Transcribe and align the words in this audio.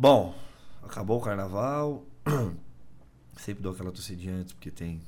Bom, 0.00 0.34
acabou 0.82 1.18
o 1.18 1.20
carnaval. 1.20 2.06
Sempre 3.36 3.62
dou 3.62 3.72
aquela 3.72 3.92
tossidinha 3.92 4.34
antes, 4.34 4.54
porque 4.54 4.70
tem 4.70 5.02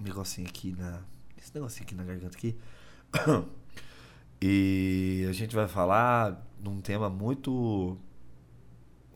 um 0.00 0.02
negocinho 0.02 0.48
aqui 0.48 0.74
na. 0.76 1.00
Esse 1.38 1.54
negocinho 1.54 1.84
aqui 1.84 1.94
na 1.94 2.02
garganta 2.02 2.36
aqui. 2.36 2.58
E 4.42 5.26
a 5.28 5.32
gente 5.32 5.54
vai 5.54 5.68
falar 5.68 6.44
num 6.58 6.80
tema 6.80 7.08
muito 7.08 7.96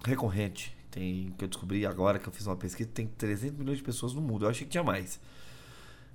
recorrente. 0.05 0.77
Tem 0.93 1.33
que 1.37 1.45
eu 1.45 1.49
descobri 1.49 1.85
agora 1.85 2.19
que 2.19 2.29
eu 2.29 2.33
fiz 2.33 2.47
uma 2.47 2.57
pesquisa, 2.57 2.91
tem 2.93 3.07
300 3.09 3.59
milhões 3.59 3.79
de 3.79 3.85
pessoas 3.85 4.13
no 4.13 4.21
mundo. 4.21 4.45
Eu 4.45 4.51
achei 4.51 4.65
que 4.67 4.71
tinha 4.71 4.85
mais 4.85 5.19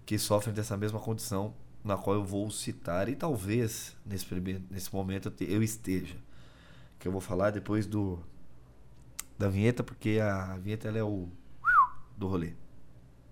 que 0.05 0.17
sofrem 0.17 0.53
dessa 0.53 0.77
mesma 0.77 0.99
condição 0.99 1.53
na 1.83 1.97
qual 1.97 2.15
eu 2.15 2.23
vou 2.23 2.49
citar 2.51 3.09
e 3.09 3.15
talvez 3.15 3.97
nesse 4.05 4.25
nesse 4.69 4.93
momento 4.93 5.33
eu 5.41 5.61
esteja. 5.61 6.15
Que 6.99 7.07
eu 7.07 7.11
vou 7.11 7.21
falar 7.21 7.51
depois 7.51 7.87
do 7.87 8.19
da 9.37 9.47
vinheta, 9.47 9.83
porque 9.83 10.19
a 10.21 10.57
vinheta 10.57 10.89
ela 10.89 10.97
é 10.97 11.03
o 11.03 11.29
do 12.17 12.27
rolê. 12.27 12.53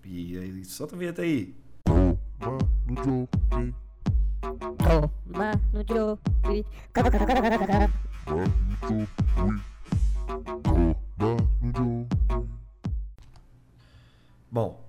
E 0.02 0.38
aí, 0.38 0.64
solta 0.64 0.96
a 0.96 0.98
vinheta 0.98 1.20
aí. 1.20 1.54
Bom, 14.50 14.82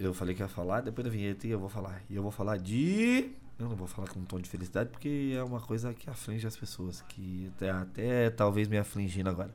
eu 0.00 0.12
falei 0.12 0.34
que 0.34 0.42
ia 0.42 0.48
falar, 0.48 0.80
depois 0.80 1.04
da 1.04 1.10
vinheta 1.10 1.46
eu 1.46 1.60
vou 1.60 1.68
falar. 1.68 2.02
E 2.10 2.16
eu 2.16 2.22
vou 2.22 2.32
falar 2.32 2.56
de. 2.56 3.30
Eu 3.58 3.68
não 3.68 3.76
vou 3.76 3.86
falar 3.86 4.08
com 4.08 4.20
um 4.20 4.24
tom 4.24 4.38
de 4.38 4.48
felicidade 4.48 4.90
porque 4.90 5.32
é 5.34 5.42
uma 5.42 5.60
coisa 5.60 5.94
que 5.94 6.10
aflige 6.10 6.46
as 6.46 6.56
pessoas, 6.56 7.00
que 7.02 7.50
até, 7.54 7.70
até 7.70 8.30
talvez 8.30 8.68
me 8.68 8.76
afligindo 8.76 9.30
agora. 9.30 9.54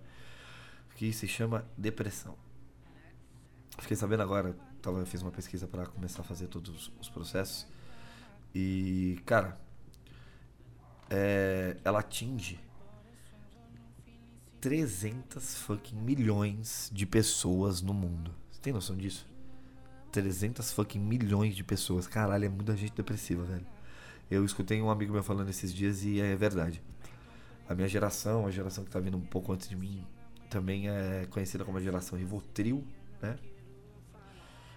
Que 0.96 1.14
se 1.14 1.28
chama 1.28 1.66
depressão. 1.78 2.36
Fiquei 3.78 3.96
sabendo 3.96 4.24
agora, 4.24 4.56
eu 4.84 5.06
fiz 5.06 5.22
uma 5.22 5.32
pesquisa 5.32 5.68
para 5.68 5.86
começar 5.86 6.22
a 6.22 6.26
fazer 6.26 6.48
todos 6.48 6.92
os 7.00 7.10
processos. 7.10 7.68
E, 8.54 9.20
cara, 9.26 9.60
é, 11.10 11.78
ela 11.84 12.00
atinge 12.00 12.60
300 14.60 15.56
fucking 15.58 15.96
milhões 15.96 16.90
de 16.92 17.06
pessoas 17.06 17.82
no 17.82 17.94
mundo. 17.94 18.34
Você 18.52 18.62
tem 18.62 18.74
noção 18.74 18.96
disso? 18.96 19.28
300 20.12 20.72
fucking 20.72 21.00
milhões 21.00 21.56
de 21.56 21.64
pessoas. 21.64 22.08
Caralho, 22.08 22.46
é 22.46 22.50
muita 22.50 22.76
gente 22.76 22.94
depressiva, 22.94 23.44
velho. 23.44 23.66
Eu 24.32 24.46
escutei 24.46 24.82
um 24.82 24.90
amigo 24.90 25.12
meu 25.12 25.22
falando 25.22 25.50
esses 25.50 25.74
dias 25.74 26.06
e 26.06 26.22
é 26.22 26.34
verdade. 26.38 26.82
A 27.68 27.76
minha 27.76 27.88
geração, 27.90 28.48
a 28.48 28.50
geração 28.50 28.86
que 28.86 28.90
tá 28.90 28.98
vindo 28.98 29.18
um 29.18 29.26
pouco 29.26 29.52
antes 29.52 29.68
de 29.68 29.76
mim, 29.76 30.08
também 30.50 30.88
é 30.88 31.28
conhecida 31.30 31.66
como 31.66 31.78
a 31.78 31.82
geração 31.82 32.18
Rivotril, 32.18 32.82
né? 33.22 33.38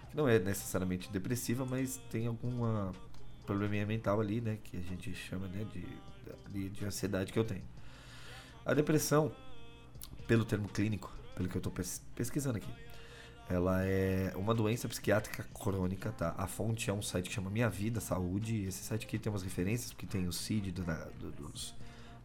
Que 0.09 0.17
não 0.17 0.27
é 0.27 0.39
necessariamente 0.39 1.09
depressiva, 1.09 1.65
mas 1.65 2.01
tem 2.11 2.27
alguma 2.27 2.91
probleminha 3.45 3.85
mental 3.85 4.19
ali, 4.19 4.41
né? 4.41 4.57
Que 4.61 4.75
a 4.75 4.81
gente 4.81 5.15
chama 5.15 5.47
né, 5.47 5.65
de, 6.51 6.69
de 6.69 6.85
ansiedade 6.85 7.31
que 7.31 7.39
eu 7.39 7.45
tenho. 7.45 7.63
A 8.65 8.73
depressão, 8.73 9.31
pelo 10.27 10.43
termo 10.43 10.67
clínico, 10.67 11.09
pelo 11.33 11.47
que 11.47 11.55
eu 11.55 11.59
estou 11.59 11.71
pesquisando 12.13 12.57
aqui, 12.57 12.67
ela 13.49 13.83
é 13.83 14.33
uma 14.35 14.53
doença 14.53 14.87
psiquiátrica 14.87 15.45
crônica, 15.53 16.11
tá? 16.11 16.33
A 16.37 16.47
fonte 16.47 16.89
é 16.89 16.93
um 16.93 17.01
site 17.01 17.29
que 17.29 17.35
chama 17.35 17.49
Minha 17.49 17.69
Vida 17.69 17.99
Saúde. 17.99 18.65
Esse 18.65 18.83
site 18.83 19.05
aqui 19.05 19.19
tem 19.19 19.31
umas 19.31 19.43
referências, 19.43 19.91
porque 19.91 20.07
tem 20.07 20.27
o 20.27 20.33
CID 20.33 20.71
do, 20.71 20.83
do, 20.83 21.31
dos, 21.31 21.75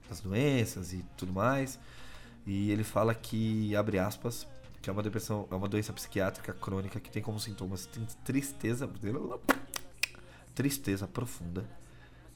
das 0.09 0.21
doenças 0.21 0.93
e 0.95 1.05
tudo 1.17 1.33
mais. 1.33 1.79
E 2.47 2.71
ele 2.71 2.83
fala 2.83 3.15
que, 3.15 3.77
abre 3.77 3.99
aspas, 3.99 4.47
que 4.81 4.89
é 4.89 4.93
uma 4.93 5.03
depressão, 5.03 5.47
é 5.51 5.55
uma 5.55 5.69
doença 5.69 5.93
psiquiátrica 5.93 6.55
crônica 6.55 6.99
que 6.99 7.11
tem 7.11 7.23
como 7.23 7.39
sintomas 7.39 7.87
tristeza, 8.25 8.89
tristeza 10.55 11.07
profunda, 11.07 11.69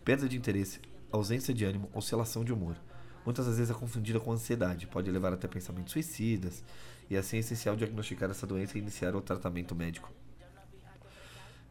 perda 0.05 0.29
de 0.29 0.37
interesse, 0.37 0.81
ausência 1.11 1.55
de 1.55 1.65
ânimo, 1.65 1.89
oscilação 1.95 2.45
de 2.45 2.53
humor. 2.53 2.77
Muitas 3.25 3.47
vezes 3.47 3.71
é 3.71 3.75
confundida 3.75 4.21
com 4.21 4.31
ansiedade, 4.31 4.87
pode 4.87 5.11
levar 5.11 5.33
até 5.33 5.49
pensamentos 5.49 5.95
suicidas, 5.95 6.63
e 7.09 7.17
assim 7.17 7.37
é 7.37 7.41
essencial 7.41 7.77
diagnosticar 7.77 8.31
essa 8.31 8.47
doença 8.47 8.79
e 8.79 8.81
iniciar 8.81 9.15
o 9.15 9.21
tratamento 9.21 9.75
médico. 9.75 10.11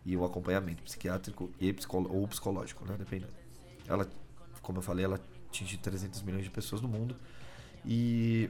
E 0.06 0.18
o 0.18 0.26
acompanhamento 0.26 0.84
psiquiátrico 0.84 1.52
e 1.60 1.72
psicolo 1.72 2.14
ou 2.14 2.28
psicológico, 2.28 2.86
né? 2.86 2.96
Dependendo. 2.98 3.34
Ela, 3.88 4.10
como 4.62 4.80
eu 4.80 4.82
falei, 4.82 5.06
ela 5.06 5.20
atinge 5.48 5.78
300 5.78 6.22
milhões 6.22 6.44
de 6.44 6.50
pessoas 6.50 6.82
no 6.82 6.88
mundo. 6.88 7.16
E 7.86 8.50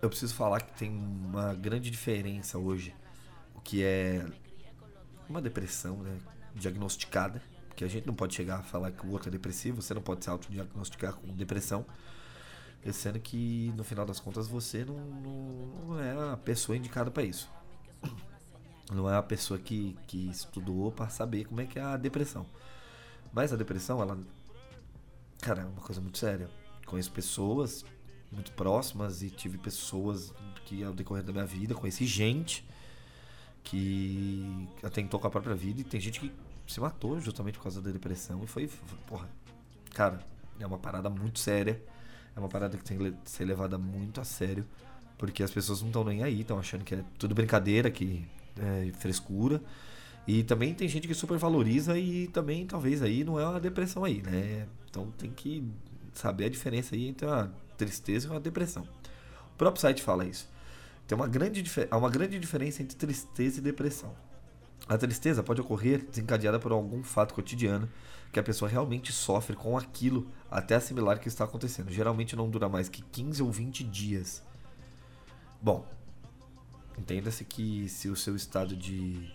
eu 0.00 0.08
preciso 0.08 0.34
falar 0.34 0.60
que 0.60 0.78
tem 0.78 0.90
uma 0.90 1.54
grande 1.54 1.90
diferença 1.90 2.58
hoje, 2.58 2.94
o 3.54 3.60
que 3.60 3.82
é 3.82 4.24
uma 5.28 5.42
depressão 5.42 5.96
né, 6.02 6.16
diagnosticada 6.54 7.42
que 7.78 7.84
a 7.84 7.88
gente 7.88 8.08
não 8.08 8.14
pode 8.14 8.34
chegar 8.34 8.56
a 8.56 8.62
falar 8.62 8.90
que 8.90 9.06
o 9.06 9.10
outro 9.12 9.28
é 9.28 9.30
depressivo, 9.30 9.80
você 9.80 9.94
não 9.94 10.02
pode 10.02 10.24
se 10.24 10.28
autodiagnosticar 10.28 11.12
com 11.14 11.28
depressão, 11.28 11.86
sendo 12.92 13.18
que 13.20 13.72
no 13.76 13.84
final 13.84 14.04
das 14.04 14.20
contas 14.20 14.46
você 14.46 14.84
não, 14.84 14.98
não, 14.98 15.86
não 15.86 16.00
é 16.00 16.32
a 16.32 16.36
pessoa 16.36 16.76
indicada 16.76 17.10
para 17.10 17.22
isso. 17.22 17.50
Não 18.92 19.08
é 19.10 19.16
a 19.16 19.22
pessoa 19.22 19.58
que, 19.58 19.96
que 20.06 20.30
estudou 20.30 20.90
para 20.90 21.08
saber 21.08 21.44
como 21.44 21.60
é 21.60 21.66
que 21.66 21.78
é 21.78 21.82
a 21.82 21.96
depressão. 21.96 22.46
Mas 23.32 23.52
a 23.52 23.56
depressão, 23.56 24.00
ela. 24.00 24.18
Cara, 25.40 25.62
é 25.62 25.64
uma 25.64 25.80
coisa 25.82 26.00
muito 26.00 26.18
séria. 26.18 26.48
Conheço 26.86 27.12
pessoas 27.12 27.84
muito 28.32 28.52
próximas 28.52 29.22
e 29.22 29.30
tive 29.30 29.58
pessoas 29.58 30.32
que 30.64 30.82
ao 30.82 30.92
decorrer 30.92 31.22
da 31.22 31.32
minha 31.32 31.46
vida 31.46 31.74
conheci 31.74 32.06
gente 32.06 32.66
que 33.62 34.68
atentou 34.82 35.18
com 35.20 35.26
a 35.26 35.30
própria 35.30 35.54
vida 35.54 35.80
e 35.80 35.84
tem 35.84 36.00
gente 36.00 36.20
que 36.20 36.32
se 36.66 36.80
matou 36.80 37.20
justamente 37.20 37.56
por 37.58 37.64
causa 37.64 37.80
da 37.80 37.90
depressão. 37.90 38.42
E 38.42 38.46
foi, 38.46 38.66
foi, 38.66 38.98
porra, 39.06 39.28
cara, 39.92 40.20
é 40.58 40.66
uma 40.66 40.78
parada 40.78 41.10
muito 41.10 41.38
séria. 41.38 41.82
É 42.38 42.40
uma 42.40 42.48
parada 42.48 42.78
que 42.78 42.84
tem 42.84 42.96
que 42.96 43.14
ser 43.24 43.44
levada 43.44 43.76
muito 43.76 44.20
a 44.20 44.24
sério. 44.24 44.64
Porque 45.18 45.42
as 45.42 45.50
pessoas 45.50 45.80
não 45.80 45.88
estão 45.88 46.04
nem 46.04 46.22
aí, 46.22 46.42
estão 46.42 46.56
achando 46.56 46.84
que 46.84 46.94
é 46.94 47.04
tudo 47.18 47.34
brincadeira, 47.34 47.90
que 47.90 48.24
é 48.56 48.92
frescura. 48.96 49.60
E 50.24 50.44
também 50.44 50.72
tem 50.72 50.86
gente 50.86 51.08
que 51.08 51.14
supervaloriza 51.14 51.98
e 51.98 52.28
também 52.28 52.64
talvez 52.64 53.02
aí 53.02 53.24
não 53.24 53.40
é 53.40 53.44
uma 53.44 53.58
depressão 53.58 54.04
aí, 54.04 54.22
né? 54.22 54.68
Então 54.88 55.10
tem 55.18 55.30
que 55.30 55.68
saber 56.14 56.44
a 56.44 56.48
diferença 56.48 56.94
aí 56.94 57.08
entre 57.08 57.26
uma 57.26 57.52
tristeza 57.76 58.28
e 58.28 58.30
uma 58.30 58.38
depressão. 58.38 58.86
O 59.54 59.58
próprio 59.58 59.80
site 59.80 60.00
fala 60.00 60.24
isso. 60.24 60.48
Tem 61.08 61.16
uma 61.16 61.26
grande, 61.26 61.64
há 61.90 61.96
uma 61.96 62.10
grande 62.10 62.38
diferença 62.38 62.82
entre 62.82 62.96
tristeza 62.96 63.58
e 63.58 63.62
depressão. 63.62 64.14
A 64.86 64.96
tristeza 64.96 65.42
pode 65.42 65.60
ocorrer 65.60 66.04
desencadeada 66.04 66.58
por 66.58 66.72
algum 66.72 67.02
fato 67.02 67.34
cotidiano 67.34 67.88
que 68.32 68.38
a 68.38 68.42
pessoa 68.42 68.70
realmente 68.70 69.12
sofre 69.12 69.56
com 69.56 69.76
aquilo 69.76 70.26
até 70.50 70.76
assimilar 70.76 71.18
que 71.18 71.28
está 71.28 71.44
acontecendo. 71.44 71.90
Geralmente 71.90 72.36
não 72.36 72.48
dura 72.48 72.68
mais 72.68 72.88
que 72.88 73.02
15 73.02 73.42
ou 73.42 73.50
20 73.50 73.84
dias. 73.84 74.42
Bom, 75.60 75.86
entenda-se 76.96 77.44
que 77.44 77.88
se 77.88 78.08
o 78.08 78.16
seu 78.16 78.36
estado 78.36 78.76
de, 78.76 79.30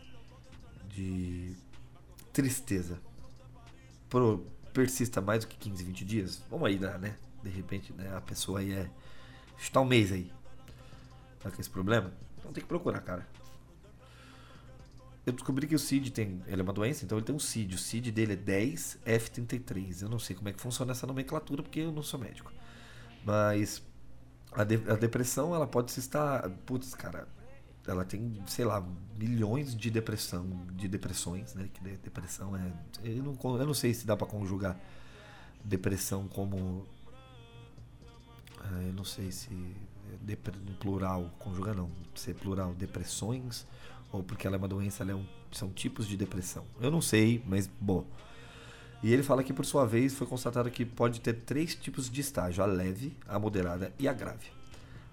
de 0.89 1.55
tristeza 2.31 2.99
pro, 4.09 4.45
persista 4.73 5.21
mais 5.21 5.43
do 5.43 5.47
que 5.47 5.57
15, 5.57 5.83
20 5.83 6.05
dias, 6.05 6.41
vamos 6.49 6.67
aí, 6.67 6.79
né? 6.79 7.15
De 7.43 7.49
repente, 7.49 7.93
né, 7.93 8.15
a 8.15 8.21
pessoa 8.21 8.59
aí 8.59 8.71
é. 8.71 8.89
Está 9.57 9.81
um 9.81 9.85
mês 9.85 10.11
aí. 10.11 10.31
Tá 11.39 11.51
com 11.51 11.61
esse 11.61 11.69
problema? 11.69 12.11
Então 12.39 12.51
tem 12.51 12.61
que 12.61 12.67
procurar, 12.67 13.01
cara 13.01 13.42
eu 15.25 15.31
descobri 15.31 15.67
que 15.67 15.75
o 15.75 15.79
CID 15.79 16.11
tem. 16.11 16.43
Ele 16.47 16.61
é 16.61 16.63
uma 16.63 16.73
doença, 16.73 17.05
então 17.05 17.17
ele 17.17 17.25
tem 17.25 17.33
um 17.33 17.39
CID. 17.39 17.75
O 17.75 17.77
CID 17.77 18.11
dele 18.11 18.33
é 18.33 18.35
10F33. 18.35 20.01
Eu 20.01 20.09
não 20.09 20.19
sei 20.19 20.35
como 20.35 20.49
é 20.49 20.53
que 20.53 20.61
funciona 20.61 20.91
essa 20.91 21.07
nomenclatura, 21.07 21.63
porque 21.63 21.79
eu 21.79 21.91
não 21.91 22.03
sou 22.03 22.19
médico. 22.19 22.51
Mas 23.25 23.81
a, 24.51 24.65
de, 24.65 24.75
a 24.89 24.95
depressão, 24.95 25.55
ela 25.55 25.65
pode 25.65 25.91
se 25.91 26.01
estar. 26.01 26.49
Putz, 26.65 26.93
cara. 26.93 27.27
Ela 27.85 28.05
tem, 28.05 28.41
sei 28.47 28.63
lá, 28.63 28.85
milhões 29.17 29.75
de 29.75 29.89
depressão, 29.89 30.45
de 30.73 30.87
depressões, 30.87 31.53
né? 31.53 31.69
Que 31.73 31.81
depressão 31.97 32.55
é. 32.55 32.71
Eu 33.03 33.23
não, 33.23 33.37
eu 33.57 33.65
não 33.65 33.73
sei 33.73 33.93
se 33.93 34.05
dá 34.05 34.15
para 34.17 34.27
conjugar 34.27 34.77
depressão 35.63 36.27
como. 36.27 36.85
Eu 38.85 38.93
não 38.93 39.05
sei 39.05 39.31
se. 39.31 39.49
No 40.65 40.73
plural, 40.75 41.29
conjuga 41.39 41.73
não. 41.73 41.89
Ser 42.13 42.35
plural, 42.35 42.73
depressões 42.73 43.65
ou 44.13 44.23
porque 44.23 44.45
ela 44.45 44.55
é 44.55 44.59
uma 44.59 44.67
doença, 44.67 45.03
é 45.03 45.15
um, 45.15 45.25
são 45.51 45.71
tipos 45.71 46.07
de 46.07 46.15
depressão. 46.15 46.63
Eu 46.79 46.91
não 46.91 47.01
sei, 47.01 47.43
mas 47.47 47.67
bom. 47.81 48.05
E 49.01 49.11
ele 49.11 49.23
fala 49.23 49.43
que, 49.43 49.51
por 49.51 49.65
sua 49.65 49.85
vez, 49.85 50.13
foi 50.13 50.27
constatado 50.27 50.69
que 50.69 50.85
pode 50.85 51.19
ter 51.19 51.33
três 51.33 51.73
tipos 51.75 52.09
de 52.09 52.21
estágio: 52.21 52.63
a 52.63 52.67
leve, 52.67 53.17
a 53.27 53.39
moderada 53.39 53.91
e 53.97 54.07
a 54.07 54.13
grave. 54.13 54.51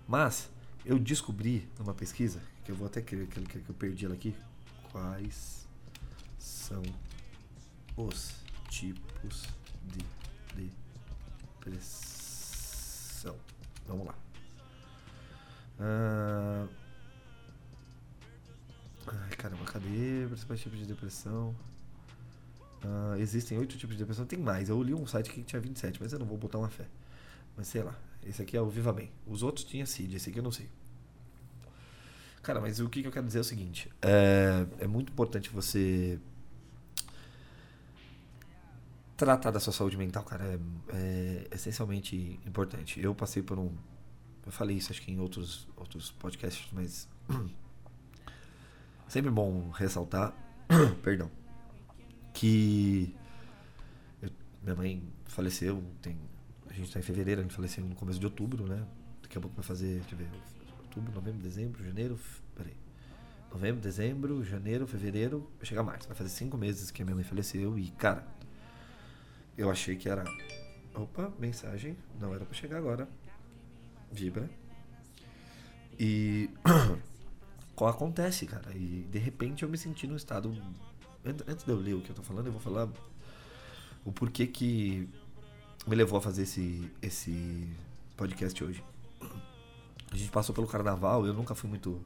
Mas 0.07 0.51
eu 0.85 0.99
descobri 0.99 1.67
numa 1.79 1.95
pesquisa, 1.95 2.43
que 2.63 2.71
eu 2.71 2.77
vou 2.77 2.87
até 2.87 3.01
que, 3.01 3.27
que, 3.27 3.41
que 3.41 3.69
eu 3.69 3.75
perdi 3.75 4.05
ela 4.05 4.15
aqui, 4.15 4.37
quais 4.93 5.67
são 6.39 6.83
os 7.97 8.35
tipos 8.69 9.49
de 9.87 10.05
depressão. 11.65 13.35
Vamos 13.89 14.07
lá. 14.07 14.15
Ah... 15.81 16.80
Ai, 19.13 19.37
caramba, 19.37 19.65
cadê? 19.65 20.27
Principais 20.29 20.61
tipos 20.61 20.79
de 20.79 20.87
depressão. 20.87 21.55
Ah, 22.83 23.17
existem 23.19 23.59
oito 23.59 23.77
tipos 23.77 23.97
de 23.97 24.03
depressão. 24.03 24.25
Tem 24.27 24.39
mais. 24.39 24.69
Eu 24.69 24.83
li 24.83 24.95
um 24.95 25.07
site 25.07 25.31
que 25.31 25.43
tinha 25.43 25.61
27, 25.61 26.01
mas 26.01 26.13
eu 26.13 26.19
não 26.19 26.27
vou 26.27 26.39
botar 26.39 26.59
uma 26.59 26.69
fé. 26.69 26.87
Mas 27.57 27.69
sei 27.69 27.83
lá. 27.83 27.97
Esse 28.25 28.43
aqui 28.43 28.57
é 28.57 28.61
o 28.61 28.69
Viva 28.69 28.93
Bem. 28.93 29.11
Os 29.27 29.43
outros 29.43 29.65
tinha 29.65 29.87
CID, 29.87 30.17
esse 30.17 30.31
aqui 30.31 30.39
eu 30.39 30.43
não 30.43 30.53
sei. 30.53 30.69
Cara, 32.43 32.61
mas 32.61 32.81
o 32.81 32.89
que, 32.89 33.03
que 33.03 33.09
eu 33.09 33.13
quero 33.13 33.27
dizer 33.27 33.39
é 33.39 33.41
o 33.41 33.45
seguinte: 33.45 33.91
é, 34.03 34.67
é 34.81 34.87
muito 34.87 35.13
importante 35.13 35.51
você 35.51 36.19
tratar 39.17 39.51
da 39.51 39.61
sua 39.61 39.73
saúde 39.73 39.97
mental, 39.99 40.25
cara, 40.25 40.45
é, 40.45 40.59
é, 40.95 41.49
essencialmente 41.53 42.41
importante. 42.47 43.01
Eu 43.01 43.15
passei 43.15 43.43
por 43.43 43.59
um. 43.59 43.71
Eu 44.45 44.53
falei 44.53 44.77
isso 44.77 44.91
acho 44.91 45.03
que 45.03 45.13
em 45.13 45.21
outros, 45.21 45.69
outros 45.77 46.11
podcasts, 46.13 46.69
mas. 46.73 47.09
sempre 49.11 49.31
bom 49.31 49.71
ressaltar. 49.71 50.33
perdão. 51.03 51.31
Que. 52.33 53.15
Eu, 54.23 54.31
minha 54.63 54.77
mãe 54.77 55.03
faleceu. 55.27 55.83
Tem, 56.01 56.17
a 56.69 56.73
gente 56.73 56.87
está 56.87 57.01
em 57.01 57.03
fevereiro, 57.03 57.41
a 57.41 57.45
gente 57.45 57.55
faleceu 57.55 57.85
no 57.85 57.95
começo 57.95 58.19
de 58.19 58.27
outubro, 58.27 58.67
né? 58.67 58.87
Daqui 59.23 59.37
a 59.37 59.41
pouco 59.41 59.57
vai 59.57 59.65
fazer. 59.65 60.01
Deixa 60.01 60.15
eu 60.15 60.19
ver, 60.19 60.29
outubro, 60.83 61.13
novembro, 61.13 61.43
dezembro, 61.43 61.85
janeiro. 61.85 62.19
Peraí. 62.55 62.77
Novembro, 63.53 63.81
dezembro, 63.81 64.45
janeiro, 64.45 64.87
fevereiro. 64.87 65.51
Vai 65.59 65.67
chegar 65.67 65.83
março. 65.83 66.09
Vai 66.09 66.17
fazer 66.17 66.31
cinco 66.31 66.57
meses 66.57 66.91
que 66.91 67.03
a 67.03 67.05
minha 67.05 67.15
mãe 67.15 67.25
faleceu. 67.25 67.79
E, 67.79 67.91
cara 67.91 68.25
eu 69.61 69.71
achei 69.71 69.95
que 69.95 70.09
era. 70.09 70.25
Opa, 70.95 71.31
mensagem. 71.39 71.97
Não 72.19 72.35
era 72.35 72.45
para 72.45 72.55
chegar 72.55 72.79
agora. 72.79 73.07
Vibra. 74.11 74.49
E. 75.99 76.49
Acontece, 77.89 78.47
cara? 78.47 78.73
E 78.75 79.07
de 79.11 79.19
repente 79.19 79.63
eu 79.63 79.69
me 79.69 79.79
senti 79.79 80.07
num 80.07 80.17
estado. 80.17 80.55
Antes 81.25 81.65
de 81.65 81.71
eu 81.71 81.77
ler 81.77 81.95
o 81.95 82.01
que 82.01 82.11
eu 82.11 82.15
tô 82.15 82.23
falando, 82.23 82.47
eu 82.47 82.53
vou 82.53 82.61
falar 82.61 82.89
o 84.05 84.13
porquê 84.13 84.47
que 84.47 85.09
me 85.87 85.95
levou 85.95 86.19
a 86.19 86.23
fazer 86.23 86.43
esse, 86.43 86.91
esse 87.03 87.69
podcast 88.17 88.63
hoje. 88.63 88.83
A 90.13 90.17
gente 90.17 90.31
passou 90.31 90.55
pelo 90.55 90.67
carnaval, 90.67 91.27
eu 91.27 91.33
nunca 91.33 91.55
fui 91.55 91.69
muito 91.69 92.01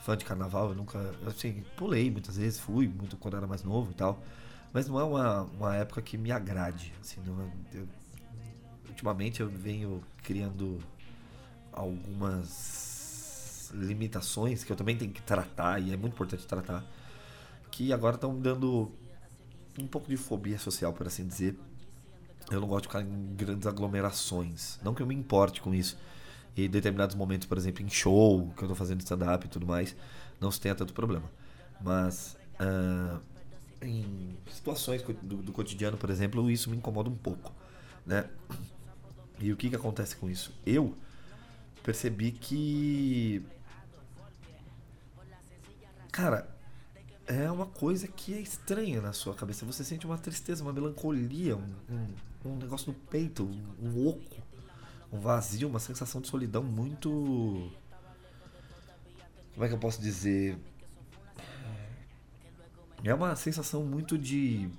fã 0.00 0.16
de 0.16 0.24
carnaval, 0.24 0.70
eu 0.70 0.74
nunca. 0.74 0.98
Assim, 1.26 1.64
pulei 1.76 2.10
muitas 2.10 2.36
vezes, 2.36 2.58
fui 2.58 2.88
muito 2.88 3.16
quando 3.16 3.36
era 3.36 3.46
mais 3.46 3.62
novo 3.62 3.90
e 3.90 3.94
tal. 3.94 4.22
Mas 4.72 4.88
não 4.88 4.98
é 5.00 5.04
uma, 5.04 5.42
uma 5.42 5.76
época 5.76 6.02
que 6.02 6.18
me 6.18 6.30
agrade. 6.30 6.92
Assim, 7.00 7.20
é, 7.20 7.78
eu, 7.78 7.88
ultimamente 8.88 9.40
eu 9.40 9.48
venho 9.48 10.02
criando 10.22 10.78
algumas 11.72 12.95
limitações 13.76 14.64
que 14.64 14.72
eu 14.72 14.76
também 14.76 14.96
tenho 14.96 15.12
que 15.12 15.22
tratar, 15.22 15.80
e 15.80 15.92
é 15.92 15.96
muito 15.96 16.14
importante 16.14 16.46
tratar, 16.46 16.84
que 17.70 17.92
agora 17.92 18.16
estão 18.16 18.38
dando 18.38 18.90
um 19.78 19.86
pouco 19.86 20.08
de 20.08 20.16
fobia 20.16 20.58
social, 20.58 20.92
por 20.92 21.06
assim 21.06 21.26
dizer. 21.26 21.56
Eu 22.50 22.60
não 22.60 22.68
gosto 22.68 22.82
de 22.82 22.88
ficar 22.88 23.02
em 23.02 23.34
grandes 23.34 23.66
aglomerações. 23.66 24.78
Não 24.82 24.94
que 24.94 25.02
eu 25.02 25.06
me 25.06 25.14
importe 25.14 25.60
com 25.60 25.74
isso. 25.74 25.98
E 26.56 26.64
em 26.64 26.70
determinados 26.70 27.14
momentos, 27.14 27.46
por 27.46 27.58
exemplo, 27.58 27.84
em 27.84 27.88
show, 27.88 28.52
que 28.56 28.62
eu 28.62 28.66
estou 28.66 28.76
fazendo 28.76 29.00
stand-up 29.00 29.44
e 29.44 29.48
tudo 29.48 29.66
mais, 29.66 29.94
não 30.40 30.50
se 30.50 30.60
tenha 30.60 30.74
tanto 30.74 30.94
problema. 30.94 31.30
Mas 31.80 32.36
uh, 32.60 33.20
em 33.82 34.36
situações 34.50 35.02
do, 35.02 35.36
do, 35.42 35.52
cotidiano, 35.52 35.96
por 35.96 36.08
exemplo, 36.08 36.50
isso 36.50 36.70
me 36.70 36.76
incomoda 36.76 37.10
um 37.10 37.16
pouco, 37.16 37.52
né? 38.06 38.28
E 39.38 39.52
o 39.52 39.56
que 39.56 39.68
que 39.68 39.76
acontece 39.76 40.16
com 40.16 40.30
isso? 40.30 40.54
Eu 40.64 40.96
percebi 41.82 42.32
que 42.32 43.44
cara, 46.16 46.48
é 47.26 47.50
uma 47.50 47.66
coisa 47.66 48.08
que 48.08 48.32
é 48.32 48.40
estranha 48.40 49.02
na 49.02 49.12
sua 49.12 49.34
cabeça. 49.34 49.66
Você 49.66 49.84
sente 49.84 50.06
uma 50.06 50.16
tristeza, 50.16 50.62
uma 50.62 50.72
melancolia, 50.72 51.54
um, 51.54 51.74
um, 51.90 52.52
um 52.52 52.56
negócio 52.56 52.90
no 52.90 52.98
peito, 52.98 53.44
um, 53.44 53.86
um 53.86 54.08
oco, 54.08 54.40
um 55.12 55.20
vazio, 55.20 55.68
uma 55.68 55.78
sensação 55.78 56.22
de 56.22 56.28
solidão 56.28 56.62
muito. 56.62 57.70
Como 59.52 59.62
é 59.66 59.68
que 59.68 59.74
eu 59.74 59.78
posso 59.78 60.00
dizer? 60.00 60.58
É 63.04 63.12
uma 63.12 63.36
sensação 63.36 63.84
muito 63.84 64.16
de. 64.16 64.70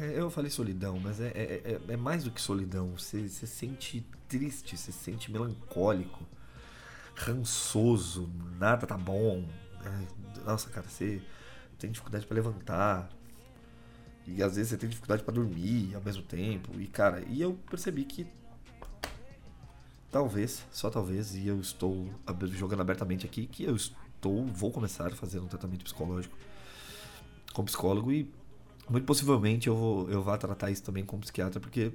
É, 0.00 0.12
eu 0.16 0.30
falei 0.30 0.48
solidão, 0.48 1.00
mas 1.00 1.20
é, 1.20 1.28
é, 1.28 1.80
é, 1.88 1.92
é 1.94 1.96
mais 1.96 2.22
do 2.22 2.30
que 2.30 2.40
solidão. 2.40 2.92
Você, 2.96 3.28
se 3.28 3.48
sente 3.48 4.06
triste, 4.28 4.76
você 4.76 4.92
se 4.92 4.98
sente 4.98 5.32
melancólico, 5.32 6.24
rançoso, 7.14 8.30
nada 8.58 8.86
tá 8.86 8.96
bom. 8.96 9.48
É, 9.84 10.44
nossa, 10.44 10.68
cara, 10.70 10.86
você 10.88 11.22
tem 11.78 11.90
dificuldade 11.90 12.26
para 12.26 12.34
levantar. 12.34 13.10
E 14.26 14.42
às 14.42 14.56
vezes 14.56 14.70
você 14.70 14.78
tem 14.78 14.88
dificuldade 14.88 15.22
para 15.22 15.34
dormir 15.34 15.94
ao 15.94 16.02
mesmo 16.02 16.22
tempo. 16.22 16.80
E 16.80 16.86
cara, 16.86 17.22
e 17.28 17.40
eu 17.40 17.54
percebi 17.68 18.04
que 18.04 18.26
talvez, 20.10 20.64
só 20.70 20.88
talvez, 20.88 21.34
e 21.34 21.46
eu 21.46 21.60
estou 21.60 22.08
jogando 22.52 22.80
abertamente 22.80 23.26
aqui, 23.26 23.46
que 23.46 23.64
eu 23.64 23.74
estou, 23.76 24.46
vou 24.46 24.70
começar 24.70 25.08
a 25.08 25.16
fazer 25.16 25.40
um 25.40 25.46
tratamento 25.46 25.84
psicológico 25.84 26.36
com 27.52 27.64
psicólogo 27.64 28.12
e 28.12 28.32
muito 28.88 29.04
possivelmente 29.04 29.68
eu, 29.68 29.76
vou, 29.76 30.10
eu 30.10 30.22
vá 30.22 30.36
tratar 30.36 30.70
isso 30.70 30.82
também 30.82 31.04
com 31.04 31.18
psiquiatra, 31.18 31.58
porque 31.60 31.92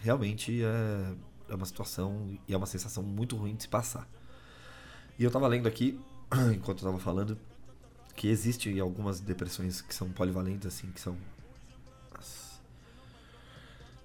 realmente 0.00 0.62
é, 0.62 1.14
é 1.48 1.54
uma 1.54 1.66
situação 1.66 2.38
e 2.48 2.52
é 2.52 2.56
uma 2.56 2.66
sensação 2.66 3.02
muito 3.02 3.36
ruim 3.36 3.54
de 3.54 3.62
se 3.62 3.68
passar. 3.68 4.08
E 5.20 5.22
eu 5.22 5.28
estava 5.28 5.46
lendo 5.46 5.68
aqui, 5.68 6.00
enquanto 6.50 6.82
eu 6.82 6.88
estava 6.88 6.98
falando, 6.98 7.36
que 8.16 8.26
existem 8.28 8.80
algumas 8.80 9.20
depressões 9.20 9.82
que 9.82 9.94
são 9.94 10.08
polivalentes, 10.08 10.66
assim, 10.66 10.90
que 10.90 10.98
são 10.98 11.14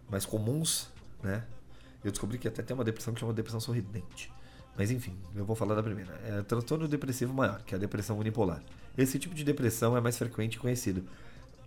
mais 0.09 0.25
comuns, 0.25 0.89
né? 1.23 1.45
Eu 2.03 2.12
descobri 2.12 2.38
que 2.38 2.50
até 2.50 2.62
tem 2.62 2.75
uma 2.75 2.83
depressão 2.83 3.13
que 3.13 3.21
chama 3.21 3.31
depressão 3.31 3.62
sorridente. 3.62 4.29
Mas 4.77 4.91
enfim, 4.91 5.17
eu 5.33 5.45
vou 5.45 5.56
falar 5.56 5.73
da 5.73 5.81
primeira. 5.81 6.12
É 6.25 6.41
transtorno 6.41 6.85
depressivo 6.85 7.33
maior, 7.33 7.63
que 7.63 7.73
é 7.73 7.77
a 7.77 7.79
depressão 7.79 8.19
unipolar. 8.19 8.62
Esse 8.97 9.17
tipo 9.17 9.33
de 9.33 9.45
depressão 9.45 9.95
é 9.95 10.01
mais 10.01 10.17
frequente 10.17 10.56
e 10.56 10.59
conhecido. 10.59 11.06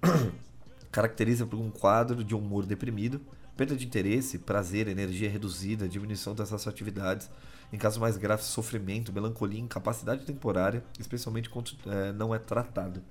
Caracteriza 0.93 1.47
por 1.47 1.59
um 1.59 1.71
quadro 1.71 2.23
de 2.23 2.35
humor 2.35 2.67
deprimido, 2.67 3.19
perda 3.59 3.75
de 3.75 3.85
interesse, 3.85 4.39
prazer, 4.39 4.87
energia 4.87 5.29
reduzida, 5.29 5.89
diminuição 5.89 6.33
dessas 6.33 6.69
atividades, 6.69 7.29
em 7.73 7.77
casos 7.77 7.99
mais 7.99 8.17
graves, 8.17 8.47
sofrimento, 8.47 9.13
melancolia, 9.13 9.59
incapacidade 9.59 10.25
temporária, 10.25 10.85
especialmente 10.97 11.51
quando 11.51 11.73
é, 11.87 12.13
não 12.13 12.33
é 12.33 12.39
tratado. 12.39 13.03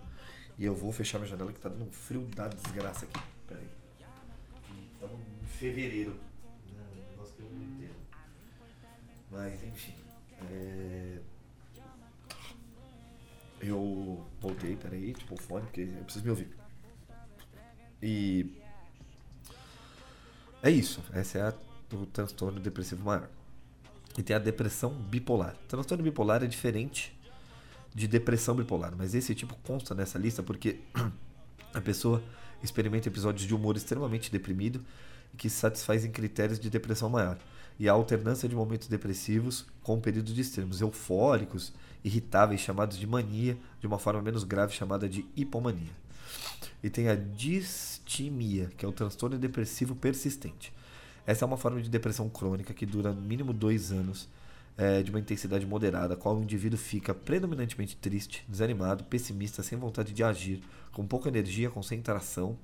E 0.58 0.64
eu 0.64 0.74
vou 0.74 0.94
fechar 0.94 1.20
minha 1.20 1.30
janela 1.30 1.52
que 1.52 1.60
tá 1.60 1.68
dando 1.68 1.84
um 1.84 1.92
frio 1.92 2.26
da 2.34 2.48
desgraça 2.48 3.06
aqui. 3.06 3.20
Peraí. 3.46 3.68
Estamos 4.94 5.20
em 5.20 5.48
fevereiro. 5.48 6.16
Mas, 9.30 9.62
enfim. 9.64 9.94
É... 10.50 11.20
Eu 13.60 14.26
voltei, 14.40 14.78
peraí, 14.78 15.14
tipo 15.14 15.36
o 15.36 15.38
fone, 15.38 15.66
porque 15.66 15.82
eu 15.82 16.04
preciso 16.06 16.24
me 16.24 16.32
ouvir. 16.32 16.50
E. 18.02 18.67
É 20.62 20.70
isso. 20.70 21.02
Essa 21.14 21.38
é 21.38 21.42
a, 21.42 21.54
o 21.94 22.06
transtorno 22.06 22.60
depressivo 22.60 23.04
maior. 23.04 23.30
E 24.18 24.24
tem 24.24 24.36
a 24.36 24.40
depressão 24.40 24.92
bipolar. 24.92 25.56
O 25.64 25.68
transtorno 25.68 26.04
bipolar 26.04 26.44
é 26.44 26.48
diferente 26.48 27.18
de 27.94 28.08
depressão 28.08 28.56
bipolar, 28.56 28.94
mas 28.96 29.16
esse 29.16 29.34
tipo 29.34 29.56
consta 29.64 29.96
nessa 29.96 30.20
lista 30.20 30.44
porque 30.44 30.80
a 31.74 31.82
pessoa 31.82 32.24
experimenta 32.64 33.08
episódios 33.08 33.48
de 33.48 33.54
humor 33.54 33.76
extremamente 33.76 34.32
deprimido 34.32 34.84
e 35.34 35.38
que 35.38 35.50
se 35.50 35.58
satisfaz 35.58 36.04
em 36.04 36.12
critérios 36.12 36.60
de 36.60 36.70
depressão 36.70 37.10
maior 37.10 37.38
e 37.80 37.88
a 37.88 37.92
alternância 37.92 38.50
de 38.50 38.56
momentos 38.56 38.88
depressivos 38.88 39.66
com 39.84 40.00
períodos 40.00 40.34
de 40.34 40.42
extremos 40.42 40.82
eufóricos, 40.82 41.74
irritáveis, 42.04 42.62
chamados 42.62 42.98
de 42.98 43.06
mania, 43.06 43.58
de 43.80 43.88
uma 43.88 44.00
forma 44.00 44.22
menos 44.22 44.44
grave 44.44 44.74
chamada 44.74 45.08
de 45.08 45.26
hipomania. 45.36 45.92
E 46.84 46.90
tem 46.90 47.10
a 47.10 47.16
distimia, 47.16 48.70
que 48.78 48.86
é 48.86 48.88
o 48.88 48.92
transtorno 48.92 49.38
depressivo 49.38 49.96
persistente. 49.96 50.74
Essa 51.26 51.44
é 51.44 51.46
uma 51.46 51.58
forma 51.58 51.82
de 51.82 51.90
depressão 51.90 52.30
crônica 52.30 52.74
que 52.74 52.86
dura 52.86 53.12
no 53.12 53.22
mínimo 53.22 53.52
dois 53.52 53.92
anos, 53.92 54.30
é, 54.78 55.02
de 55.02 55.10
uma 55.10 55.20
intensidade 55.20 55.66
moderada, 55.66 56.14
a 56.14 56.18
qual 56.18 56.38
o 56.38 56.42
indivíduo 56.42 56.78
fica 56.78 57.14
predominantemente 57.14 57.98
triste, 57.98 58.46
desanimado, 58.48 59.04
pessimista, 59.06 59.64
sem 59.64 59.78
vontade 59.78 60.14
de 60.14 60.24
agir, 60.24 60.62
com 60.92 61.06
pouca 61.06 61.28
energia, 61.28 61.70
concentração. 61.70 62.58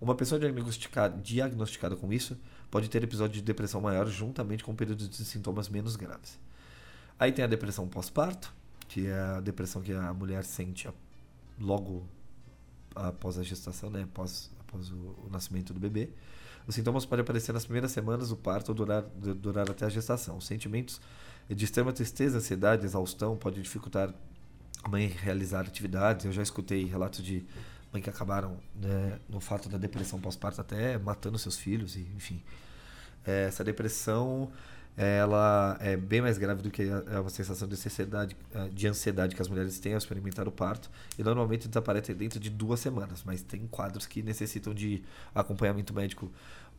Uma 0.00 0.14
pessoa 0.14 0.38
diagnosticada, 0.38 1.18
diagnosticada 1.20 1.96
com 1.96 2.12
isso 2.12 2.38
pode 2.70 2.88
ter 2.88 3.02
episódio 3.02 3.34
de 3.34 3.42
depressão 3.42 3.80
maior 3.80 4.06
juntamente 4.06 4.62
com 4.62 4.74
períodos 4.74 5.08
de 5.08 5.24
sintomas 5.24 5.68
menos 5.68 5.96
graves. 5.96 6.38
Aí 7.18 7.32
tem 7.32 7.44
a 7.44 7.48
depressão 7.48 7.88
pós-parto, 7.88 8.54
que 8.88 9.06
é 9.06 9.18
a 9.18 9.40
depressão 9.40 9.82
que 9.82 9.92
a 9.92 10.14
mulher 10.14 10.44
sente 10.44 10.88
logo 11.58 12.06
após 12.94 13.38
a 13.38 13.42
gestação, 13.42 13.90
né? 13.90 14.02
após, 14.02 14.50
após 14.60 14.90
o, 14.90 14.94
o 14.94 15.28
nascimento 15.30 15.72
do 15.72 15.80
bebê. 15.80 16.10
Os 16.66 16.74
sintomas 16.74 17.04
podem 17.04 17.22
aparecer 17.22 17.52
nas 17.52 17.64
primeiras 17.64 17.90
semanas 17.90 18.28
do 18.28 18.36
parto 18.36 18.68
ou 18.68 18.74
durar, 18.74 19.02
durar 19.02 19.70
até 19.70 19.86
a 19.86 19.88
gestação. 19.88 20.38
Os 20.38 20.46
sentimentos 20.46 21.00
de 21.48 21.64
extrema 21.64 21.92
tristeza, 21.92 22.38
ansiedade, 22.38 22.84
exaustão 22.84 23.36
podem 23.36 23.62
dificultar 23.62 24.14
a 24.82 24.88
mãe 24.88 25.06
realizar 25.06 25.62
atividades. 25.62 26.26
Eu 26.26 26.32
já 26.32 26.42
escutei 26.42 26.84
relatos 26.84 27.24
de 27.24 27.44
mãe 27.92 28.00
que 28.00 28.08
acabaram 28.08 28.58
né, 28.74 29.18
no 29.28 29.40
fato 29.40 29.68
da 29.68 29.78
depressão 29.78 30.20
pós-parto 30.20 30.60
até 30.60 30.96
matando 30.98 31.38
seus 31.38 31.56
filhos, 31.56 31.96
e, 31.96 32.00
enfim. 32.16 32.42
É, 33.26 33.46
essa 33.46 33.64
depressão 33.64 34.50
ela 34.96 35.78
é 35.80 35.96
bem 35.96 36.20
mais 36.20 36.36
grave 36.36 36.62
do 36.62 36.70
que 36.70 36.82
a, 36.82 37.20
a 37.20 37.28
sensação 37.30 37.66
de 37.66 37.74
ansiedade, 37.74 38.36
de 38.72 38.86
ansiedade 38.86 39.34
que 39.34 39.40
as 39.40 39.48
mulheres 39.48 39.78
têm 39.78 39.92
ao 39.92 39.98
experimentar 39.98 40.46
o 40.46 40.52
parto. 40.52 40.90
E 41.18 41.22
normalmente 41.22 41.68
desaparece 41.68 42.12
dentro 42.12 42.38
de 42.38 42.50
duas 42.50 42.80
semanas, 42.80 43.22
mas 43.24 43.42
tem 43.42 43.66
quadros 43.66 44.06
que 44.06 44.22
necessitam 44.22 44.74
de 44.74 45.02
acompanhamento 45.34 45.94
médico 45.94 46.30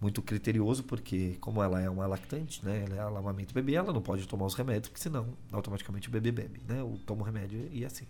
muito 0.02 0.22
criterioso, 0.22 0.84
porque 0.84 1.38
como 1.40 1.62
ela 1.62 1.80
é 1.80 1.88
uma 1.88 2.08
lactante, 2.08 2.66
né, 2.66 2.86
ela 2.88 2.96
é 2.96 3.06
lamamento 3.06 3.54
bebê, 3.54 3.76
ela 3.76 3.94
não 3.94 4.02
pode 4.02 4.28
tomar 4.28 4.48
os 4.48 4.56
remédios, 4.56 4.90
porque 4.90 5.02
senão 5.02 5.28
automaticamente 5.52 6.10
o 6.10 6.12
bebê 6.12 6.32
bebe, 6.32 6.60
né, 6.68 6.82
ou 6.82 6.98
toma 7.06 7.22
o 7.22 7.24
remédio 7.24 7.70
e 7.72 7.86
assim. 7.86 8.06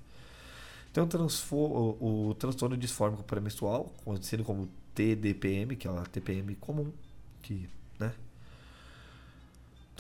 Então, 0.90 1.08
o, 1.52 2.30
o 2.30 2.36
transtorno 2.36 2.76
disfórmico 2.76 3.24
pré-menstrual, 3.24 3.94
conhecido 4.04 4.44
como 4.44 4.70
TDPM, 4.94 5.76
que 5.76 5.88
é 5.88 5.92
a 5.92 6.04
TPM 6.04 6.56
comum, 6.56 6.92
que, 7.42 7.70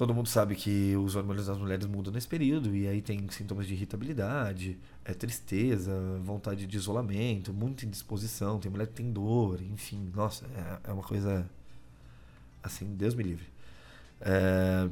todo 0.02 0.16
mundo 0.16 0.28
sabe 0.28 0.56
que 0.56 0.98
os 0.98 1.16
hormônios 1.16 1.46
das 1.46 1.60
mulheres 1.60 1.86
mudam 1.86 2.12
nesse 2.12 2.28
período 2.28 2.76
e 2.76 2.88
aí 2.88 3.04
tem 3.04 3.30
sintomas 3.30 3.68
de 3.68 3.76
irritabilidade, 3.76 4.76
é 5.06 5.14
tristeza, 5.14 5.94
vontade 6.24 6.66
de 6.66 6.76
isolamento, 6.76 7.54
muita 7.54 7.86
indisposição, 7.86 8.60
tem 8.60 8.72
mulher 8.72 8.88
que 8.88 8.94
tem 8.94 9.12
dor, 9.12 9.62
enfim, 9.62 10.12
nossa, 10.16 10.48
é, 10.48 10.90
é 10.90 10.92
uma 10.92 11.04
coisa 11.04 11.48
assim, 12.64 12.96
Deus 12.96 13.14
me 13.14 13.22
livre. 13.22 13.46
É, 14.20 14.90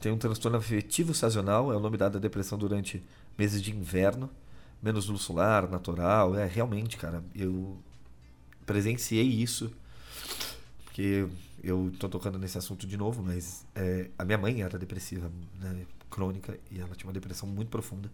tem 0.00 0.10
um 0.10 0.18
transtorno 0.18 0.58
afetivo 0.58 1.14
sazonal, 1.14 1.72
é 1.72 1.76
o 1.76 1.80
nome 1.80 1.96
dado 1.96 2.18
à 2.18 2.20
depressão 2.20 2.58
durante 2.58 3.04
meses 3.38 3.62
de 3.62 3.70
inverno, 3.70 4.28
menos 4.82 5.06
luz 5.06 5.22
solar, 5.22 5.70
natural, 5.70 6.36
é 6.36 6.44
realmente, 6.44 6.96
cara, 6.96 7.22
eu 7.36 7.78
presenciei 8.66 9.28
isso, 9.28 9.72
porque 10.86 11.24
eu 11.64 11.92
tô 11.98 12.08
tocando 12.08 12.38
nesse 12.38 12.58
assunto 12.58 12.86
de 12.86 12.96
novo, 12.96 13.22
mas 13.22 13.66
é, 13.74 14.10
a 14.18 14.24
minha 14.24 14.38
mãe 14.38 14.62
era 14.62 14.78
depressiva, 14.78 15.30
né, 15.58 15.86
crônica, 16.10 16.58
e 16.70 16.78
ela 16.78 16.94
tinha 16.94 17.08
uma 17.08 17.12
depressão 17.12 17.48
muito 17.48 17.68
profunda. 17.68 18.10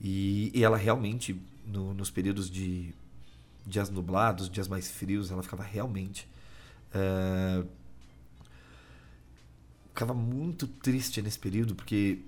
E, 0.00 0.50
e 0.54 0.64
ela 0.64 0.76
realmente, 0.76 1.40
no, 1.66 1.94
nos 1.94 2.10
períodos 2.10 2.50
de 2.50 2.92
dias 3.66 3.90
nublados, 3.90 4.50
dias 4.50 4.66
mais 4.68 4.90
frios, 4.90 5.30
ela 5.30 5.42
ficava 5.42 5.62
realmente. 5.62 6.28
É, 6.92 7.64
ficava 9.88 10.14
muito 10.14 10.66
triste 10.66 11.22
nesse 11.22 11.38
período, 11.38 11.74
porque 11.74 12.20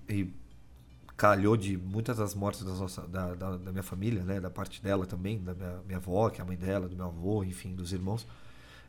calhou 1.16 1.56
de 1.56 1.76
muitas 1.76 2.18
das 2.18 2.34
mortes 2.34 2.62
das 2.62 2.96
da, 3.08 3.34
da, 3.34 3.56
da, 3.56 3.72
minha 3.72 3.82
família, 3.82 4.22
né, 4.22 4.38
da 4.38 4.50
parte 4.50 4.82
dela 4.82 5.06
também, 5.06 5.42
da 5.42 5.54
minha, 5.54 5.80
minha 5.86 5.98
avó, 5.98 6.28
que 6.30 6.40
é 6.40 6.44
a 6.44 6.46
mãe 6.46 6.56
dela, 6.56 6.88
do 6.88 6.94
meu 6.94 7.06
avô, 7.06 7.42
enfim, 7.42 7.74
dos 7.74 7.92
irmãos 7.92 8.26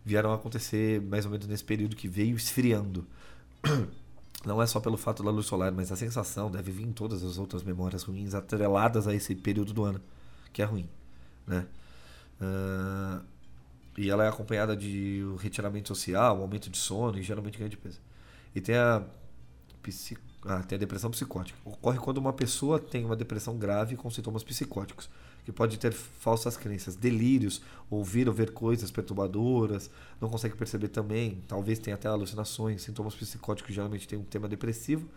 vieram 0.07 0.31
a 0.31 0.35
acontecer 0.35 1.01
mais 1.01 1.25
ou 1.25 1.31
menos 1.31 1.45
nesse 1.47 1.65
período 1.65 1.95
que 1.95 2.07
veio 2.07 2.37
esfriando. 2.37 3.05
Não 4.45 4.61
é 4.61 4.65
só 4.65 4.79
pelo 4.79 4.95
fato 4.95 5.21
da 5.21 5.29
luz 5.29 5.47
solar, 5.47 5.71
mas 5.73 5.91
a 5.91 5.97
sensação 5.97 6.49
deve 6.49 6.71
vir 6.71 6.85
em 6.85 6.93
todas 6.93 7.23
as 7.23 7.37
outras 7.37 7.61
memórias 7.61 8.03
ruins 8.03 8.33
atreladas 8.33 9.05
a 9.05 9.13
esse 9.13 9.35
período 9.35 9.73
do 9.73 9.83
ano, 9.83 9.99
que 10.53 10.61
é 10.61 10.65
ruim, 10.65 10.87
né? 11.45 11.67
Uh, 12.39 13.21
e 13.97 14.09
ela 14.09 14.23
é 14.23 14.29
acompanhada 14.29 14.77
de 14.77 15.23
retiramento 15.39 15.89
social, 15.89 16.39
aumento 16.39 16.69
de 16.69 16.77
sono 16.77 17.17
e 17.17 17.23
geralmente 17.23 17.57
ganho 17.57 17.69
de 17.69 17.77
peso. 17.77 17.99
E 18.55 18.61
tem 18.61 18.75
a, 18.75 19.03
ah, 20.46 20.63
tem 20.63 20.75
a 20.75 20.79
depressão 20.79 21.10
psicótica. 21.10 21.58
Ocorre 21.65 21.98
quando 21.98 22.17
uma 22.17 22.34
pessoa 22.34 22.79
tem 22.79 23.03
uma 23.06 23.15
depressão 23.15 23.58
grave 23.58 23.96
com 23.96 24.10
sintomas 24.10 24.44
psicóticos 24.44 25.10
que 25.48 25.51
pode 25.53 25.79
ter 25.79 25.94
falsas 25.94 26.58
crenças, 26.58 26.94
delírios, 26.98 27.62
ouvir 27.89 28.27
ou 28.27 28.34
ver 28.34 28.51
coisas 28.51 28.91
perturbadoras, 28.91 29.89
não 30.20 30.29
consegue 30.29 30.58
perceber 30.58 30.89
também, 30.89 31.41
talvez 31.48 31.79
tenha 31.79 31.96
até 31.96 32.10
alucinações, 32.10 32.82
sintomas 32.82 33.15
psicóticos 33.15 33.74
geralmente 33.74 34.06
têm 34.06 34.20
um 34.20 34.25
tema 34.25 34.50
depressivo, 34.50 35.08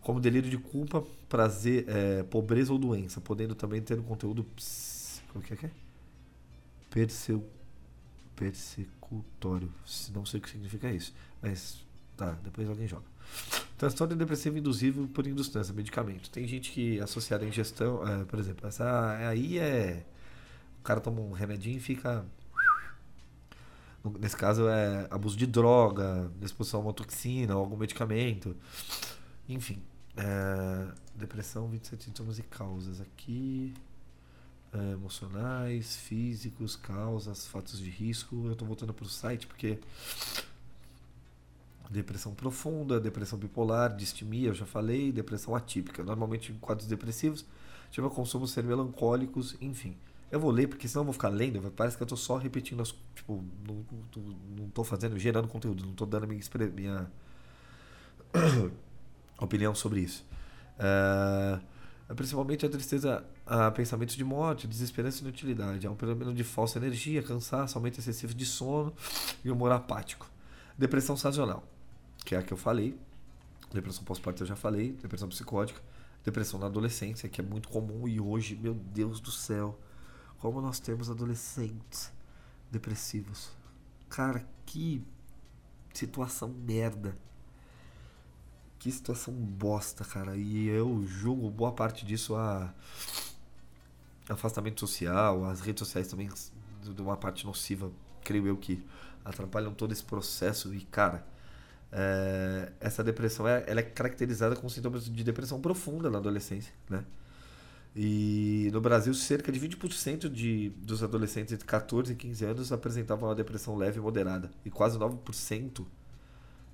como 0.00 0.18
delírio 0.18 0.50
de 0.50 0.58
culpa, 0.58 1.04
prazer, 1.28 1.84
é, 1.86 2.24
pobreza 2.24 2.72
ou 2.72 2.80
doença, 2.80 3.20
podendo 3.20 3.54
também 3.54 3.80
ter 3.80 3.96
um 3.96 4.02
conteúdo 4.02 4.42
ps... 4.42 5.22
como 5.32 5.44
que 5.44 5.54
é 5.54 5.56
que 5.56 5.66
é? 5.66 5.70
Perseu... 6.90 7.48
persecutório, 8.34 9.72
não 10.12 10.26
sei 10.26 10.40
o 10.40 10.42
que 10.42 10.50
significa 10.50 10.90
isso, 10.90 11.14
mas 11.40 11.83
tá, 12.16 12.32
depois 12.42 12.68
alguém 12.68 12.86
joga. 12.86 13.04
Transtorno 13.76 14.14
depressivo 14.14 14.58
induzível 14.58 15.08
por 15.08 15.26
industância, 15.26 15.74
medicamento. 15.74 16.30
Tem 16.30 16.46
gente 16.46 16.70
que 16.70 17.00
associada 17.00 17.44
à 17.44 17.48
ingestão, 17.48 18.06
é, 18.06 18.24
por 18.24 18.38
exemplo, 18.38 18.66
essa 18.66 19.16
aí 19.28 19.58
é. 19.58 20.04
O 20.80 20.82
cara 20.84 21.00
toma 21.00 21.20
um 21.20 21.32
remedinho 21.32 21.76
e 21.76 21.80
fica. 21.80 22.24
Nesse 24.20 24.36
caso 24.36 24.68
é 24.68 25.08
abuso 25.10 25.36
de 25.36 25.46
droga, 25.46 26.30
exposição 26.42 26.80
a 26.80 26.82
uma 26.84 26.92
toxina, 26.92 27.54
algum 27.54 27.76
medicamento. 27.76 28.54
Enfim. 29.48 29.82
É, 30.16 30.92
depressão, 31.14 31.68
27 31.68 32.04
sintomas 32.04 32.38
e 32.38 32.42
causas. 32.42 33.00
Aqui. 33.00 33.74
É, 34.72 34.92
emocionais, 34.92 35.94
físicos, 35.96 36.74
causas, 36.74 37.46
fatos 37.46 37.78
de 37.78 37.88
risco. 37.88 38.44
Eu 38.44 38.52
estou 38.52 38.66
voltando 38.66 38.92
para 38.92 39.04
o 39.04 39.08
site 39.08 39.46
porque 39.46 39.78
Depressão 41.90 42.34
profunda, 42.34 42.98
depressão 42.98 43.38
bipolar, 43.38 43.94
distimia, 43.94 44.48
eu 44.48 44.54
já 44.54 44.64
falei, 44.64 45.12
depressão 45.12 45.54
atípica. 45.54 46.02
Normalmente 46.02 46.50
em 46.50 46.56
quadros 46.56 46.86
depressivos, 46.86 47.44
tive 47.90 48.08
consumo 48.08 48.46
ser 48.46 48.64
melancólicos, 48.64 49.56
enfim. 49.60 49.96
Eu 50.30 50.40
vou 50.40 50.50
ler 50.50 50.66
porque 50.66 50.88
senão 50.88 51.02
eu 51.02 51.06
vou 51.06 51.12
ficar 51.12 51.28
lendo, 51.28 51.70
parece 51.70 51.96
que 51.96 52.02
eu 52.02 52.06
estou 52.06 52.18
só 52.18 52.36
repetindo 52.36 52.80
as, 52.80 52.92
tipo, 53.14 53.44
não, 53.68 53.84
não, 54.56 54.66
estou 54.66 54.82
fazendo, 54.82 55.16
gerando 55.18 55.46
conteúdo, 55.46 55.84
não 55.84 55.92
estou 55.92 56.06
dando 56.06 56.26
minha, 56.26 56.42
minha 56.74 57.10
opinião 59.38 59.74
sobre 59.74 60.00
isso. 60.00 60.24
Uh, 60.76 62.14
principalmente 62.14 62.66
a 62.66 62.68
tristeza, 62.68 63.24
a 63.46 63.70
pensamentos 63.70 64.16
de 64.16 64.24
morte, 64.24 64.66
desesperança 64.66 65.18
e 65.18 65.22
inutilidade. 65.22 65.86
Há 65.86 65.90
um 65.90 65.96
fenômeno 65.96 66.34
de 66.34 66.42
falsa 66.42 66.78
energia, 66.78 67.22
cansaço, 67.22 67.78
aumento 67.78 67.98
excessivo 67.98 68.34
de 68.34 68.46
sono 68.46 68.92
e 69.44 69.50
humor 69.50 69.70
apático. 69.70 70.28
Depressão 70.76 71.16
sazonal 71.16 71.73
que 72.24 72.34
é 72.34 72.38
a 72.38 72.42
que 72.42 72.52
eu 72.52 72.56
falei. 72.56 72.98
Depressão 73.72 74.04
pós-parto 74.04 74.42
eu 74.42 74.46
já 74.46 74.56
falei, 74.56 74.92
depressão 74.92 75.28
psicótica, 75.28 75.80
depressão 76.24 76.60
na 76.60 76.66
adolescência, 76.66 77.28
que 77.28 77.40
é 77.40 77.44
muito 77.44 77.68
comum 77.68 78.06
e 78.06 78.20
hoje, 78.20 78.54
meu 78.54 78.74
Deus 78.74 79.20
do 79.20 79.32
céu, 79.32 79.78
como 80.38 80.60
nós 80.60 80.78
temos 80.78 81.10
adolescentes 81.10 82.12
depressivos. 82.70 83.50
Cara, 84.08 84.46
que 84.64 85.02
situação 85.92 86.48
merda. 86.48 87.16
Que 88.78 88.92
situação 88.92 89.32
bosta, 89.32 90.04
cara. 90.04 90.36
E 90.36 90.68
eu 90.68 91.04
julgo 91.06 91.50
boa 91.50 91.72
parte 91.72 92.04
disso 92.04 92.36
a 92.36 92.72
afastamento 94.28 94.80
social, 94.80 95.44
as 95.44 95.60
redes 95.60 95.80
sociais 95.80 96.08
também 96.08 96.28
de 96.82 97.02
uma 97.02 97.16
parte 97.16 97.46
nociva, 97.46 97.90
creio 98.22 98.46
eu 98.46 98.56
que 98.56 98.84
atrapalham 99.24 99.72
todo 99.72 99.92
esse 99.92 100.04
processo 100.04 100.74
e 100.74 100.82
cara, 100.82 101.26
é, 101.96 102.72
essa 102.80 103.04
depressão 103.04 103.46
é, 103.46 103.62
ela 103.68 103.78
é 103.78 103.82
caracterizada 103.84 104.56
com 104.56 104.68
sintomas 104.68 105.04
de 105.04 105.22
depressão 105.22 105.60
profunda 105.60 106.10
na 106.10 106.18
adolescência, 106.18 106.72
né? 106.90 107.04
E 107.94 108.68
no 108.72 108.80
Brasil, 108.80 109.14
cerca 109.14 109.52
de 109.52 109.60
20% 109.60 110.28
de, 110.28 110.70
dos 110.70 111.04
adolescentes 111.04 111.52
entre 111.52 111.64
14 111.64 112.12
e 112.12 112.16
15 112.16 112.44
anos 112.44 112.72
apresentavam 112.72 113.28
uma 113.28 113.34
depressão 113.36 113.76
leve 113.76 113.98
e 113.98 114.02
moderada. 114.02 114.50
E 114.64 114.70
quase 114.70 114.98
9% 114.98 115.86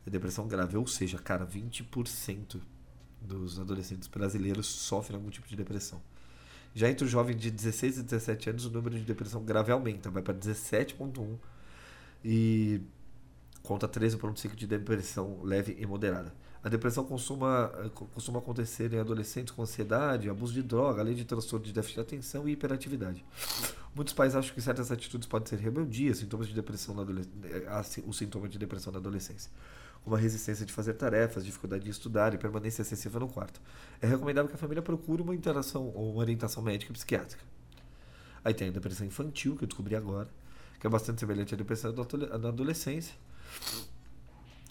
é 0.07 0.11
depressão 0.11 0.49
grave. 0.49 0.79
Ou 0.79 0.87
seja, 0.87 1.19
cara, 1.19 1.47
20% 1.47 2.59
dos 3.21 3.61
adolescentes 3.61 4.09
brasileiros 4.09 4.67
sofrem 4.67 5.19
algum 5.19 5.29
tipo 5.29 5.47
de 5.47 5.55
depressão. 5.55 6.01
Já 6.75 6.89
entre 6.89 7.05
os 7.05 7.11
jovens 7.11 7.37
de 7.37 7.51
16 7.51 7.99
e 7.99 8.03
17 8.03 8.49
anos, 8.49 8.65
o 8.65 8.71
número 8.71 8.97
de 8.99 9.05
depressão 9.05 9.45
grave 9.45 9.71
aumenta, 9.71 10.09
vai 10.09 10.23
para 10.23 10.33
17,1%. 10.33 11.37
E 12.25 12.81
conta 13.63 13.89
13,5% 13.89 14.55
de 14.55 14.67
depressão 14.67 15.41
leve 15.43 15.77
e 15.79 15.87
moderada. 15.87 16.33
A 16.63 16.69
depressão 16.69 17.05
costuma, 17.05 17.73
eh, 17.79 17.89
costuma 18.13 18.39
acontecer 18.39 18.93
em 18.93 18.99
adolescentes 18.99 19.55
com 19.55 19.63
ansiedade, 19.63 20.29
abuso 20.29 20.53
de 20.53 20.63
droga, 20.63 21.01
além 21.01 21.15
de 21.15 21.25
transtorno 21.25 21.65
de 21.65 21.73
déficit 21.73 21.95
de 21.95 22.01
atenção 22.01 22.47
e 22.47 22.53
hiperatividade. 22.53 23.25
Muitos 23.95 24.13
pais 24.13 24.37
acham 24.37 24.55
que 24.55 24.61
certas 24.61 24.93
atitudes 24.93 25.27
podem 25.27 25.49
ser 25.49 25.59
rebeldia, 25.59 26.15
sintomas 26.15 26.47
de 26.47 26.55
depressão 26.55 26.95
na 26.95 27.03
adolescência, 27.03 28.05
o 28.07 28.13
sintoma 28.13 28.47
de 28.47 28.59
depressão 28.59 28.93
na 28.93 28.99
adolescência, 28.99 29.51
como 30.05 30.15
a 30.15 30.19
resistência 30.19 30.67
de 30.67 30.73
fazer 30.73 30.95
tarefas, 30.95 31.47
dificuldade 31.47 31.83
de 31.85 31.91
estudar 31.91 32.35
e 32.35 32.39
permanência 32.39 32.83
excessiva 32.83 33.19
no 33.19 33.29
quarto. 33.29 33.59
É 34.01 34.07
recomendável 34.07 34.49
que 34.49 34.55
a 34.55 34.59
família 34.59 34.83
procure 34.83 35.23
uma 35.23 35.35
interação 35.35 35.91
ou 35.95 36.13
uma 36.13 36.21
orientação 36.21 36.63
médica 36.63 36.93
e 36.93 36.95
psiquiátrica. 36.95 37.43
Aí 38.45 38.53
tem 38.53 38.69
a 38.69 38.71
depressão 38.73 39.07
infantil, 39.07 39.57
que 39.57 39.65
eu 39.65 39.69
descobri 39.69 39.97
agora, 39.97 40.29
que 40.79 40.87
é 40.87 40.91
bastante 40.91 41.21
semelhante 41.21 41.55
à 41.55 41.57
depressão 41.57 41.93
da 41.93 42.49
adolescência. 42.49 43.15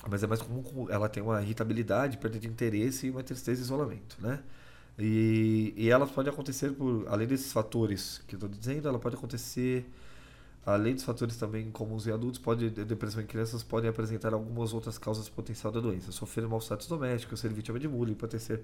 Mas 0.10 0.24
é 0.24 0.28
mais 0.28 0.42
comum, 0.42 0.88
ela 0.90 1.10
tem 1.10 1.22
uma 1.22 1.42
irritabilidade, 1.42 2.18
perda 2.18 2.40
de 2.40 2.48
interesse 2.48 3.08
e 3.08 3.10
uma 3.10 3.22
tristeza 3.22 3.62
e 3.62 3.64
isolamento, 3.64 4.18
né? 4.22 4.40
E, 4.98 5.74
e 5.78 5.90
elas 5.90 6.12
podem 6.12 6.32
acontecer 6.32 6.72
por, 6.72 7.06
além 7.08 7.28
desses 7.28 7.52
fatores 7.52 8.22
que 8.28 8.36
eu 8.36 8.38
estou 8.38 8.50
dizendo, 8.50 8.88
ela 8.88 9.00
pode 9.00 9.16
acontecer, 9.16 9.90
além 10.66 10.94
dos 10.96 11.04
fatores 11.04 11.38
também 11.38 11.72
comuns 11.72 12.06
em 12.08 12.12
adultos, 12.12 12.40
pode, 12.40 12.70
depressão 12.70 13.22
em 13.22 13.26
crianças 13.26 13.64
podem 13.64 13.90
apresentar 13.90 14.34
algumas 14.34 14.74
outras 14.74 14.98
causas 14.98 15.30
potencial 15.30 15.72
da 15.72 15.80
doença. 15.80 16.12
Sofrer 16.12 16.48
maus 16.48 16.68
tratos 16.68 16.88
domésticos, 16.88 17.40
ser 17.40 17.54
vítima 17.54 17.80
de 17.80 17.88
bullying, 17.88 18.14
pode 18.14 18.40
ser 18.40 18.62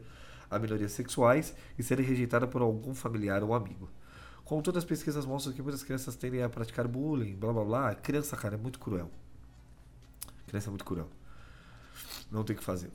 a 0.50 0.60
minorias 0.60 0.91
sexuais 0.91 1.55
e 1.79 1.84
serem 1.84 2.05
rejeitadas 2.05 2.50
por 2.50 2.62
algum 2.62 2.93
familiar 2.93 3.43
ou 3.43 3.53
amigo. 3.53 3.89
Como 4.43 4.62
todas 4.62 4.84
as 4.84 4.88
pesquisas 4.88 5.25
mostram 5.25 5.53
que 5.53 5.62
muitas 5.62 5.84
crianças 5.84 6.15
tendem 6.15 6.43
a 6.43 6.50
praticar 6.50 6.88
bullying, 6.88 7.36
blá 7.36 7.51
blá 7.51 7.63
blá, 7.63 7.95
criança, 7.95 8.36
cara, 8.38 8.55
é 8.55 8.57
muito 8.57 8.79
cruel. 8.79 9.10
Criança 10.48 10.70
é 10.70 10.72
muito 10.72 10.86
cruel. 10.86 11.10
Não 12.32 12.44
tem 12.44 12.56
o 12.56 12.60
que 12.60 12.66
fazer. 12.66 12.90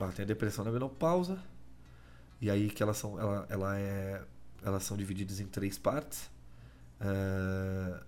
Ela 0.00 0.12
tem 0.12 0.24
a 0.24 0.26
depressão 0.26 0.64
na 0.64 0.70
menopausa, 0.70 1.38
e 2.40 2.50
aí 2.50 2.68
que 2.68 2.82
elas 2.82 2.98
são, 2.98 3.18
ela, 3.18 3.46
ela 3.48 3.78
é, 3.78 4.22
elas 4.62 4.82
são 4.82 4.96
divididas 4.96 5.40
em 5.40 5.46
três 5.46 5.78
partes. 5.78 6.30
É, 7.00 8.00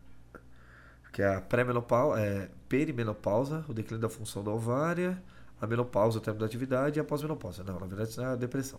que 1.13 1.23
é 1.23 1.35
a 1.35 1.41
pré-menopausa, 1.41 2.21
é, 2.21 2.51
perimenopausa, 2.69 3.65
o 3.69 3.75
declínio 3.75 4.01
da 4.01 4.09
função 4.09 4.45
da 4.45 4.51
ovária, 4.51 5.21
a 5.61 5.67
menopausa, 5.67 6.19
o 6.19 6.21
término 6.21 6.41
da 6.41 6.47
atividade 6.47 6.99
e 6.99 7.01
a 7.01 7.05
pós-menopausa. 7.05 7.65
Não, 7.65 7.79
na 7.81 7.87
verdade 7.87 8.11
isso 8.11 8.21
é 8.21 8.27
a 8.27 8.37
depressão. 8.37 8.79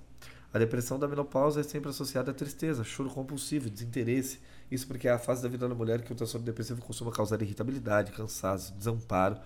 A 0.53 0.57
depressão 0.57 0.97
da 0.97 1.07
menopausa 1.07 1.59
é 1.59 1.63
sempre 1.63 1.89
associada 1.89 2.31
à 2.31 2.33
tristeza, 2.33 2.83
choro 2.83 3.09
compulsivo, 3.09 3.69
desinteresse. 3.69 4.39
Isso 4.71 4.87
porque 4.87 5.07
é 5.07 5.11
a 5.11 5.19
fase 5.19 5.43
da 5.43 5.49
vida 5.49 5.67
da 5.67 5.75
mulher 5.75 6.01
que 6.01 6.11
o 6.11 6.15
transtorno 6.15 6.45
depressivo 6.45 6.81
costuma 6.81 7.11
causar 7.11 7.41
irritabilidade, 7.41 8.11
cansaço, 8.11 8.73
desamparo 8.73 9.37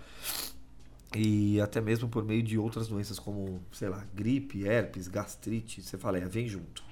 e 1.15 1.61
até 1.61 1.79
mesmo 1.79 2.09
por 2.09 2.23
meio 2.23 2.41
de 2.41 2.57
outras 2.57 2.87
doenças 2.87 3.19
como, 3.19 3.61
sei 3.71 3.89
lá, 3.89 4.03
gripe, 4.13 4.63
herpes, 4.63 5.07
gastrite, 5.07 5.81
cefaleia, 5.81 6.27
vem 6.27 6.47
junto. 6.47 6.83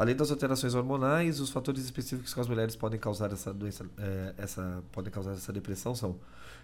Além 0.00 0.16
das 0.16 0.30
alterações 0.30 0.74
hormonais, 0.74 1.40
os 1.40 1.50
fatores 1.50 1.84
específicos 1.84 2.32
que 2.32 2.40
as 2.40 2.48
mulheres 2.48 2.74
podem 2.74 2.98
causar 2.98 3.30
essa 3.34 3.52
doença, 3.52 3.84
é, 3.98 4.34
essa, 4.38 4.82
podem 4.92 5.12
causar 5.12 5.32
essa 5.32 5.52
depressão 5.52 5.94
são 5.94 6.18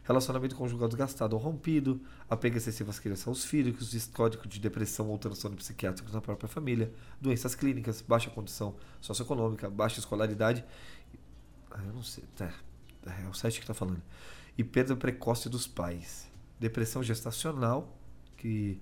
relacionamento 0.05 0.57
conjugal 0.57 0.88
desgastado 0.88 1.37
ou 1.37 1.43
rompido, 1.43 2.00
apego 2.31 2.57
excessivo 2.57 2.88
às 2.88 2.99
crianças 2.99 3.28
aos 3.28 3.45
filhos, 3.45 3.93
histórico 3.93 4.49
de 4.49 4.59
depressão 4.59 5.11
ou 5.11 5.19
transtorno 5.19 5.55
psiquiátrico 5.55 6.11
na 6.11 6.23
própria 6.23 6.49
família, 6.49 6.90
doenças 7.21 7.55
clínicas, 7.55 8.00
baixa 8.00 8.31
condição 8.31 8.75
socioeconômica, 9.02 9.69
baixa 9.69 9.99
escolaridade. 10.00 10.64
Ah, 11.71 11.83
eu 11.87 11.93
não 11.93 12.02
sei, 12.02 12.25
tá, 12.35 12.50
é 13.05 13.28
o 13.28 13.35
site 13.35 13.59
que 13.59 13.64
está 13.64 13.75
falando. 13.75 14.00
E 14.57 14.64
perda 14.64 14.97
precoce 14.97 15.50
dos 15.50 15.66
pais. 15.66 16.26
Depressão 16.59 17.02
gestacional, 17.02 17.95
que 18.38 18.81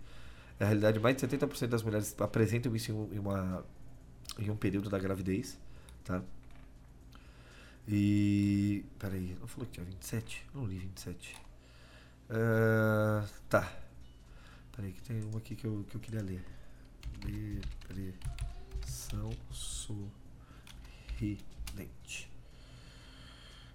na 0.61 0.67
realidade 0.67 1.01
mais 1.01 1.17
de 1.17 1.27
70% 1.27 1.67
das 1.67 1.83
mulheres 1.83 2.15
apresentam 2.21 2.77
isso 2.77 2.93
em 3.13 3.19
uma 3.19 3.65
em 4.39 4.51
um 4.51 4.57
período 4.57 4.91
da 4.91 4.99
gravidez, 4.99 5.59
tá? 6.05 6.23
E. 7.87 8.85
Peraí, 8.99 9.37
não 9.41 9.47
falou 9.47 9.67
que 9.67 9.73
tinha 9.73 9.85
27? 9.85 10.47
Não 10.55 10.67
li 10.67 10.79
27. 10.79 11.37
Uh, 12.31 13.29
tá. 13.49 13.71
Peraí, 14.75 14.93
que 14.93 15.03
tem 15.03 15.23
uma 15.23 15.39
aqui 15.39 15.55
que 15.55 15.67
eu, 15.67 15.85
que 15.89 15.97
eu 15.97 16.01
queria 16.01 16.23
ler. 16.23 16.43
Depressão 18.81 19.31
sorridente. 19.53 20.35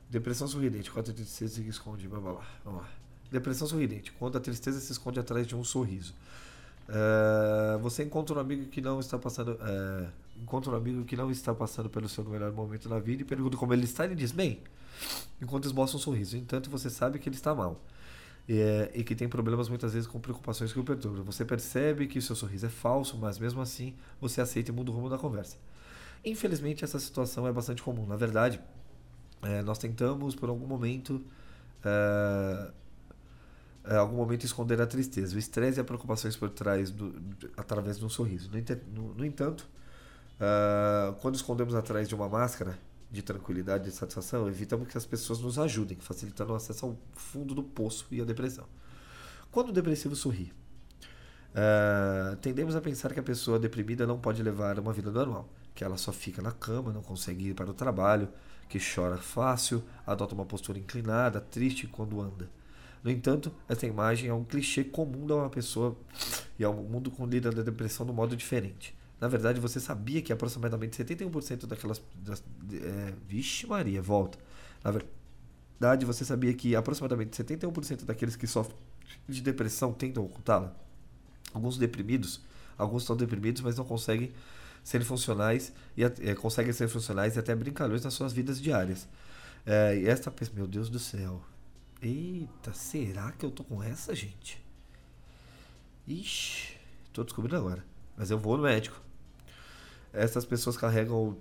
Depressão 0.09 0.47
sorridente, 0.47 0.89
486 0.89 1.51
se 1.51 1.67
esconde, 1.69 2.07
blá 2.07 2.19
blá 2.19 2.33
blá. 2.33 2.47
Vamos 2.65 2.81
lá. 2.81 2.89
Depressão 3.31 3.67
sorridente, 3.67 4.11
quando 4.13 4.37
a 4.37 4.41
tristeza 4.41 4.79
se 4.79 4.91
esconde 4.91 5.19
atrás 5.19 5.45
de 5.45 5.55
um 5.55 5.63
sorriso. 5.63 6.15
Uh, 6.89 7.77
você 7.79 8.03
encontra 8.03 8.35
um 8.35 8.39
amigo 8.39 8.65
que 8.65 8.81
não 8.81 8.99
está 8.99 9.17
passando. 9.17 9.51
Uh, 9.51 10.07
encontra 10.41 10.71
um 10.71 10.75
amigo 10.75 11.05
que 11.05 11.15
não 11.15 11.29
está 11.29 11.53
passando 11.53 11.87
pelo 11.87 12.09
seu 12.09 12.23
melhor 12.23 12.51
momento 12.51 12.89
na 12.89 12.97
vida 12.97 13.21
e 13.21 13.25
pergunta 13.25 13.55
como 13.55 13.73
ele 13.73 13.83
está. 13.83 14.05
Ele 14.05 14.15
diz: 14.15 14.31
Bem, 14.31 14.59
enquanto 15.39 15.65
esboça 15.65 15.95
um 15.95 15.99
sorriso. 15.99 16.35
Entanto, 16.35 16.69
você 16.69 16.89
sabe 16.89 17.19
que 17.19 17.29
ele 17.29 17.35
está 17.35 17.53
mal. 17.53 17.79
E, 18.47 18.59
é, 18.59 18.91
e 18.95 19.03
que 19.03 19.15
tem 19.15 19.29
problemas 19.29 19.69
muitas 19.69 19.93
vezes 19.93 20.07
com 20.07 20.19
preocupações 20.19 20.73
que 20.73 20.79
o 20.79 20.83
perturbam. 20.83 21.23
Você 21.23 21.45
percebe 21.45 22.07
que 22.07 22.17
o 22.17 22.21
seu 22.21 22.35
sorriso 22.35 22.65
é 22.65 22.69
falso, 22.69 23.15
mas 23.15 23.37
mesmo 23.37 23.61
assim 23.61 23.93
você 24.19 24.41
aceita 24.41 24.71
e 24.71 24.73
muda 24.73 24.89
o 24.89 24.93
rumo 24.93 25.07
da 25.07 25.19
conversa. 25.19 25.57
Infelizmente, 26.25 26.83
essa 26.83 26.99
situação 26.99 27.47
é 27.47 27.51
bastante 27.51 27.83
comum. 27.83 28.07
Na 28.07 28.15
verdade, 28.15 28.59
é, 29.43 29.61
nós 29.61 29.77
tentamos 29.77 30.33
por 30.35 30.49
algum 30.49 30.65
momento. 30.65 31.23
É, 33.83 33.95
algum 33.95 34.17
momento 34.17 34.45
esconder 34.45 34.81
a 34.81 34.87
tristeza, 34.87 35.35
o 35.35 35.39
estresse 35.39 35.79
e 35.79 35.81
a 35.81 35.83
preocupações 35.83 36.35
por 36.35 36.49
trás 36.49 36.91
do, 36.91 37.13
através 37.55 37.97
de 37.97 38.05
um 38.05 38.09
sorriso. 38.09 38.49
No, 38.51 39.01
no, 39.03 39.13
no 39.15 39.25
entanto, 39.25 39.67
uh, 40.39 41.13
quando 41.21 41.35
escondemos 41.35 41.73
atrás 41.73 42.07
de 42.07 42.15
uma 42.15 42.27
máscara 42.27 42.77
de 43.09 43.21
tranquilidade 43.21 43.89
e 43.89 43.91
satisfação, 43.91 44.47
evitamos 44.47 44.87
que 44.87 44.97
as 44.97 45.05
pessoas 45.05 45.39
nos 45.39 45.57
ajudem, 45.57 45.97
facilitando 45.99 46.53
o 46.53 46.55
acesso 46.55 46.85
ao 46.85 46.97
fundo 47.13 47.55
do 47.55 47.63
poço 47.63 48.05
e 48.11 48.21
à 48.21 48.25
depressão. 48.25 48.65
Quando 49.51 49.69
o 49.69 49.71
depressivo 49.71 50.15
sorri, 50.15 50.53
uh, 51.51 52.35
tendemos 52.37 52.75
a 52.75 52.81
pensar 52.81 53.13
que 53.13 53.19
a 53.19 53.23
pessoa 53.23 53.57
deprimida 53.57 54.05
não 54.05 54.19
pode 54.19 54.43
levar 54.43 54.77
uma 54.77 54.93
vida 54.93 55.09
normal, 55.09 55.49
que 55.73 55.83
ela 55.83 55.97
só 55.97 56.11
fica 56.11 56.41
na 56.41 56.51
cama, 56.51 56.91
não 56.91 57.01
consegue 57.01 57.49
ir 57.49 57.53
para 57.55 57.71
o 57.71 57.73
trabalho, 57.73 58.29
que 58.67 58.77
chora 58.77 59.17
fácil, 59.17 59.83
adota 60.05 60.35
uma 60.35 60.45
postura 60.45 60.77
inclinada, 60.77 61.41
triste 61.41 61.87
quando 61.87 62.21
anda. 62.21 62.58
No 63.03 63.09
entanto, 63.09 63.51
essa 63.67 63.85
imagem 63.85 64.29
é 64.29 64.33
um 64.33 64.43
clichê 64.43 64.83
comum 64.83 65.25
de 65.25 65.33
uma 65.33 65.49
pessoa 65.49 65.95
e 66.57 66.63
é 66.63 66.69
um 66.69 66.83
mundo 66.83 67.09
com 67.09 67.25
lida 67.25 67.51
da 67.51 67.61
depressão 67.61 68.05
de 68.05 68.11
um 68.11 68.15
modo 68.15 68.35
diferente. 68.35 68.95
Na 69.19 69.27
verdade, 69.27 69.59
você 69.59 69.79
sabia 69.79 70.21
que 70.21 70.31
aproximadamente 70.31 71.01
71% 71.01 71.65
daquelas. 71.65 72.01
Das, 72.15 72.43
é, 72.73 73.13
vixe, 73.27 73.67
Maria, 73.67 74.01
volta. 74.01 74.37
Na 74.83 74.91
verdade, 74.91 76.05
você 76.05 76.23
sabia 76.23 76.53
que 76.53 76.75
aproximadamente 76.75 77.31
71% 77.41 78.05
daqueles 78.05 78.35
que 78.35 78.47
sofrem 78.47 78.77
de 79.27 79.41
depressão 79.41 79.91
tentam 79.91 80.23
ocultá-la? 80.23 80.73
Alguns 81.53 81.77
deprimidos, 81.77 82.41
alguns 82.77 83.03
estão 83.03 83.15
deprimidos, 83.15 83.61
mas 83.61 83.75
não 83.75 83.83
conseguem 83.83 84.31
ser 84.83 85.03
funcionais 85.03 85.73
e 85.97 86.03
é, 86.03 86.35
conseguem 86.35 86.71
ser 86.71 86.87
funcionais 86.87 87.35
e 87.35 87.39
até 87.39 87.53
brincalhões 87.55 88.03
nas 88.03 88.13
suas 88.13 88.31
vidas 88.31 88.61
diárias. 88.61 89.07
É, 89.65 89.97
e 89.97 90.07
esta 90.07 90.33
meu 90.53 90.65
Deus 90.65 90.89
do 90.89 90.99
céu, 90.99 91.41
Eita, 92.01 92.73
será 92.73 93.31
que 93.33 93.45
eu 93.45 93.51
tô 93.51 93.61
com 93.63 93.83
essa, 93.83 94.15
gente? 94.15 94.63
Ixi, 96.07 96.77
tô 97.11 97.25
descobrindo 97.25 97.57
agora. 97.57 97.83
Mas 98.17 98.31
eu 98.31 98.37
vou 98.37 98.55
no 98.55 98.63
médico. 98.63 98.99
Essas 100.13 100.45
pessoas 100.45 100.77
carregam 100.77 101.37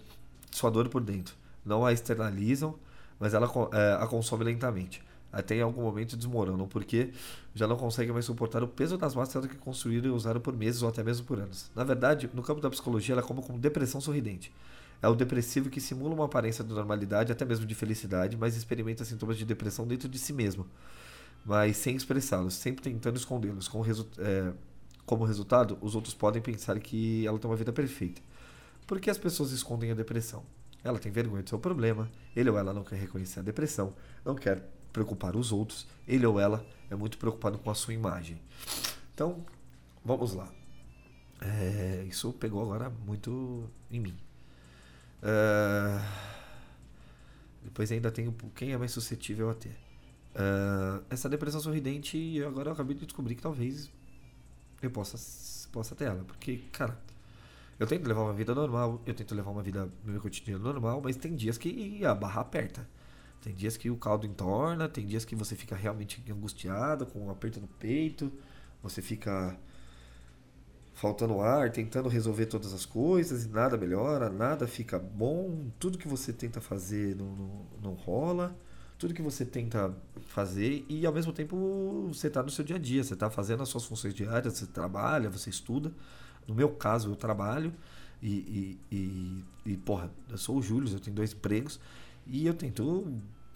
sua 0.50 0.70
dor 0.70 0.88
por 0.88 1.00
dentro. 1.00 1.34
Não 1.64 1.86
a 1.86 1.92
externalizam, 1.92 2.76
mas 3.20 3.34
ela 3.34 3.48
é, 3.72 4.02
a 4.02 4.06
consome 4.08 4.44
lentamente. 4.44 5.00
Até 5.32 5.56
em 5.56 5.62
algum 5.62 5.82
momento 5.82 6.16
desmoronam, 6.16 6.66
porque 6.66 7.12
já 7.54 7.66
não 7.66 7.76
conseguem 7.76 8.12
mais 8.12 8.24
suportar 8.24 8.62
o 8.62 8.68
peso 8.68 8.98
das 8.98 9.14
máscaras 9.14 9.48
que 9.48 9.56
construíram 9.56 10.08
e 10.08 10.12
usaram 10.12 10.40
por 10.40 10.56
meses 10.56 10.82
ou 10.82 10.88
até 10.88 11.04
mesmo 11.04 11.24
por 11.24 11.38
anos. 11.38 11.70
Na 11.74 11.84
verdade, 11.84 12.28
no 12.34 12.42
campo 12.42 12.60
da 12.60 12.70
psicologia, 12.70 13.12
ela 13.12 13.22
é 13.22 13.24
como 13.24 13.42
com 13.42 13.58
depressão 13.58 14.00
sorridente. 14.00 14.52
É 15.00 15.08
o 15.08 15.14
depressivo 15.14 15.70
que 15.70 15.80
simula 15.80 16.14
uma 16.14 16.24
aparência 16.24 16.64
de 16.64 16.72
normalidade, 16.72 17.30
até 17.30 17.44
mesmo 17.44 17.64
de 17.64 17.74
felicidade, 17.74 18.36
mas 18.36 18.56
experimenta 18.56 19.04
sintomas 19.04 19.36
de 19.36 19.44
depressão 19.44 19.86
dentro 19.86 20.08
de 20.08 20.18
si 20.18 20.32
mesmo, 20.32 20.66
mas 21.44 21.76
sem 21.76 21.94
expressá-los, 21.94 22.54
sempre 22.54 22.82
tentando 22.82 23.16
escondê-los. 23.16 23.68
Com 23.68 23.80
resu 23.80 24.08
é, 24.18 24.52
como 25.06 25.24
resultado, 25.24 25.78
os 25.80 25.94
outros 25.94 26.14
podem 26.14 26.42
pensar 26.42 26.78
que 26.80 27.26
ela 27.26 27.38
tem 27.38 27.48
uma 27.48 27.56
vida 27.56 27.72
perfeita. 27.72 28.20
Por 28.86 29.00
que 29.00 29.08
as 29.08 29.16
pessoas 29.16 29.52
escondem 29.52 29.90
a 29.90 29.94
depressão? 29.94 30.44
Ela 30.82 30.98
tem 30.98 31.10
vergonha 31.10 31.42
do 31.42 31.48
seu 31.48 31.58
problema, 31.58 32.10
ele 32.34 32.50
ou 32.50 32.58
ela 32.58 32.74
não 32.74 32.84
quer 32.84 32.96
reconhecer 32.96 33.40
a 33.40 33.42
depressão, 33.42 33.94
não 34.24 34.34
quer 34.34 34.68
preocupar 34.92 35.36
os 35.36 35.52
outros, 35.52 35.86
ele 36.06 36.26
ou 36.26 36.40
ela 36.40 36.64
é 36.90 36.96
muito 36.96 37.18
preocupado 37.18 37.58
com 37.58 37.70
a 37.70 37.74
sua 37.74 37.94
imagem. 37.94 38.40
Então, 39.14 39.44
vamos 40.04 40.34
lá. 40.34 40.52
É, 41.40 42.04
isso 42.08 42.32
pegou 42.32 42.62
agora 42.62 42.90
muito 42.90 43.70
em 43.90 44.00
mim. 44.00 44.27
Uh, 45.22 46.00
depois 47.64 47.90
ainda 47.90 48.10
tem 48.10 48.32
quem 48.54 48.72
é 48.72 48.78
mais 48.78 48.92
suscetível 48.92 49.50
a 49.50 49.54
ter. 49.54 49.76
Uh, 50.34 51.04
essa 51.10 51.28
depressão 51.28 51.60
sorridente, 51.60 52.42
agora 52.44 52.68
eu 52.68 52.72
acabei 52.72 52.94
de 52.94 53.04
descobrir 53.04 53.34
que 53.34 53.42
talvez 53.42 53.90
eu 54.80 54.90
possa, 54.90 55.16
possa 55.72 55.94
ter 55.94 56.04
ela. 56.04 56.24
Porque, 56.24 56.58
cara, 56.72 56.98
eu 57.78 57.86
tento 57.86 58.06
levar 58.06 58.22
uma 58.22 58.32
vida 58.32 58.54
normal, 58.54 59.02
eu 59.06 59.14
tento 59.14 59.34
levar 59.34 59.50
uma 59.50 59.62
vida 59.62 59.88
meu 60.04 60.20
cotidiano 60.20 60.62
normal, 60.62 61.00
mas 61.02 61.16
tem 61.16 61.34
dias 61.34 61.58
que 61.58 62.04
a 62.04 62.14
barra 62.14 62.40
aperta. 62.40 62.88
Tem 63.40 63.54
dias 63.54 63.76
que 63.76 63.88
o 63.88 63.96
caldo 63.96 64.26
entorna, 64.26 64.88
tem 64.88 65.06
dias 65.06 65.24
que 65.24 65.36
você 65.36 65.54
fica 65.54 65.76
realmente 65.76 66.22
angustiado, 66.30 67.06
com 67.06 67.26
um 67.26 67.30
aperto 67.30 67.60
no 67.60 67.68
peito, 67.68 68.32
você 68.82 69.00
fica 69.00 69.56
faltando 70.98 71.40
ar, 71.40 71.70
tentando 71.70 72.08
resolver 72.08 72.46
todas 72.46 72.72
as 72.72 72.84
coisas 72.84 73.44
e 73.44 73.48
nada 73.48 73.76
melhora, 73.76 74.28
nada 74.28 74.66
fica 74.66 74.98
bom, 74.98 75.70
tudo 75.78 75.96
que 75.96 76.08
você 76.08 76.32
tenta 76.32 76.60
fazer 76.60 77.14
não, 77.14 77.36
não, 77.36 77.66
não 77.80 77.92
rola, 77.92 78.56
tudo 78.98 79.14
que 79.14 79.22
você 79.22 79.44
tenta 79.44 79.94
fazer 80.26 80.84
e 80.88 81.06
ao 81.06 81.12
mesmo 81.12 81.32
tempo 81.32 82.08
você 82.08 82.26
está 82.26 82.42
no 82.42 82.50
seu 82.50 82.64
dia 82.64 82.74
a 82.74 82.78
dia, 82.80 83.04
você 83.04 83.14
está 83.14 83.30
fazendo 83.30 83.62
as 83.62 83.68
suas 83.68 83.84
funções 83.84 84.12
diárias, 84.12 84.54
você 84.54 84.66
trabalha, 84.66 85.30
você 85.30 85.48
estuda. 85.48 85.92
No 86.48 86.54
meu 86.54 86.70
caso, 86.70 87.12
eu 87.12 87.14
trabalho 87.14 87.72
e, 88.20 88.78
e, 88.90 88.96
e, 88.96 89.44
e 89.72 89.76
porra, 89.76 90.10
eu 90.28 90.36
sou 90.36 90.56
o 90.56 90.62
Júlio, 90.62 90.92
eu 90.92 90.98
tenho 90.98 91.14
dois 91.14 91.32
empregos 91.32 91.78
e 92.26 92.44
eu 92.44 92.54
tento 92.54 93.06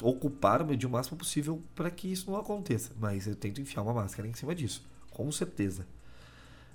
ocupar 0.01 0.63
o 0.63 0.67
meu 0.67 0.77
dia 0.77 0.89
o 0.89 0.93
máximo 0.93 1.19
possível 1.19 1.61
para 1.75 1.91
que 1.91 2.07
isso 2.07 2.31
não 2.31 2.39
aconteça. 2.39 2.93
Mas 3.01 3.27
eu 3.27 3.35
tento 3.35 3.61
enfiar 3.61 3.83
uma 3.83 3.95
máscara 3.95 4.29
em 4.29 4.33
cima 4.33 4.55
disso, 4.55 4.89
com 5.11 5.33
certeza. 5.33 5.85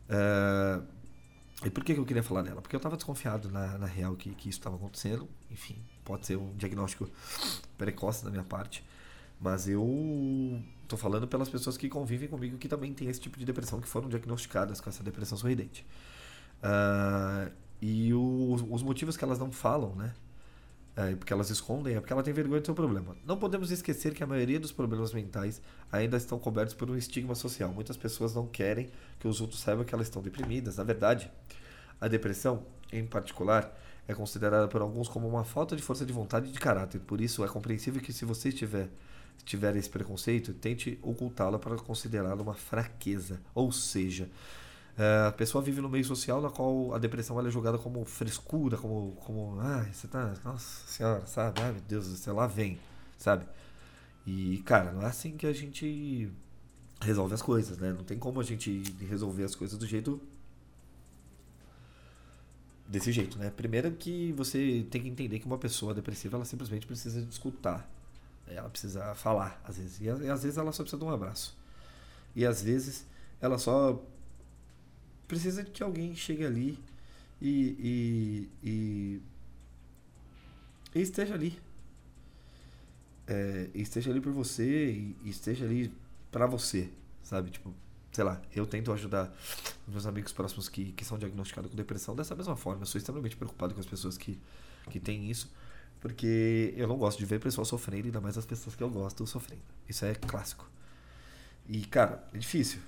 Uh, 0.10 0.86
e 1.66 1.70
por 1.70 1.84
que, 1.84 1.94
eu 1.94 2.06
queria 2.06 2.24
falar 2.24 2.44
dela? 2.44 2.62
Porque 2.62 2.76
eu 2.76 2.78
estava 2.80 2.96
desconfiado 2.96 3.50
na, 3.50 3.78
na 3.78 3.88
real 3.88 4.16
que, 4.16 4.30
que 4.36 4.50
isso 4.50 4.60
estava 4.60 4.76
acontecendo. 4.76 5.28
Enfim, 5.50 5.82
pode 6.06 6.26
ser 6.26 6.38
um 6.38 6.56
diagnóstico 6.56 7.10
precoce 7.78 8.24
da 8.24 8.30
minha 8.30 8.44
parte. 8.44 8.86
Mas 9.40 9.68
eu 9.68 10.62
tô 10.88 10.98
falando 10.98 11.28
pelas 11.28 11.50
pessoas 11.50 11.78
que 11.78 11.90
convivem 11.90 12.28
comigo 12.28 12.58
que 12.58 12.68
também 12.68 12.94
tem 12.94 13.08
esse 13.08 13.20
tipo 13.20 13.38
de 13.38 13.46
depressão, 13.46 13.82
que 13.82 13.88
foram 13.88 14.08
diagnosticadas 14.08 14.80
com 14.80 14.90
essa 14.90 15.04
depressão 15.04 15.38
sorridente. 15.38 15.86
Uh, 16.62 17.52
e 17.82 18.14
o, 18.14 18.56
os 18.72 18.82
motivos 18.84 19.18
que 19.18 19.24
elas 19.24 19.38
não 19.38 19.52
falam, 19.52 19.96
né? 19.96 20.14
É, 20.98 21.16
porque 21.16 21.32
elas 21.32 21.52
escondem, 21.52 21.96
é 21.96 22.00
porque 22.00 22.12
ela 22.12 22.24
tem 22.24 22.34
vergonha 22.34 22.60
do 22.60 22.66
seu 22.66 22.74
problema. 22.74 23.16
Não 23.24 23.38
podemos 23.38 23.70
esquecer 23.70 24.16
que 24.16 24.24
a 24.24 24.26
maioria 24.26 24.60
dos 24.60 24.72
problemas 24.72 25.14
mentais 25.14 25.62
ainda 25.92 26.18
estão 26.18 26.40
cobertos 26.40 26.74
por 26.74 26.90
um 26.90 26.98
estigma 26.98 27.36
social. 27.36 27.72
Muitas 27.72 27.96
pessoas 27.96 28.34
não 28.34 28.48
querem 28.48 28.90
que 29.20 29.28
os 29.28 29.40
outros 29.40 29.60
saibam 29.60 29.86
que 29.86 29.94
elas 29.94 30.08
estão 30.08 30.24
deprimidas. 30.24 30.78
Na 30.78 30.84
verdade, 30.84 31.32
a 32.02 32.08
depressão, 32.08 32.66
em 32.92 33.06
particular, 33.06 33.72
é 34.08 34.16
considerada 34.16 34.68
por 34.68 34.82
alguns 34.82 35.08
como 35.08 35.28
uma 35.28 35.44
falta 35.44 35.76
de 35.76 35.84
força 35.84 36.04
de 36.04 36.12
vontade 36.12 36.50
e 36.50 36.52
de 36.52 36.60
caráter. 36.60 37.00
Por 37.02 37.22
isso, 37.22 37.46
é 37.46 37.48
compreensível 37.48 38.02
que 38.02 38.12
se 38.12 38.26
você 38.26 38.52
tiver, 38.52 38.90
tiver 39.46 39.76
esse 39.76 39.92
preconceito, 39.92 40.52
tente 40.52 40.98
ocultá-la 41.04 41.60
para 41.60 41.76
considerá-la 41.76 42.42
uma 42.42 42.56
fraqueza. 42.56 43.40
Ou 43.54 43.72
seja, 43.72 44.28
a 44.98 45.32
pessoa 45.32 45.64
vive 45.64 45.80
no 45.80 45.90
meio 45.90 46.04
social 46.04 46.42
na 46.42 46.50
qual 46.50 46.94
a 46.94 46.98
depressão 46.98 47.40
é 47.40 47.52
julgada 47.52 47.78
como 47.78 48.04
frescura, 48.06 48.78
como, 48.78 49.12
como 49.18 49.60
ah, 49.60 49.86
você 49.92 50.08
tá, 50.08 50.34
nossa 50.44 50.88
senhora, 50.88 51.26
sabe? 51.28 51.62
Ai 51.62 51.72
meu 51.72 51.82
Deus, 51.82 52.08
sei 52.08 52.34
lá 52.34 52.48
vem, 52.48 52.80
sabe? 53.18 53.46
E, 54.26 54.58
cara, 54.66 54.92
não 54.92 55.04
é 55.04 55.06
assim 55.06 55.38
que 55.38 55.46
a 55.46 55.54
gente 55.54 56.30
resolve 57.02 57.34
as 57.34 57.42
coisas, 57.42 57.78
né? 57.78 57.94
Não 57.94 58.04
tem 58.04 58.18
como 58.20 58.40
a 58.42 58.44
gente 58.44 58.84
resolver 59.08 59.44
as 59.44 59.56
coisas 59.56 59.78
do 59.78 59.86
jeito. 59.86 60.20
desse 62.88 63.12
jeito, 63.12 63.38
né? 63.38 63.50
Primeiro 63.52 63.92
que 63.92 64.32
você 64.34 64.86
tem 64.90 65.02
que 65.02 65.10
entender 65.10 65.40
que 65.40 65.46
uma 65.46 65.58
pessoa 65.58 65.94
depressiva, 65.94 66.38
ela 66.38 66.46
simplesmente 66.46 66.88
precisa 66.88 67.22
de 67.22 67.32
escutar. 67.32 67.90
Ela 68.48 68.70
precisa 68.70 69.14
falar, 69.16 69.62
às 69.64 69.78
vezes. 69.78 70.00
E, 70.02 70.10
às 70.10 70.44
vezes 70.44 70.58
ela 70.58 70.72
só 70.72 70.84
precisa 70.84 71.00
de 71.00 71.06
um 71.06 71.12
abraço. 71.14 71.58
E 72.36 72.46
às 72.46 72.62
vezes 72.62 73.06
ela 73.42 73.58
só 73.58 74.02
precisa 75.28 75.64
que 75.64 75.84
alguém 75.84 76.16
chegue 76.16 76.46
ali 76.46 76.80
e, 77.42 78.50
e, 78.64 78.70
e, 78.70 79.22
e 80.96 81.02
esteja 81.02 81.34
ali. 81.34 81.60
É, 83.28 83.70
esteja 83.76 84.10
ali 84.10 84.22
por 84.22 84.32
você 84.32 84.92
e, 84.92 85.16
e 85.24 85.30
esteja 85.30 85.66
ali 85.66 85.92
para 86.32 86.46
você, 86.46 86.90
sabe? 87.24 87.52
Tipo, 87.52 87.74
sei 88.12 88.24
lá, 88.24 88.42
eu 88.56 88.66
tento 88.66 88.92
ajudar 88.94 89.36
meus 89.88 90.06
amigos 90.06 90.32
próximos 90.32 90.70
que, 90.70 90.94
que 90.94 91.04
são 91.04 91.18
diagnosticados 91.18 91.70
com 91.70 91.78
depressão 91.78 92.16
dessa 92.16 92.36
mesma 92.36 92.56
forma. 92.56 92.82
Eu 92.82 92.86
sou 92.86 92.98
extremamente 92.98 93.36
preocupado 93.36 93.74
com 93.74 93.80
as 93.80 93.86
pessoas 93.86 94.18
que, 94.18 94.40
que 94.90 95.00
têm 95.00 95.30
isso, 95.30 95.52
porque 96.00 96.74
eu 96.78 96.88
não 96.88 96.98
gosto 96.98 97.20
de 97.20 97.26
ver 97.26 97.40
pessoas 97.40 97.68
sofrendo, 97.68 98.06
ainda 98.06 98.22
mais 98.22 98.38
as 98.38 98.46
pessoas 98.46 98.76
que 98.76 98.84
eu 98.84 98.90
gosto 98.90 99.28
sofrendo. 99.28 99.62
Isso 99.90 100.06
é 100.06 100.16
clássico. 100.16 100.70
E, 101.68 101.86
cara, 101.86 102.26
é 102.34 102.38
difícil. 102.38 102.80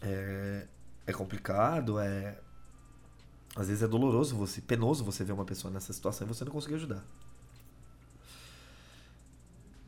É, 0.00 0.66
é 1.06 1.12
complicado, 1.12 1.98
é. 1.98 2.38
Às 3.56 3.68
vezes 3.68 3.82
é 3.82 3.88
doloroso, 3.88 4.36
você, 4.36 4.60
penoso 4.60 5.04
você 5.04 5.22
ver 5.22 5.32
uma 5.32 5.44
pessoa 5.44 5.72
nessa 5.72 5.92
situação 5.92 6.26
e 6.26 6.28
você 6.28 6.44
não 6.44 6.50
conseguir 6.52 6.74
ajudar. 6.74 7.04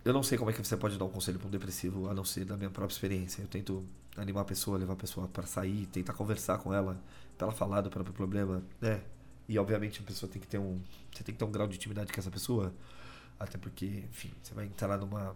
Eu 0.05 0.13
não 0.13 0.23
sei 0.23 0.39
como 0.39 0.51
é 0.51 0.53
que 0.53 0.65
você 0.65 0.77
pode 0.77 0.97
dar 0.97 1.05
um 1.05 1.11
conselho 1.11 1.37
para 1.37 1.49
um 1.49 1.51
depressivo, 1.51 2.09
a 2.09 2.15
não 2.15 2.25
ser 2.25 2.45
da 2.45 2.57
minha 2.57 2.71
própria 2.71 2.95
experiência. 2.95 3.43
Eu 3.43 3.49
tento 3.49 3.85
animar 4.17 4.43
a 4.43 4.45
pessoa, 4.45 4.79
levar 4.79 4.93
a 4.93 4.97
pessoa 4.97 5.27
para 5.27 5.45
sair, 5.47 5.87
tentar 5.87 6.13
conversar 6.13 6.59
com 6.59 6.73
ela, 6.73 6.97
para 7.37 7.49
ela 7.49 7.57
falar 7.57 7.81
do 7.81 7.91
próprio 7.91 8.15
problema, 8.15 8.63
né? 8.81 9.03
E 9.49 9.59
obviamente 9.59 10.01
a 10.01 10.05
pessoa 10.05 10.31
tem 10.31 10.41
que 10.41 10.47
ter 10.47 10.59
um, 10.59 10.81
você 11.13 11.25
tem 11.25 11.35
que 11.35 11.39
ter 11.39 11.45
um 11.45 11.51
grau 11.51 11.67
de 11.67 11.77
intimidade 11.77 12.13
com 12.13 12.21
essa 12.21 12.31
pessoa, 12.31 12.73
até 13.39 13.59
porque, 13.59 14.05
enfim, 14.11 14.33
você 14.43 14.55
vai 14.55 14.67
entrar 14.67 14.97
numa 14.97 15.35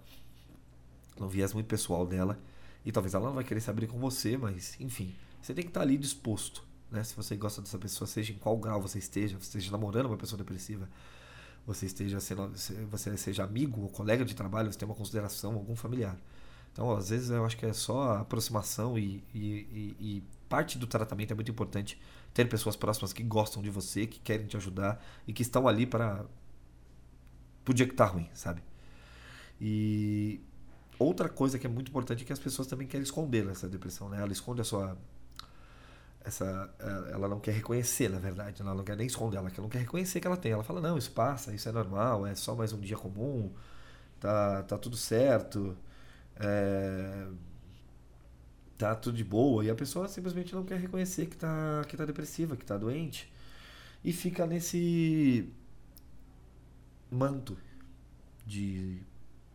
num 1.18 1.28
viés 1.28 1.52
muito 1.52 1.66
pessoal 1.66 2.06
dela 2.06 2.38
e 2.84 2.90
talvez 2.90 3.12
ela 3.12 3.26
não 3.26 3.34
vai 3.34 3.44
querer 3.44 3.60
se 3.60 3.70
abrir 3.70 3.86
com 3.86 3.98
você, 3.98 4.38
mas 4.38 4.78
enfim, 4.80 5.14
você 5.40 5.54
tem 5.54 5.64
que 5.64 5.70
estar 5.70 5.82
ali 5.82 5.96
disposto. 5.96 6.64
Né? 6.90 7.02
Se 7.04 7.14
você 7.14 7.36
gosta 7.36 7.62
dessa 7.62 7.78
pessoa, 7.78 8.06
seja 8.06 8.32
em 8.32 8.36
qual 8.36 8.56
grau 8.56 8.80
você 8.80 8.98
esteja, 8.98 9.38
você 9.38 9.46
esteja 9.46 9.70
namorando 9.70 10.06
uma 10.06 10.16
pessoa 10.16 10.38
depressiva, 10.38 10.88
você 11.66 11.86
esteja 11.86 12.20
sendo, 12.20 12.52
você 12.90 13.16
seja 13.16 13.44
amigo 13.44 13.82
ou 13.82 13.88
colega 13.88 14.24
de 14.24 14.34
trabalho, 14.34 14.72
você 14.72 14.78
tem 14.78 14.88
uma 14.88 14.94
consideração, 14.94 15.54
algum 15.54 15.76
familiar. 15.76 16.18
Então, 16.72 16.90
às 16.92 17.10
vezes, 17.10 17.30
eu 17.30 17.44
acho 17.44 17.56
que 17.56 17.66
é 17.66 17.72
só 17.72 18.18
aproximação 18.18 18.98
e, 18.98 19.24
e, 19.34 19.40
e, 19.40 19.96
e 20.00 20.22
parte 20.48 20.78
do 20.78 20.86
tratamento 20.86 21.32
é 21.32 21.34
muito 21.34 21.50
importante 21.50 22.00
ter 22.32 22.48
pessoas 22.48 22.76
próximas 22.76 23.12
que 23.12 23.22
gostam 23.22 23.62
de 23.62 23.70
você, 23.70 24.06
que 24.06 24.20
querem 24.20 24.46
te 24.46 24.56
ajudar 24.56 25.04
e 25.26 25.32
que 25.32 25.42
estão 25.42 25.66
ali 25.66 25.86
para 25.86 26.24
o 27.68 27.72
dia 27.72 27.86
que 27.86 27.94
tá 27.94 28.06
ruim, 28.06 28.28
sabe? 28.34 28.62
E 29.60 30.40
outra 30.98 31.28
coisa 31.28 31.58
que 31.58 31.66
é 31.66 31.70
muito 31.70 31.88
importante 31.88 32.22
é 32.22 32.26
que 32.26 32.32
as 32.32 32.38
pessoas 32.38 32.66
também 32.66 32.86
querem 32.86 33.04
esconder 33.04 33.48
essa 33.48 33.68
depressão, 33.68 34.08
né? 34.08 34.20
Ela 34.20 34.32
esconde 34.32 34.60
a 34.60 34.64
sua 34.64 34.96
essa 36.30 36.72
é, 36.78 37.12
ela 37.12 37.28
não 37.28 37.40
quer 37.40 37.52
reconhecer, 37.52 38.08
na 38.08 38.18
verdade, 38.18 38.62
ela 38.62 38.74
não 38.74 38.84
quer 38.84 38.96
nem 38.96 39.06
esconder, 39.06 39.36
ela 39.38 39.50
não 39.58 39.68
quer 39.68 39.80
reconhecer 39.80 40.20
que 40.20 40.26
ela 40.26 40.36
tem. 40.36 40.52
Ela 40.52 40.64
fala: 40.64 40.80
"Não, 40.80 40.96
isso 40.98 41.12
passa, 41.12 41.52
isso 41.54 41.68
é 41.68 41.72
normal, 41.72 42.26
é 42.26 42.34
só 42.34 42.54
mais 42.54 42.72
um 42.72 42.80
dia 42.80 42.96
comum, 42.96 43.52
tá 44.20 44.62
tá 44.64 44.78
tudo 44.78 44.96
certo". 44.96 45.76
É, 46.36 47.26
tá 48.78 48.94
tudo 48.94 49.16
de 49.16 49.24
boa 49.24 49.64
e 49.64 49.70
a 49.70 49.74
pessoa 49.74 50.08
simplesmente 50.08 50.54
não 50.54 50.64
quer 50.64 50.78
reconhecer 50.80 51.26
que 51.26 51.36
tá 51.36 51.84
que 51.88 51.96
tá 51.96 52.04
depressiva, 52.06 52.56
que 52.56 52.64
tá 52.64 52.76
doente 52.78 53.30
e 54.04 54.12
fica 54.12 54.46
nesse 54.46 55.52
manto 57.10 57.58
de 58.46 59.02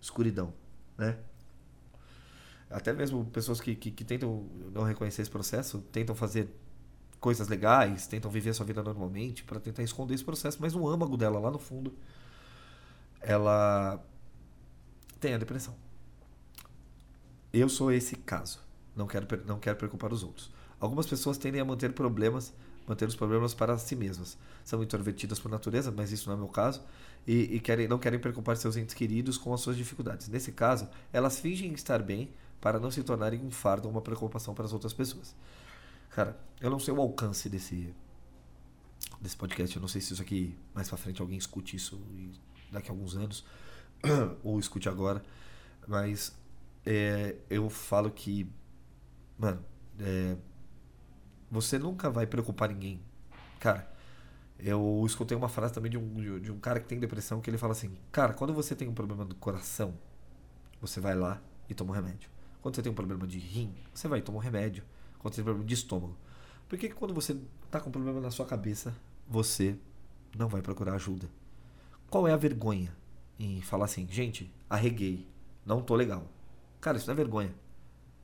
escuridão, 0.01 0.53
né? 0.97 1.17
até 2.69 2.93
mesmo 2.93 3.25
pessoas 3.25 3.61
que, 3.61 3.75
que, 3.75 3.91
que, 3.91 4.03
tentam 4.03 4.45
não 4.73 4.83
reconhecer 4.83 5.21
esse 5.21 5.31
processo, 5.31 5.79
tentam 5.91 6.15
fazer 6.15 6.49
coisas 7.19 7.47
legais, 7.47 8.07
tentam 8.07 8.29
viver 8.29 8.51
a 8.51 8.53
sua 8.53 8.65
vida 8.65 8.83
normalmente 8.83 9.43
para 9.43 9.59
tentar 9.59 9.83
esconder 9.83 10.13
esse 10.13 10.23
processo, 10.23 10.57
mas 10.61 10.73
no 10.73 10.87
âmago 10.87 11.17
dela, 11.17 11.39
lá 11.39 11.49
no 11.49 11.59
fundo, 11.59 11.93
ela 13.21 14.03
tem 15.19 15.33
a 15.33 15.37
depressão. 15.37 15.75
Eu 17.51 17.69
sou 17.69 17.91
esse 17.91 18.15
caso. 18.15 18.59
Não 18.95 19.07
quero, 19.07 19.27
não 19.45 19.59
quero 19.59 19.77
preocupar 19.77 20.13
os 20.13 20.23
outros. 20.23 20.51
Algumas 20.79 21.05
pessoas 21.05 21.37
tendem 21.37 21.59
a 21.59 21.65
manter 21.65 21.93
problemas, 21.93 22.53
manter 22.87 23.07
os 23.07 23.15
problemas 23.15 23.53
para 23.53 23.77
si 23.77 23.95
mesmas. 23.95 24.37
São 24.63 24.83
introvertidas 24.83 25.39
por 25.39 25.49
natureza, 25.49 25.91
mas 25.91 26.11
isso 26.11 26.29
não 26.29 26.35
é 26.35 26.39
meu 26.39 26.47
caso, 26.47 26.81
e, 27.25 27.55
e 27.55 27.59
querem, 27.59 27.87
não 27.87 27.97
querem 27.97 28.19
preocupar 28.19 28.55
seus 28.57 28.77
entes 28.77 28.93
queridos 28.93 29.37
com 29.37 29.53
as 29.53 29.61
suas 29.61 29.75
dificuldades. 29.75 30.27
Nesse 30.27 30.51
caso, 30.51 30.87
elas 31.11 31.39
fingem 31.39 31.73
estar 31.73 32.01
bem 32.03 32.29
para 32.61 32.79
não 32.79 32.91
se 32.91 33.03
tornarem 33.03 33.41
um 33.41 33.51
fardo 33.51 33.87
ou 33.87 33.91
uma 33.91 34.01
preocupação 34.01 34.53
para 34.53 34.65
as 34.65 34.73
outras 34.73 34.93
pessoas. 34.93 35.35
Cara, 36.09 36.39
eu 36.61 36.69
não 36.69 36.79
sei 36.79 36.93
o 36.93 37.01
alcance 37.01 37.49
desse 37.49 37.93
desse 39.21 39.35
podcast, 39.35 39.75
eu 39.75 39.81
não 39.81 39.87
sei 39.87 40.01
se 40.01 40.13
isso 40.13 40.21
aqui 40.21 40.57
mais 40.73 40.87
para 40.87 40.97
frente 40.97 41.21
alguém 41.21 41.37
escute 41.37 41.75
isso 41.75 42.01
daqui 42.71 42.89
a 42.89 42.91
alguns 42.91 43.15
anos 43.15 43.45
ou 44.43 44.59
escute 44.59 44.89
agora, 44.89 45.23
mas 45.87 46.35
é, 46.85 47.35
eu 47.49 47.69
falo 47.69 48.11
que, 48.11 48.49
mano, 49.37 49.63
é, 49.99 50.37
você 51.49 51.79
nunca 51.79 52.09
vai 52.09 52.27
preocupar 52.27 52.69
ninguém. 52.69 53.01
Cara, 53.59 53.91
eu 54.59 55.03
escutei 55.05 55.35
uma 55.35 55.49
frase 55.49 55.73
também 55.73 55.91
de 55.91 55.97
um, 55.97 56.39
de 56.39 56.51
um 56.51 56.59
cara 56.59 56.79
que 56.79 56.87
tem 56.87 56.99
depressão 56.99 57.41
que 57.41 57.49
ele 57.49 57.57
fala 57.57 57.73
assim: 57.73 57.97
Cara, 58.11 58.33
quando 58.33 58.53
você 58.53 58.75
tem 58.75 58.87
um 58.87 58.93
problema 58.93 59.25
do 59.25 59.35
coração, 59.35 59.95
você 60.79 60.99
vai 60.99 61.15
lá 61.15 61.41
e 61.69 61.73
toma 61.73 61.91
um 61.91 61.95
remédio. 61.95 62.29
Quando 62.61 62.75
você 62.75 62.81
tem 62.81 62.91
um 62.91 62.95
problema 62.95 63.27
de 63.27 63.37
rim, 63.37 63.73
você 63.93 64.07
vai 64.07 64.21
tomar 64.21 64.37
um 64.37 64.41
remédio. 64.41 64.83
Quando 65.25 65.33
você 65.33 65.41
tem 65.41 65.45
problema 65.45 65.67
de 65.67 65.73
estômago. 65.73 66.15
Por 66.69 66.77
que 66.77 66.87
quando 66.89 67.11
você 67.11 67.35
está 67.65 67.79
com 67.79 67.89
um 67.89 67.91
problema 67.91 68.21
na 68.21 68.29
sua 68.29 68.45
cabeça, 68.45 68.95
você 69.27 69.75
não 70.37 70.47
vai 70.47 70.61
procurar 70.61 70.93
ajuda? 70.93 71.27
Qual 72.11 72.27
é 72.27 72.31
a 72.31 72.37
vergonha 72.37 72.95
em 73.39 73.59
falar 73.59 73.85
assim, 73.85 74.07
gente, 74.07 74.53
arreguei, 74.69 75.27
não 75.65 75.81
tô 75.81 75.95
legal? 75.95 76.27
Cara, 76.79 76.97
isso 76.97 77.07
não 77.07 77.13
é 77.13 77.17
vergonha. 77.17 77.51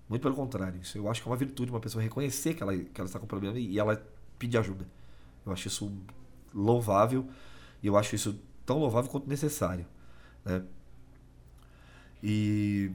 Muito 0.07 0.21
pelo 0.21 0.35
contrário. 0.35 0.79
Isso 0.79 0.95
eu 0.95 1.09
acho 1.09 1.23
que 1.23 1.27
é 1.27 1.31
uma 1.31 1.37
virtude 1.37 1.71
uma 1.71 1.79
pessoa 1.79 2.03
reconhecer 2.03 2.53
que 2.53 2.61
ela, 2.61 2.77
que 2.77 3.01
ela 3.01 3.07
está 3.07 3.17
com 3.17 3.25
problema 3.25 3.57
e 3.57 3.79
ela 3.79 3.99
pedir 4.37 4.59
ajuda. 4.59 4.87
Eu 5.43 5.51
acho 5.51 5.69
isso 5.69 5.91
louvável 6.53 7.27
e 7.81 7.87
eu 7.87 7.97
acho 7.97 8.13
isso 8.13 8.39
tão 8.63 8.77
louvável 8.77 9.09
quanto 9.09 9.27
necessário. 9.27 9.87
Né? 10.45 10.63
E. 12.21 12.91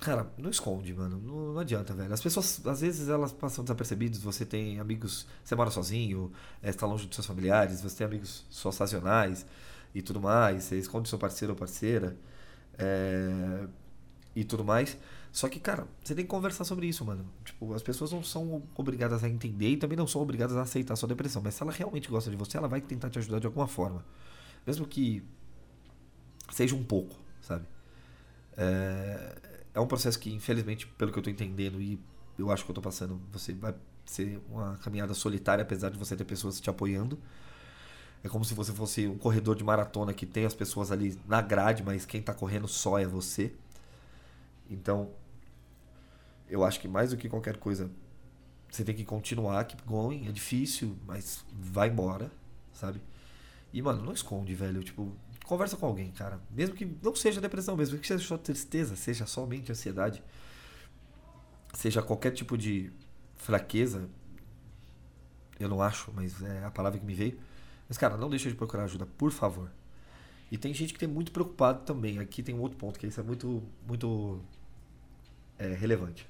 Cara, 0.00 0.30
não 0.36 0.50
esconde, 0.50 0.94
mano. 0.94 1.20
Não, 1.22 1.54
não 1.54 1.60
adianta, 1.60 1.94
velho. 1.94 2.12
As 2.12 2.20
pessoas, 2.20 2.64
às 2.66 2.80
vezes, 2.80 3.08
elas 3.08 3.32
passam 3.32 3.64
desapercebidas. 3.64 4.18
Você 4.22 4.44
tem 4.44 4.78
amigos. 4.78 5.26
Você 5.42 5.54
mora 5.54 5.70
sozinho, 5.70 6.32
está 6.62 6.86
longe 6.86 7.06
dos 7.06 7.16
seus 7.16 7.26
familiares, 7.26 7.80
você 7.80 7.96
tem 7.96 8.06
amigos 8.06 8.44
só 8.50 8.70
sazonais 8.70 9.46
e 9.94 10.02
tudo 10.02 10.20
mais. 10.20 10.64
Você 10.64 10.78
esconde 10.78 11.08
seu 11.08 11.18
parceiro 11.18 11.54
ou 11.54 11.58
parceira. 11.58 12.16
É, 12.78 13.66
e 14.36 14.44
tudo 14.44 14.62
mais. 14.62 14.98
Só 15.32 15.48
que, 15.48 15.58
cara, 15.58 15.86
você 16.02 16.14
tem 16.14 16.24
que 16.24 16.30
conversar 16.30 16.64
sobre 16.64 16.86
isso, 16.86 17.04
mano. 17.04 17.26
Tipo, 17.44 17.74
as 17.74 17.82
pessoas 17.82 18.12
não 18.12 18.22
são 18.22 18.62
obrigadas 18.74 19.24
a 19.24 19.28
entender 19.28 19.70
e 19.70 19.76
também 19.76 19.96
não 19.96 20.06
são 20.06 20.20
obrigadas 20.20 20.56
a 20.56 20.62
aceitar 20.62 20.94
a 20.94 20.96
sua 20.96 21.08
depressão. 21.08 21.42
Mas 21.42 21.54
se 21.54 21.62
ela 21.62 21.72
realmente 21.72 22.08
gosta 22.08 22.30
de 22.30 22.36
você, 22.36 22.56
ela 22.56 22.68
vai 22.68 22.80
tentar 22.80 23.10
te 23.10 23.18
ajudar 23.18 23.38
de 23.40 23.46
alguma 23.46 23.66
forma. 23.66 24.04
Mesmo 24.66 24.86
que 24.86 25.22
seja 26.50 26.74
um 26.74 26.84
pouco, 26.84 27.14
sabe? 27.40 27.64
É, 28.56 29.36
é 29.76 29.80
um 29.80 29.86
processo 29.86 30.18
que, 30.18 30.32
infelizmente, 30.32 30.86
pelo 30.86 31.12
que 31.12 31.18
eu 31.18 31.22
tô 31.22 31.28
entendendo 31.28 31.80
e 31.82 32.00
eu 32.38 32.50
acho 32.50 32.64
que 32.64 32.70
eu 32.70 32.74
tô 32.74 32.80
passando, 32.80 33.20
você 33.30 33.52
vai 33.52 33.74
ser 34.06 34.40
uma 34.48 34.78
caminhada 34.78 35.12
solitária, 35.12 35.60
apesar 35.60 35.90
de 35.90 35.98
você 35.98 36.16
ter 36.16 36.24
pessoas 36.24 36.58
te 36.58 36.70
apoiando. 36.70 37.18
É 38.24 38.28
como 38.28 38.42
se 38.42 38.54
você 38.54 38.72
fosse 38.72 39.06
um 39.06 39.18
corredor 39.18 39.54
de 39.54 39.62
maratona 39.62 40.14
que 40.14 40.24
tem 40.24 40.46
as 40.46 40.54
pessoas 40.54 40.90
ali 40.90 41.20
na 41.28 41.42
grade, 41.42 41.82
mas 41.82 42.06
quem 42.06 42.22
tá 42.22 42.32
correndo 42.32 42.66
só 42.66 42.98
é 42.98 43.04
você. 43.04 43.52
Então, 44.70 45.10
eu 46.48 46.64
acho 46.64 46.80
que 46.80 46.88
mais 46.88 47.10
do 47.10 47.18
que 47.18 47.28
qualquer 47.28 47.58
coisa, 47.58 47.90
você 48.70 48.82
tem 48.82 48.94
que 48.94 49.04
continuar, 49.04 49.62
keep 49.66 49.82
going. 49.84 50.26
É 50.26 50.32
difícil, 50.32 50.96
mas 51.06 51.44
vai 51.52 51.90
embora, 51.90 52.32
sabe? 52.72 52.98
E, 53.74 53.82
mano, 53.82 54.02
não 54.02 54.14
esconde, 54.14 54.54
velho. 54.54 54.82
Tipo, 54.82 55.14
conversa 55.46 55.76
com 55.76 55.86
alguém, 55.86 56.10
cara. 56.10 56.40
Mesmo 56.50 56.74
que 56.74 56.84
não 57.02 57.14
seja 57.14 57.40
depressão, 57.40 57.76
mesmo 57.76 57.98
que 57.98 58.06
seja 58.06 58.24
só 58.24 58.36
tristeza, 58.36 58.96
seja 58.96 59.26
somente 59.26 59.70
ansiedade, 59.70 60.22
seja 61.72 62.02
qualquer 62.02 62.32
tipo 62.32 62.58
de 62.58 62.92
fraqueza. 63.36 64.08
Eu 65.58 65.68
não 65.68 65.80
acho, 65.80 66.12
mas 66.14 66.42
é 66.42 66.64
a 66.64 66.70
palavra 66.70 66.98
que 66.98 67.06
me 67.06 67.14
veio. 67.14 67.38
Mas, 67.88 67.96
cara, 67.96 68.16
não 68.16 68.28
deixa 68.28 68.50
de 68.50 68.56
procurar 68.56 68.84
ajuda, 68.84 69.06
por 69.06 69.30
favor. 69.30 69.70
E 70.50 70.58
tem 70.58 70.74
gente 70.74 70.92
que 70.92 70.98
tem 70.98 71.08
muito 71.08 71.32
preocupado 71.32 71.84
também. 71.84 72.18
Aqui 72.18 72.42
tem 72.42 72.54
um 72.54 72.60
outro 72.60 72.76
ponto, 72.76 72.98
que 72.98 73.06
isso 73.06 73.20
é 73.20 73.22
muito, 73.22 73.62
muito 73.86 74.40
é, 75.58 75.68
relevante. 75.74 76.28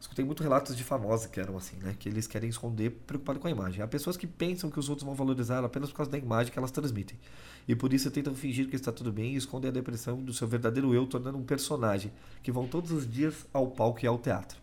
Escutei 0.00 0.24
muitos 0.24 0.44
relatos 0.44 0.76
de 0.76 0.84
famosos 0.84 1.26
que 1.26 1.40
eram 1.40 1.56
assim, 1.56 1.76
né? 1.76 1.96
Que 1.98 2.08
eles 2.08 2.26
querem 2.26 2.48
esconder 2.48 2.90
preocupado 2.90 3.40
com 3.40 3.48
a 3.48 3.50
imagem. 3.50 3.82
Há 3.82 3.88
pessoas 3.88 4.16
que 4.16 4.28
pensam 4.28 4.70
que 4.70 4.78
os 4.78 4.88
outros 4.88 5.04
vão 5.04 5.14
valorizar 5.14 5.64
apenas 5.64 5.90
por 5.90 5.96
causa 5.96 6.12
da 6.12 6.18
imagem 6.18 6.52
que 6.52 6.58
elas 6.58 6.70
transmitem. 6.70 7.18
E 7.66 7.74
por 7.74 7.92
isso 7.92 8.08
tentam 8.10 8.34
fingir 8.34 8.68
que 8.68 8.76
está 8.76 8.92
tudo 8.92 9.12
bem 9.12 9.34
e 9.34 9.36
esconder 9.36 9.68
a 9.68 9.70
depressão 9.72 10.22
do 10.22 10.32
seu 10.32 10.46
verdadeiro 10.46 10.94
eu, 10.94 11.04
tornando 11.04 11.36
um 11.36 11.44
personagem 11.44 12.12
que 12.42 12.52
vão 12.52 12.68
todos 12.68 12.92
os 12.92 13.10
dias 13.10 13.44
ao 13.52 13.66
palco 13.68 13.98
e 14.04 14.06
ao 14.06 14.18
teatro. 14.18 14.60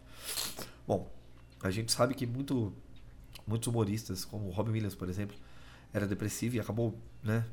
Bom, 0.88 1.12
a 1.62 1.70
gente 1.70 1.92
sabe 1.92 2.14
que 2.14 2.26
muito, 2.26 2.72
muitos 3.46 3.68
humoristas, 3.68 4.24
como 4.24 4.50
Robin 4.52 4.72
Williams, 4.72 4.96
por 4.96 5.10
exemplo, 5.10 5.36
era 5.94 6.08
depressivo 6.08 6.56
e 6.56 6.60
acabou, 6.62 6.98
né? 7.22 7.46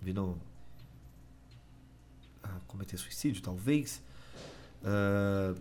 Vindo 0.00 0.38
a 2.42 2.60
cometer 2.68 2.96
suicídio, 2.96 3.42
talvez. 3.42 4.00
Uh, 4.82 5.60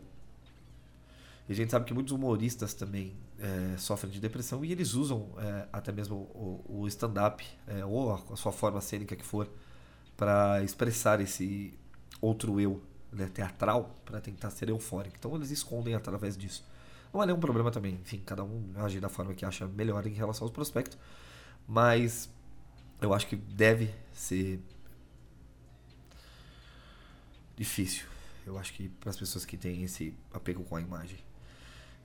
e 1.47 1.51
a 1.51 1.55
gente 1.55 1.71
sabe 1.71 1.85
que 1.85 1.93
muitos 1.93 2.13
humoristas 2.13 2.73
também 2.73 3.15
é, 3.39 3.77
sofrem 3.77 4.11
de 4.11 4.19
depressão 4.19 4.63
e 4.63 4.71
eles 4.71 4.93
usam 4.93 5.29
é, 5.37 5.67
até 5.73 5.91
mesmo 5.91 6.15
o, 6.15 6.81
o 6.81 6.87
stand-up 6.87 7.45
é, 7.67 7.83
ou 7.83 8.13
a, 8.13 8.35
sua 8.37 8.51
forma 8.51 8.79
cênica 8.79 9.15
que 9.15 9.25
for 9.25 9.49
para 10.15 10.63
expressar 10.63 11.19
esse 11.19 11.77
outro 12.21 12.61
eu 12.61 12.81
né, 13.11 13.29
teatral 13.33 13.93
para 14.05 14.21
tentar 14.21 14.51
ser 14.51 14.69
eufórico. 14.69 15.17
Então 15.19 15.35
eles 15.35 15.51
escondem 15.51 15.95
através 15.95 16.37
disso. 16.37 16.63
Não 17.13 17.21
é 17.21 17.25
nenhum 17.25 17.39
problema 17.39 17.69
também. 17.69 17.95
Enfim, 17.95 18.21
cada 18.25 18.43
um 18.43 18.71
age 18.77 18.99
da 18.99 19.09
forma 19.09 19.33
que 19.33 19.45
acha 19.45 19.67
melhor 19.67 20.07
em 20.07 20.13
relação 20.13 20.45
aos 20.45 20.51
prospectos. 20.51 20.97
Mas 21.67 22.29
eu 23.01 23.13
acho 23.13 23.27
que 23.27 23.35
deve 23.35 23.93
ser 24.13 24.61
difícil. 27.55 28.05
Eu 28.45 28.57
acho 28.57 28.73
que 28.73 28.87
para 28.87 29.09
as 29.09 29.17
pessoas 29.17 29.45
que 29.45 29.57
têm 29.57 29.83
esse 29.83 30.13
apego 30.31 30.63
com 30.63 30.75
a 30.75 30.81
imagem. 30.81 31.19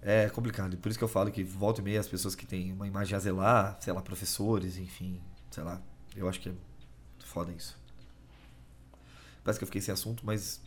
É 0.01 0.29
complicado. 0.29 0.77
Por 0.77 0.89
isso 0.89 0.99
que 0.99 1.05
eu 1.05 1.09
falo 1.09 1.31
que 1.31 1.43
volta 1.43 1.81
e 1.81 1.85
meia 1.85 2.01
as 2.01 2.09
pessoas 2.09 2.35
que 2.35 2.47
têm 2.47 2.73
uma 2.73 2.87
imagem 2.87 3.17
a 3.17 3.19
zelar, 3.19 3.77
sei 3.81 3.93
lá, 3.93 4.01
professores, 4.01 4.79
enfim, 4.79 5.21
sei 5.51 5.65
lá. 5.65 5.81
Eu 6.15 6.29
acho 6.29 6.41
que 6.41 6.49
é 6.49 6.53
foda 7.25 7.53
isso. 7.53 7.77
Parece 9.43 9.59
que 9.59 9.65
eu 9.65 9.67
fiquei 9.67 9.81
sem 9.81 9.93
assunto, 9.93 10.25
mas 10.25 10.61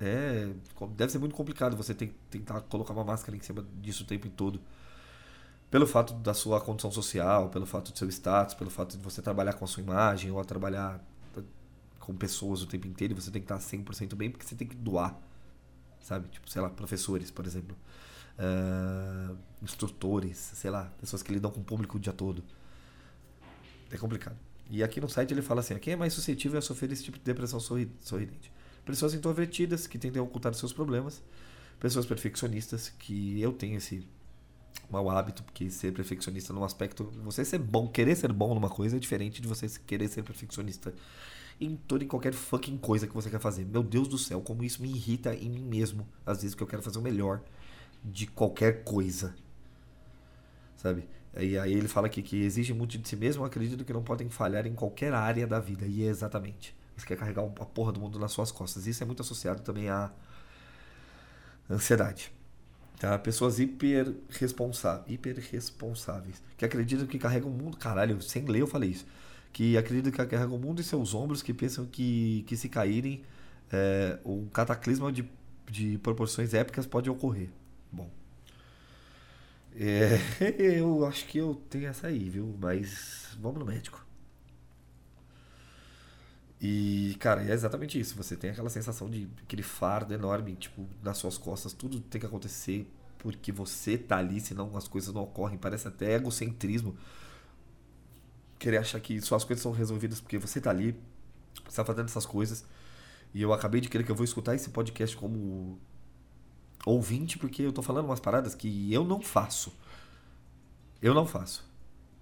é. 0.00 0.50
Deve 0.96 1.10
ser 1.10 1.18
muito 1.18 1.34
complicado 1.34 1.76
você 1.76 1.94
ter, 1.94 2.14
tentar 2.30 2.60
colocar 2.62 2.92
uma 2.92 3.04
máscara 3.04 3.36
em 3.36 3.40
cima 3.40 3.64
disso 3.80 4.04
o 4.04 4.06
tempo 4.06 4.28
todo. 4.28 4.60
Pelo 5.70 5.86
fato 5.86 6.14
da 6.14 6.32
sua 6.32 6.60
condição 6.60 6.90
social, 6.90 7.50
pelo 7.50 7.66
fato 7.66 7.92
do 7.92 7.98
seu 7.98 8.08
status, 8.08 8.54
pelo 8.54 8.70
fato 8.70 8.96
de 8.96 9.02
você 9.02 9.20
trabalhar 9.20 9.54
com 9.54 9.64
a 9.64 9.68
sua 9.68 9.82
imagem 9.82 10.30
ou 10.30 10.42
trabalhar 10.44 11.04
com 11.98 12.16
pessoas 12.16 12.62
o 12.62 12.66
tempo 12.66 12.86
inteiro, 12.86 13.14
você 13.14 13.30
tem 13.30 13.42
que 13.42 13.52
estar 13.52 13.58
100% 13.58 14.14
bem 14.14 14.30
porque 14.30 14.46
você 14.46 14.54
tem 14.54 14.66
que 14.66 14.76
doar. 14.76 15.18
Sabe? 16.00 16.28
Tipo, 16.28 16.48
sei 16.48 16.62
lá, 16.62 16.70
professores, 16.70 17.30
por 17.30 17.44
exemplo 17.44 17.76
uh, 18.38 19.36
instrutores, 19.62 20.36
sei 20.36 20.70
lá, 20.70 20.84
pessoas 21.00 21.22
que 21.22 21.32
lidam 21.32 21.50
com 21.50 21.60
o 21.60 21.64
público 21.64 21.96
o 21.96 22.00
dia 22.00 22.12
todo. 22.12 22.42
É 23.90 23.96
complicado. 23.96 24.36
E 24.70 24.82
aqui 24.82 25.00
no 25.00 25.08
site 25.08 25.32
ele 25.32 25.42
fala 25.42 25.60
assim: 25.60 25.76
quem 25.78 25.94
é 25.94 25.96
mais 25.96 26.12
suscetível 26.12 26.58
a 26.58 26.62
sofrer 26.62 26.92
esse 26.92 27.02
tipo 27.02 27.18
de 27.18 27.24
depressão 27.24 27.58
sorridente? 27.58 28.52
Pessoas 28.84 29.14
introvertidas 29.14 29.86
que 29.86 29.98
tentam 29.98 30.24
ocultar 30.24 30.54
seus 30.54 30.72
problemas, 30.72 31.22
pessoas 31.78 32.06
perfeccionistas, 32.06 32.90
que 32.98 33.40
eu 33.40 33.52
tenho 33.52 33.76
esse 33.76 34.06
mau 34.90 35.10
hábito, 35.10 35.42
porque 35.42 35.70
ser 35.70 35.92
perfeccionista 35.92 36.52
num 36.52 36.64
aspecto. 36.64 37.04
Você 37.24 37.44
ser 37.44 37.58
bom, 37.58 37.88
querer 37.88 38.16
ser 38.16 38.32
bom 38.32 38.54
numa 38.54 38.70
coisa 38.70 38.96
é 38.96 38.98
diferente 38.98 39.42
de 39.42 39.48
você 39.48 39.68
querer 39.86 40.08
ser 40.08 40.22
perfeccionista 40.22 40.94
em 41.60 41.76
toda 41.76 42.04
e 42.04 42.06
qualquer 42.06 42.32
fucking 42.32 42.78
coisa 42.78 43.06
que 43.06 43.14
você 43.14 43.28
quer 43.28 43.40
fazer. 43.40 43.64
Meu 43.64 43.82
Deus 43.82 44.06
do 44.06 44.16
céu, 44.16 44.40
como 44.40 44.62
isso 44.62 44.80
me 44.80 44.88
irrita 44.88 45.34
em 45.34 45.50
mim 45.50 45.64
mesmo. 45.64 46.06
Às 46.24 46.42
vezes 46.42 46.54
que 46.54 46.62
eu 46.62 46.66
quero 46.66 46.82
fazer 46.82 46.98
o 46.98 47.02
melhor 47.02 47.42
de 48.04 48.26
qualquer 48.26 48.84
coisa. 48.84 49.34
Sabe? 50.76 51.08
E 51.36 51.58
aí 51.58 51.72
ele 51.72 51.88
fala 51.88 52.06
aqui 52.06 52.22
que 52.22 52.36
exige 52.36 52.72
muito 52.72 52.98
de 52.98 53.08
si 53.08 53.16
mesmo, 53.16 53.44
acredito 53.44 53.84
que 53.84 53.92
não 53.92 54.02
podem 54.02 54.28
falhar 54.28 54.66
em 54.66 54.74
qualquer 54.74 55.12
área 55.12 55.46
da 55.46 55.60
vida. 55.60 55.86
E 55.86 56.02
é 56.02 56.06
exatamente. 56.06 56.76
Você 56.96 57.06
quer 57.06 57.16
carregar 57.16 57.42
a 57.42 57.64
porra 57.64 57.92
do 57.92 58.00
mundo 58.00 58.18
nas 58.18 58.32
suas 58.32 58.50
costas. 58.50 58.86
Isso 58.86 59.02
é 59.02 59.06
muito 59.06 59.22
associado 59.22 59.62
também 59.62 59.88
à 59.88 60.10
ansiedade. 61.70 62.32
Tá? 62.98 63.16
Pessoas 63.16 63.60
hiper 63.60 64.12
responsáveis, 64.28 65.08
hiper 65.08 65.38
responsáveis, 65.52 66.42
que 66.56 66.64
acreditam 66.64 67.06
que 67.06 67.18
carregam 67.18 67.50
o 67.50 67.54
mundo. 67.54 67.76
Caralho, 67.76 68.20
sem 68.20 68.44
ler 68.44 68.60
eu 68.60 68.66
falei 68.66 68.90
isso. 68.90 69.06
Que 69.52 69.76
acreditam 69.76 70.10
que 70.10 70.26
carregam 70.26 70.56
o 70.56 70.58
mundo 70.58 70.80
em 70.80 70.84
seus 70.84 71.14
ombros, 71.14 71.40
que 71.40 71.54
pensam 71.54 71.86
que, 71.86 72.44
que 72.48 72.56
se 72.56 72.68
caírem, 72.68 73.22
é, 73.70 74.18
um 74.24 74.46
cataclisma 74.46 75.12
de, 75.12 75.28
de 75.70 75.98
proporções 75.98 76.52
épicas 76.52 76.86
pode 76.86 77.08
ocorrer. 77.08 77.48
Bom. 77.92 78.10
É, 79.74 80.18
eu 80.58 81.06
acho 81.06 81.26
que 81.26 81.38
eu 81.38 81.54
tenho 81.70 81.86
essa 81.88 82.08
aí, 82.08 82.28
viu? 82.28 82.56
Mas 82.60 83.36
vamos 83.40 83.58
no 83.58 83.66
médico. 83.66 84.04
E, 86.60 87.16
cara, 87.20 87.42
é 87.42 87.52
exatamente 87.52 87.98
isso. 87.98 88.16
Você 88.16 88.36
tem 88.36 88.50
aquela 88.50 88.70
sensação 88.70 89.08
de 89.08 89.28
aquele 89.42 89.62
fardo 89.62 90.12
enorme, 90.12 90.56
tipo, 90.56 90.86
nas 91.02 91.18
suas 91.18 91.38
costas. 91.38 91.72
Tudo 91.72 92.00
tem 92.00 92.20
que 92.20 92.26
acontecer 92.26 92.90
porque 93.18 93.52
você 93.52 93.98
tá 93.98 94.16
ali, 94.18 94.40
senão 94.40 94.76
as 94.76 94.88
coisas 94.88 95.12
não 95.14 95.22
ocorrem. 95.22 95.58
Parece 95.58 95.88
até 95.88 96.14
egocentrismo. 96.14 96.96
Querer 98.58 98.78
achar 98.78 99.00
que 99.00 99.20
suas 99.20 99.44
coisas 99.44 99.62
são 99.62 99.70
resolvidas 99.72 100.20
porque 100.20 100.36
você 100.36 100.60
tá 100.60 100.70
ali, 100.70 100.96
você 101.68 101.76
tá 101.76 101.84
fazendo 101.84 102.06
essas 102.06 102.26
coisas. 102.26 102.64
E 103.32 103.42
eu 103.42 103.52
acabei 103.52 103.80
de 103.80 103.88
querer 103.88 104.04
que 104.04 104.10
eu 104.10 104.16
vou 104.16 104.24
escutar 104.24 104.54
esse 104.54 104.70
podcast 104.70 105.16
como 105.16 105.78
ouvinte 106.86 107.38
porque 107.38 107.62
eu 107.62 107.72
tô 107.72 107.82
falando 107.82 108.06
umas 108.06 108.20
paradas 108.20 108.54
que 108.54 108.92
eu 108.92 109.04
não 109.04 109.20
faço. 109.20 109.72
Eu 111.00 111.14
não 111.14 111.26
faço. 111.26 111.64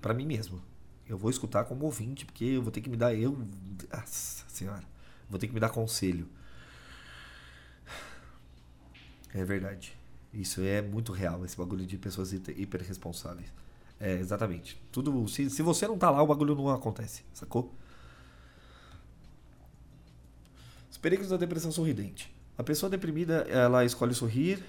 para 0.01 0.14
mim 0.14 0.27
mesmo. 0.27 0.62
Eu 1.09 1.16
vou 1.19 1.31
escutar 1.31 1.64
como 1.64 1.85
ouvinte 1.85 2.25
porque 2.27 2.45
eu 2.45 2.62
vou 2.62 2.73
ter 2.73 2.81
que 2.81 2.90
me 2.90 2.97
dar 2.97 3.14
eu, 3.14 3.37
nossa 3.92 4.45
senhora, 4.49 4.85
vou 5.31 5.38
ter 5.38 5.47
que 5.47 5.55
me 5.55 5.61
dar 5.61 5.71
conselho. 5.71 6.29
É 9.33 9.45
verdade. 9.45 9.97
Isso 10.33 10.61
é 10.62 10.83
muito 10.83 11.12
real, 11.12 11.45
esse 11.45 11.57
bagulho 11.57 11.87
de 11.87 11.97
pessoas 11.99 12.33
hiper 12.33 12.83
responsáveis. 12.83 13.53
É, 13.99 14.14
exatamente. 14.14 14.81
Tudo, 14.92 15.27
se, 15.29 15.49
se 15.49 15.62
você 15.62 15.87
não 15.87 15.99
tá 15.99 16.11
lá, 16.11 16.23
o 16.23 16.27
bagulho 16.27 16.55
não 16.55 16.69
acontece, 16.71 17.23
sacou? 17.33 17.73
Os 20.90 20.97
perigos 20.99 21.29
da 21.29 21.37
depressão 21.37 21.71
sorridente. 21.73 22.35
A 22.59 22.62
pessoa 22.62 22.88
deprimida, 22.88 23.47
ela 23.49 23.85
escolhe 23.85 24.14
sorrir, 24.14 24.62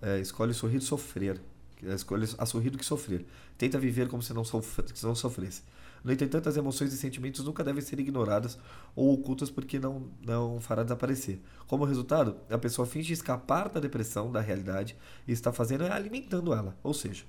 é, 0.00 0.20
escolhe 0.20 0.54
sorrir 0.54 0.78
e 0.78 0.80
sofrer. 0.80 1.40
Escolhe 1.82 2.26
a 2.38 2.46
sorrir 2.46 2.70
do 2.70 2.78
que 2.78 2.84
sofrer. 2.84 3.26
Tenta 3.58 3.78
viver 3.78 4.08
como 4.08 4.22
se 4.22 4.32
não, 4.32 4.44
sofre, 4.44 4.86
se 4.94 5.04
não 5.04 5.14
sofresse. 5.14 5.62
No 6.02 6.12
entanto, 6.12 6.48
as 6.48 6.56
emoções 6.56 6.92
e 6.92 6.96
sentimentos 6.96 7.44
nunca 7.44 7.64
devem 7.64 7.82
ser 7.82 7.98
ignoradas 7.98 8.58
ou 8.94 9.14
ocultas 9.14 9.50
porque 9.50 9.78
não, 9.78 10.08
não 10.24 10.60
fará 10.60 10.82
desaparecer. 10.82 11.40
Como 11.66 11.84
resultado, 11.84 12.36
a 12.50 12.58
pessoa 12.58 12.86
finge 12.86 13.12
escapar 13.12 13.70
da 13.70 13.80
depressão, 13.80 14.30
da 14.30 14.40
realidade, 14.40 14.96
e 15.26 15.32
está 15.32 15.52
fazendo 15.52 15.84
é 15.84 15.90
alimentando 15.90 16.52
ela. 16.52 16.76
Ou 16.82 16.92
seja, 16.92 17.24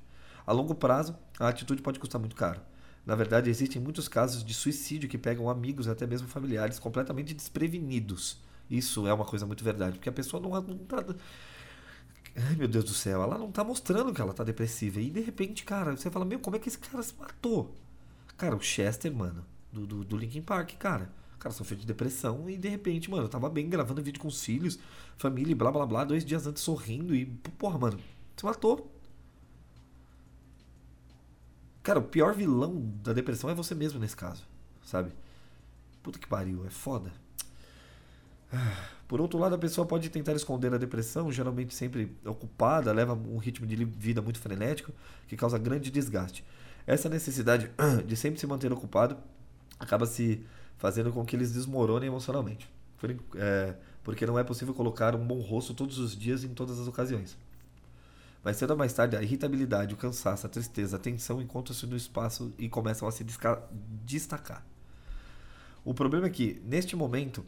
a 0.46 0.52
longo 0.52 0.76
prazo, 0.76 1.16
a 1.40 1.48
atitude 1.48 1.82
pode 1.82 2.00
custar 2.00 2.20
muito 2.20 2.36
caro. 2.36 2.62
Na 3.06 3.16
verdade, 3.16 3.50
existem 3.50 3.82
muitos 3.82 4.08
casos 4.08 4.44
de 4.44 4.54
suicídio 4.54 5.08
que 5.08 5.18
pegam 5.18 5.50
amigos, 5.50 5.88
até 5.88 6.06
mesmo 6.06 6.28
familiares, 6.28 6.80
completamente 6.80 7.34
desprevenidos. 7.34 8.40
Isso 8.70 9.08
é 9.08 9.14
uma 9.14 9.26
coisa 9.26 9.46
muito 9.46 9.64
verdade, 9.64 9.98
porque 9.98 10.10
a 10.10 10.12
pessoa 10.12 10.42
não, 10.42 10.50
não 10.50 10.78
tá. 10.80 11.04
Ai 12.36 12.56
meu 12.56 12.68
Deus 12.68 12.84
do 12.86 12.94
céu, 12.94 13.22
ela 13.24 13.38
não 13.38 13.52
tá 13.52 13.64
mostrando 13.64 14.14
que 14.14 14.22
ela 14.22 14.34
tá 14.34 14.44
depressiva. 14.44 15.00
E 15.00 15.10
de 15.10 15.22
repente, 15.22 15.64
cara, 15.64 15.96
você 15.96 16.10
fala, 16.12 16.26
meu, 16.26 16.40
como 16.40 16.56
é 16.56 16.60
que 16.60 16.68
esse 16.68 16.78
cara 16.78 17.02
se 17.02 17.14
matou? 17.18 17.74
Cara, 18.38 18.56
o 18.56 18.62
Chester, 18.62 19.14
mano, 19.14 19.46
do, 19.72 19.86
do, 19.86 20.04
do 20.04 20.18
Linkin 20.18 20.42
Park, 20.42 20.74
cara. 20.78 21.10
O 21.36 21.38
cara 21.38 21.54
sofreu 21.54 21.80
de 21.80 21.86
depressão 21.86 22.50
e 22.50 22.58
de 22.58 22.68
repente, 22.68 23.10
mano, 23.10 23.24
eu 23.24 23.30
tava 23.30 23.50
bem 23.50 23.70
gravando 23.70 24.02
vídeo 24.02 24.20
com 24.20 24.28
os 24.28 24.44
filhos, 24.44 24.80
família 25.18 25.52
e 25.52 25.56
blá 25.56 25.72
blá 25.72 25.86
blá, 25.86 26.04
dois 26.04 26.26
dias 26.26 26.48
antes 26.48 26.64
sorrindo 26.64 27.16
e, 27.16 27.26
porra, 27.58 27.78
mano, 27.78 28.00
se 28.36 28.44
matou. 28.44 28.92
Cara, 31.84 32.00
o 32.00 32.04
pior 32.04 32.34
vilão 32.34 32.82
da 33.04 33.14
depressão 33.14 33.50
é 33.50 33.54
você 33.54 33.76
mesmo 33.76 34.00
nesse 34.00 34.16
caso, 34.16 34.44
sabe? 34.84 35.12
Puta 36.02 36.18
que 36.18 36.28
pariu, 36.28 36.66
é 36.66 36.70
foda. 36.70 37.14
Por 39.08 39.22
outro 39.22 39.38
lado, 39.38 39.54
a 39.56 39.58
pessoa 39.58 39.86
pode 39.86 40.10
tentar 40.10 40.34
esconder 40.34 40.74
a 40.74 40.78
depressão, 40.78 41.32
geralmente 41.32 41.76
sempre 41.76 42.16
ocupada, 42.26 42.92
leva 42.92 43.14
um 43.14 43.38
ritmo 43.38 43.68
de 43.68 43.86
vida 43.86 44.22
muito 44.22 44.40
frenético, 44.40 44.92
que 45.28 45.38
causa 45.38 45.58
grande 45.58 45.92
desgaste. 45.92 46.44
Essa 46.88 47.08
necessidade 47.08 47.70
de 48.06 48.16
sempre 48.16 48.40
se 48.40 48.48
manter 48.48 48.72
ocupado 48.72 49.18
acaba 49.80 50.06
se 50.06 50.44
fazendo 50.78 51.12
com 51.12 51.24
que 51.26 51.36
eles 51.36 51.54
desmoronem 51.54 52.08
emocionalmente. 52.08 52.70
É, 53.36 53.76
porque 54.04 54.26
não 54.26 54.40
é 54.40 54.44
possível 54.44 54.74
colocar 54.74 55.16
um 55.16 55.26
bom 55.26 55.40
rosto 55.40 55.74
todos 55.74 56.00
os 56.00 56.18
dias 56.18 56.44
em 56.44 56.50
todas 56.50 56.80
as 56.80 56.88
ocasiões. 56.88 57.38
Mais 58.44 58.58
cedo 58.58 58.72
ou 58.72 58.78
mais 58.78 58.94
tarde, 58.94 59.16
a 59.16 59.24
irritabilidade, 59.24 59.94
o 59.94 59.98
cansaço, 59.98 60.46
a 60.46 60.50
tristeza, 60.50 60.98
a 60.98 61.00
tensão 61.00 61.42
encontram-se 61.42 61.86
no 61.88 61.96
espaço 61.96 62.54
e 62.60 62.70
começam 62.70 63.08
a 63.08 63.12
se 63.12 63.26
destacar. 64.04 64.64
O 65.84 65.94
problema 65.94 66.28
é 66.28 66.30
que, 66.30 66.62
neste 66.64 66.96
momento, 66.96 67.44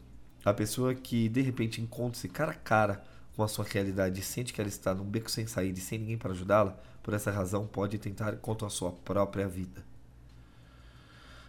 a 0.50 0.54
pessoa 0.54 0.94
que 0.94 1.28
de 1.28 1.40
repente 1.40 1.80
encontra-se 1.80 2.28
cara 2.28 2.52
a 2.52 2.54
cara 2.54 3.02
com 3.36 3.42
a 3.42 3.48
sua 3.48 3.64
realidade 3.64 4.20
e 4.20 4.22
sente 4.22 4.52
que 4.52 4.60
ela 4.60 4.68
está 4.68 4.94
num 4.94 5.04
beco 5.04 5.30
sem 5.30 5.46
saída 5.46 5.78
e 5.78 5.82
sem 5.82 5.98
ninguém 5.98 6.18
para 6.18 6.32
ajudá-la, 6.32 6.76
por 7.02 7.14
essa 7.14 7.30
razão 7.30 7.66
pode 7.66 7.98
tentar 7.98 8.36
contra 8.36 8.66
a 8.66 8.70
sua 8.70 8.92
própria 8.92 9.46
vida. 9.46 9.86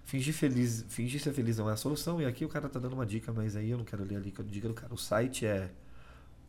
Fingir, 0.05 0.33
feliz, 0.33 0.85
fingir 0.89 1.21
ser 1.21 1.33
feliz 1.33 1.57
não 1.57 1.69
é 1.69 1.73
a 1.73 1.77
solução, 1.77 2.21
e 2.21 2.25
aqui 2.25 2.43
o 2.43 2.49
cara 2.49 2.67
está 2.67 2.79
dando 2.79 2.93
uma 2.93 3.05
dica, 3.05 3.31
mas 3.31 3.55
aí 3.55 3.69
eu 3.69 3.77
não 3.77 3.85
quero 3.85 4.03
ler 4.03 4.17
a 4.17 4.19
dica 4.19 4.41
do 4.41 4.73
cara. 4.73 4.93
O 4.93 4.97
site 4.97 5.45
é 5.45 5.69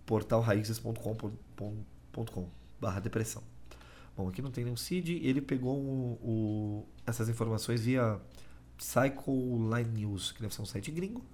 portalraízes.com.com 0.07 2.49
barra 2.81 3.01
depressão. 3.01 3.43
Bom, 4.17 4.29
aqui 4.29 4.43
não 4.43 4.51
tem 4.51 4.65
nenhum 4.65 4.77
CID, 4.77 5.21
ele 5.23 5.41
pegou 5.41 5.77
o, 5.77 6.19
o, 6.23 6.89
essas 7.07 7.29
informações 7.29 7.83
via 7.83 8.21
Psycholine 8.77 9.91
News, 9.91 10.33
que 10.33 10.41
deve 10.41 10.55
ser 10.55 10.63
um 10.63 10.67
site 10.67 10.91
gringo. 10.91 11.25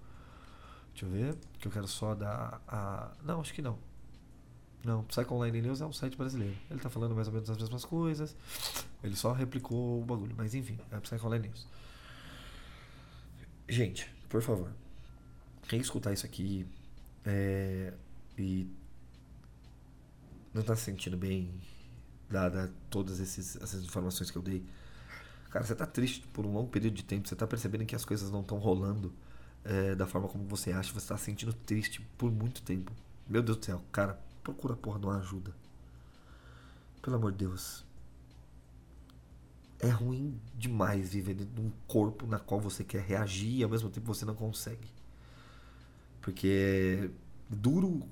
Deixa 0.97 1.05
eu 1.05 1.11
ver, 1.11 1.37
que 1.59 1.69
eu 1.69 1.73
quero 1.73 1.87
só 1.87 2.15
dar 2.15 2.59
a... 2.67 3.13
Não, 3.23 3.43
acho 3.43 3.53
que 3.53 3.61
não. 3.61 3.79
Não, 4.83 5.05
Psycholine 5.05 5.61
News 5.61 5.83
é 5.83 5.87
um 5.87 5.93
site 5.93 6.17
brasileiro. 6.17 6.57
Ele 6.71 6.81
tá 6.81 6.89
falando 6.89 7.15
mais 7.15 7.29
ou 7.29 7.35
menos 7.35 7.51
as 7.51 7.59
mesmas 7.59 7.85
coisas. 7.85 8.35
Ele 9.05 9.15
só 9.15 9.33
replicou 9.33 10.01
o 10.01 10.05
bagulho. 10.07 10.35
Mas 10.35 10.55
enfim, 10.55 10.79
é 10.91 10.99
Psycholine 11.01 11.49
News. 11.49 11.69
Gente, 13.69 14.11
por 14.31 14.41
favor. 14.41 14.73
Quem 15.69 15.81
escutar 15.81 16.15
isso 16.15 16.25
aqui 16.25 16.67
é, 17.27 17.93
e 18.39 18.67
não 20.55 20.63
tá 20.63 20.75
se 20.75 20.85
sentindo 20.85 21.19
bem, 21.19 21.61
dada 22.31 22.73
todas 22.89 23.21
esses, 23.21 23.57
essas 23.57 23.85
informações 23.85 24.31
que 24.31 24.39
eu 24.39 24.43
dei. 24.43 24.65
Cara, 25.51 25.63
você 25.63 25.75
tá 25.75 25.85
triste 25.85 26.27
por 26.29 26.47
um 26.47 26.55
longo 26.55 26.71
período 26.71 26.95
de 26.95 27.05
tempo, 27.05 27.29
você 27.29 27.37
tá 27.37 27.47
percebendo 27.47 27.85
que 27.85 27.95
as 27.95 28.05
coisas 28.07 28.31
não 28.31 28.41
estão 28.41 28.57
rolando 28.57 29.13
é, 29.67 29.95
da 29.95 30.07
forma 30.07 30.29
como 30.29 30.45
você 30.45 30.73
acha, 30.73 30.93
você 30.93 31.09
tá 31.09 31.17
se 31.17 31.25
sentindo 31.25 31.53
triste 31.53 32.01
por 32.17 32.31
muito 32.31 32.63
tempo. 32.63 32.93
Meu 33.29 33.43
Deus 33.43 33.59
do 33.59 33.65
céu, 33.65 33.83
cara, 33.91 34.19
procura 34.43 34.77
porra 34.77 34.99
de 34.99 35.07
uma 35.07 35.19
ajuda. 35.19 35.53
Pelo 37.03 37.17
amor 37.17 37.33
de 37.33 37.39
Deus. 37.39 37.85
É 39.79 39.89
ruim 39.89 40.41
demais 40.55 41.13
viver 41.13 41.35
dentro 41.35 41.55
de 41.55 41.61
um 41.61 41.71
corpo 41.87 42.27
na 42.27 42.39
qual 42.39 42.61
você 42.61 42.83
quer 42.83 43.03
reagir 43.03 43.59
e 43.59 43.63
ao 43.63 43.69
mesmo 43.69 43.91
tempo 43.91 44.07
você 44.07 44.25
não 44.25 44.35
consegue. 44.35 44.89
Porque 46.23 47.11
é 47.49 47.55
duro 47.55 48.03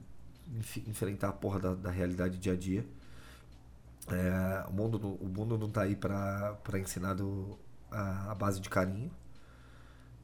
enfrentar 0.87 1.29
a 1.29 1.33
porra 1.33 1.59
da, 1.59 1.75
da 1.75 1.91
realidade 1.91 2.39
dia 2.39 2.53
a 2.53 2.57
dia. 2.57 2.87
É, 4.09 4.69
o, 4.69 4.73
mundo, 4.73 4.99
o 5.21 5.27
mundo 5.27 5.57
não 5.57 5.71
tá 5.71 5.83
aí 5.83 5.97
para 5.97 6.59
ensinar 6.79 7.15
do, 7.15 7.59
a, 7.91 8.33
a, 8.33 8.35
base 8.35 8.61
de 8.61 8.69
carinho. 8.69 9.11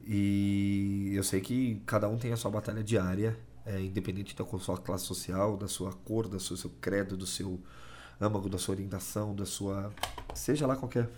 E 0.05 1.11
eu 1.13 1.23
sei 1.23 1.41
que 1.41 1.81
cada 1.85 2.07
um 2.09 2.17
tem 2.17 2.31
a 2.33 2.37
sua 2.37 2.51
batalha 2.51 2.83
diária, 2.83 3.37
é, 3.65 3.79
independente 3.79 4.35
da 4.35 4.45
sua 4.59 4.77
classe 4.77 5.05
social, 5.05 5.55
da 5.57 5.67
sua 5.67 5.93
cor, 5.93 6.27
do 6.27 6.39
seu, 6.39 6.57
seu 6.57 6.69
credo, 6.81 7.15
do 7.15 7.25
seu 7.25 7.59
âmago, 8.19 8.49
da 8.49 8.57
sua 8.57 8.75
orientação, 8.75 9.35
da 9.35 9.45
sua. 9.45 9.93
seja 10.33 10.65
lá 10.65 10.75
qualquer, 10.75 11.09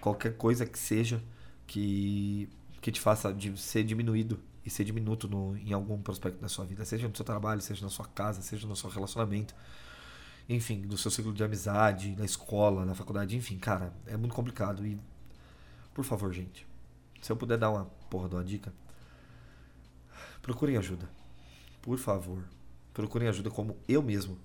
qualquer 0.00 0.36
coisa 0.36 0.66
que 0.66 0.78
seja 0.78 1.22
que, 1.66 2.48
que 2.80 2.90
te 2.92 3.00
faça 3.00 3.32
de 3.32 3.56
ser 3.58 3.84
diminuído 3.84 4.38
e 4.64 4.70
ser 4.70 4.84
diminuto 4.84 5.28
no, 5.28 5.56
em 5.56 5.72
algum 5.72 6.00
prospecto 6.00 6.40
da 6.40 6.48
sua 6.48 6.64
vida, 6.64 6.84
seja 6.84 7.08
no 7.08 7.16
seu 7.16 7.24
trabalho, 7.24 7.60
seja 7.60 7.82
na 7.82 7.90
sua 7.90 8.06
casa, 8.06 8.42
seja 8.42 8.66
no 8.66 8.76
seu 8.76 8.90
relacionamento, 8.90 9.54
enfim, 10.48 10.78
no 10.78 10.98
seu 10.98 11.10
ciclo 11.10 11.32
de 11.32 11.42
amizade, 11.42 12.14
na 12.16 12.24
escola, 12.24 12.84
na 12.84 12.94
faculdade, 12.94 13.36
enfim, 13.36 13.58
cara, 13.58 13.92
é 14.06 14.16
muito 14.16 14.34
complicado 14.34 14.84
e 14.86 14.98
por 15.94 16.04
favor, 16.04 16.32
gente, 16.32 16.66
se 17.20 17.30
eu 17.30 17.36
puder 17.36 17.58
dar 17.58 17.70
uma 17.70 17.84
porra 18.08 18.28
de 18.28 18.34
uma 18.34 18.44
dica, 18.44 18.72
procurem 20.42 20.76
ajuda. 20.76 21.08
Por 21.82 21.98
favor, 21.98 22.44
procurem 22.92 23.28
ajuda 23.28 23.50
como 23.50 23.76
eu 23.88 24.02
mesmo. 24.02 24.38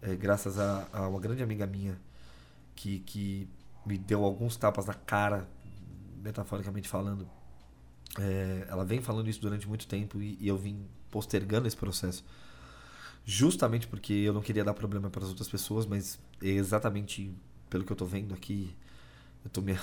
É, 0.00 0.16
graças 0.16 0.58
a, 0.58 0.86
a 0.92 1.08
uma 1.08 1.20
grande 1.20 1.42
amiga 1.42 1.66
minha 1.66 1.98
que, 2.74 3.00
que 3.00 3.48
me 3.86 3.96
deu 3.96 4.24
alguns 4.24 4.56
tapas 4.56 4.86
na 4.86 4.94
cara, 4.94 5.48
metaforicamente 6.22 6.88
falando, 6.88 7.28
é, 8.18 8.66
ela 8.68 8.84
vem 8.84 9.00
falando 9.00 9.28
isso 9.28 9.40
durante 9.40 9.68
muito 9.68 9.86
tempo 9.86 10.20
e, 10.20 10.36
e, 10.40 10.48
eu 10.48 10.56
vim 10.56 10.86
postergando 11.10 11.66
esse 11.66 11.76
processo. 11.76 12.24
Justamente 13.24 13.86
porque 13.86 14.12
eu 14.12 14.32
não 14.32 14.40
queria 14.40 14.64
dar 14.64 14.74
problema 14.74 15.08
para 15.08 15.22
as 15.22 15.28
outras 15.28 15.48
pessoas, 15.48 15.86
mas 15.86 16.18
é 16.40 16.48
exatamente 16.48 17.32
pelo 17.70 17.84
que 17.84 17.92
eu 17.92 17.96
tô 17.96 18.04
vendo 18.04 18.34
aqui, 18.34 18.74
eu 19.44 19.50
tô 19.50 19.62
me... 19.62 19.78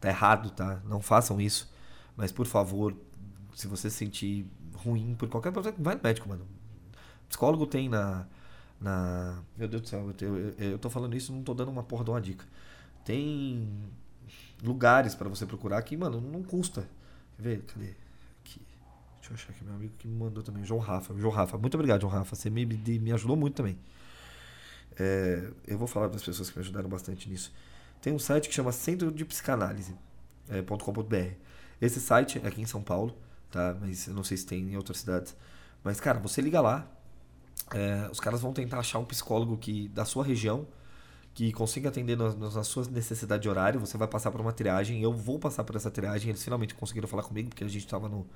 tá 0.00 0.08
errado, 0.08 0.50
tá? 0.50 0.80
Não 0.84 1.00
façam 1.00 1.40
isso. 1.40 1.72
Mas 2.16 2.32
por 2.32 2.46
favor, 2.46 2.94
se 3.54 3.66
você 3.66 3.90
se 3.90 3.96
sentir 3.96 4.46
ruim 4.74 5.14
por 5.16 5.28
qualquer 5.28 5.52
problema, 5.52 5.76
vai 5.80 5.94
no 5.94 6.02
médico, 6.02 6.28
mano. 6.28 6.46
Psicólogo 7.28 7.66
tem 7.66 7.88
na 7.88 8.26
na 8.80 9.42
meu 9.56 9.66
Deus 9.66 9.82
do 9.82 9.88
céu, 9.88 10.14
eu, 10.20 10.36
eu, 10.36 10.54
eu 10.70 10.78
tô 10.78 10.88
falando 10.88 11.16
isso, 11.16 11.32
não 11.32 11.42
tô 11.42 11.52
dando 11.52 11.70
uma 11.70 11.82
porra 11.82 12.04
de 12.04 12.10
uma 12.10 12.20
dica. 12.20 12.44
Tem 13.04 13.68
lugares 14.62 15.14
para 15.14 15.28
você 15.28 15.46
procurar 15.46 15.82
que, 15.82 15.96
mano, 15.96 16.20
não 16.20 16.42
custa 16.42 16.88
Quer 17.38 17.42
ver? 17.42 17.62
Cadê? 17.62 17.94
Aqui. 18.40 18.60
Deixa 19.20 19.30
eu 19.30 19.34
achar 19.34 19.50
aqui 19.50 19.64
meu 19.64 19.74
amigo 19.74 19.94
que 19.96 20.08
me 20.08 20.18
mandou 20.18 20.42
também. 20.42 20.64
João 20.64 20.80
Rafa. 20.80 21.14
João 21.16 21.32
Rafa. 21.32 21.56
Muito 21.56 21.74
obrigado, 21.74 22.00
João 22.00 22.12
Rafa. 22.12 22.34
Você 22.34 22.50
me, 22.50 22.66
me 22.66 23.12
ajudou 23.12 23.36
muito 23.36 23.54
também. 23.54 23.78
É, 24.98 25.48
eu 25.66 25.78
vou 25.78 25.86
falar 25.86 26.08
para 26.08 26.16
as 26.16 26.24
pessoas 26.24 26.50
que 26.50 26.58
me 26.58 26.62
ajudaram 26.62 26.88
bastante 26.88 27.28
nisso. 27.28 27.52
Tem 28.00 28.12
um 28.12 28.18
site 28.18 28.48
que 28.48 28.54
chama 28.54 28.72
Centro 28.72 29.10
de 29.10 29.24
Psicanálise.com.br. 29.24 31.14
É, 31.14 31.36
Esse 31.80 32.00
site 32.00 32.40
é 32.42 32.46
aqui 32.46 32.60
em 32.60 32.66
São 32.66 32.82
Paulo, 32.82 33.16
tá? 33.50 33.76
Mas 33.80 34.06
eu 34.06 34.14
não 34.14 34.24
sei 34.24 34.36
se 34.36 34.46
tem 34.46 34.60
em 34.72 34.76
outras 34.76 34.98
cidades. 34.98 35.36
Mas, 35.82 36.00
cara, 36.00 36.18
você 36.18 36.40
liga 36.40 36.60
lá. 36.60 36.86
É, 37.74 38.08
os 38.10 38.20
caras 38.20 38.40
vão 38.40 38.52
tentar 38.52 38.78
achar 38.78 38.98
um 38.98 39.04
psicólogo 39.04 39.56
que 39.56 39.88
da 39.88 40.04
sua 40.04 40.24
região 40.24 40.66
que 41.34 41.52
consiga 41.52 41.88
atender 41.88 42.16
nas, 42.16 42.36
nas 42.36 42.66
suas 42.66 42.88
necessidades 42.88 43.42
de 43.42 43.48
horário. 43.48 43.78
Você 43.78 43.96
vai 43.96 44.08
passar 44.08 44.30
por 44.32 44.40
uma 44.40 44.52
triagem. 44.52 45.00
Eu 45.02 45.12
vou 45.12 45.38
passar 45.38 45.62
por 45.64 45.76
essa 45.76 45.90
triagem. 45.90 46.30
Eles 46.30 46.42
finalmente 46.42 46.74
conseguiram 46.74 47.06
falar 47.06 47.22
comigo, 47.22 47.48
porque 47.50 47.62
a 47.62 47.68
gente 47.68 47.84
estava 47.84 48.08
no 48.08 48.26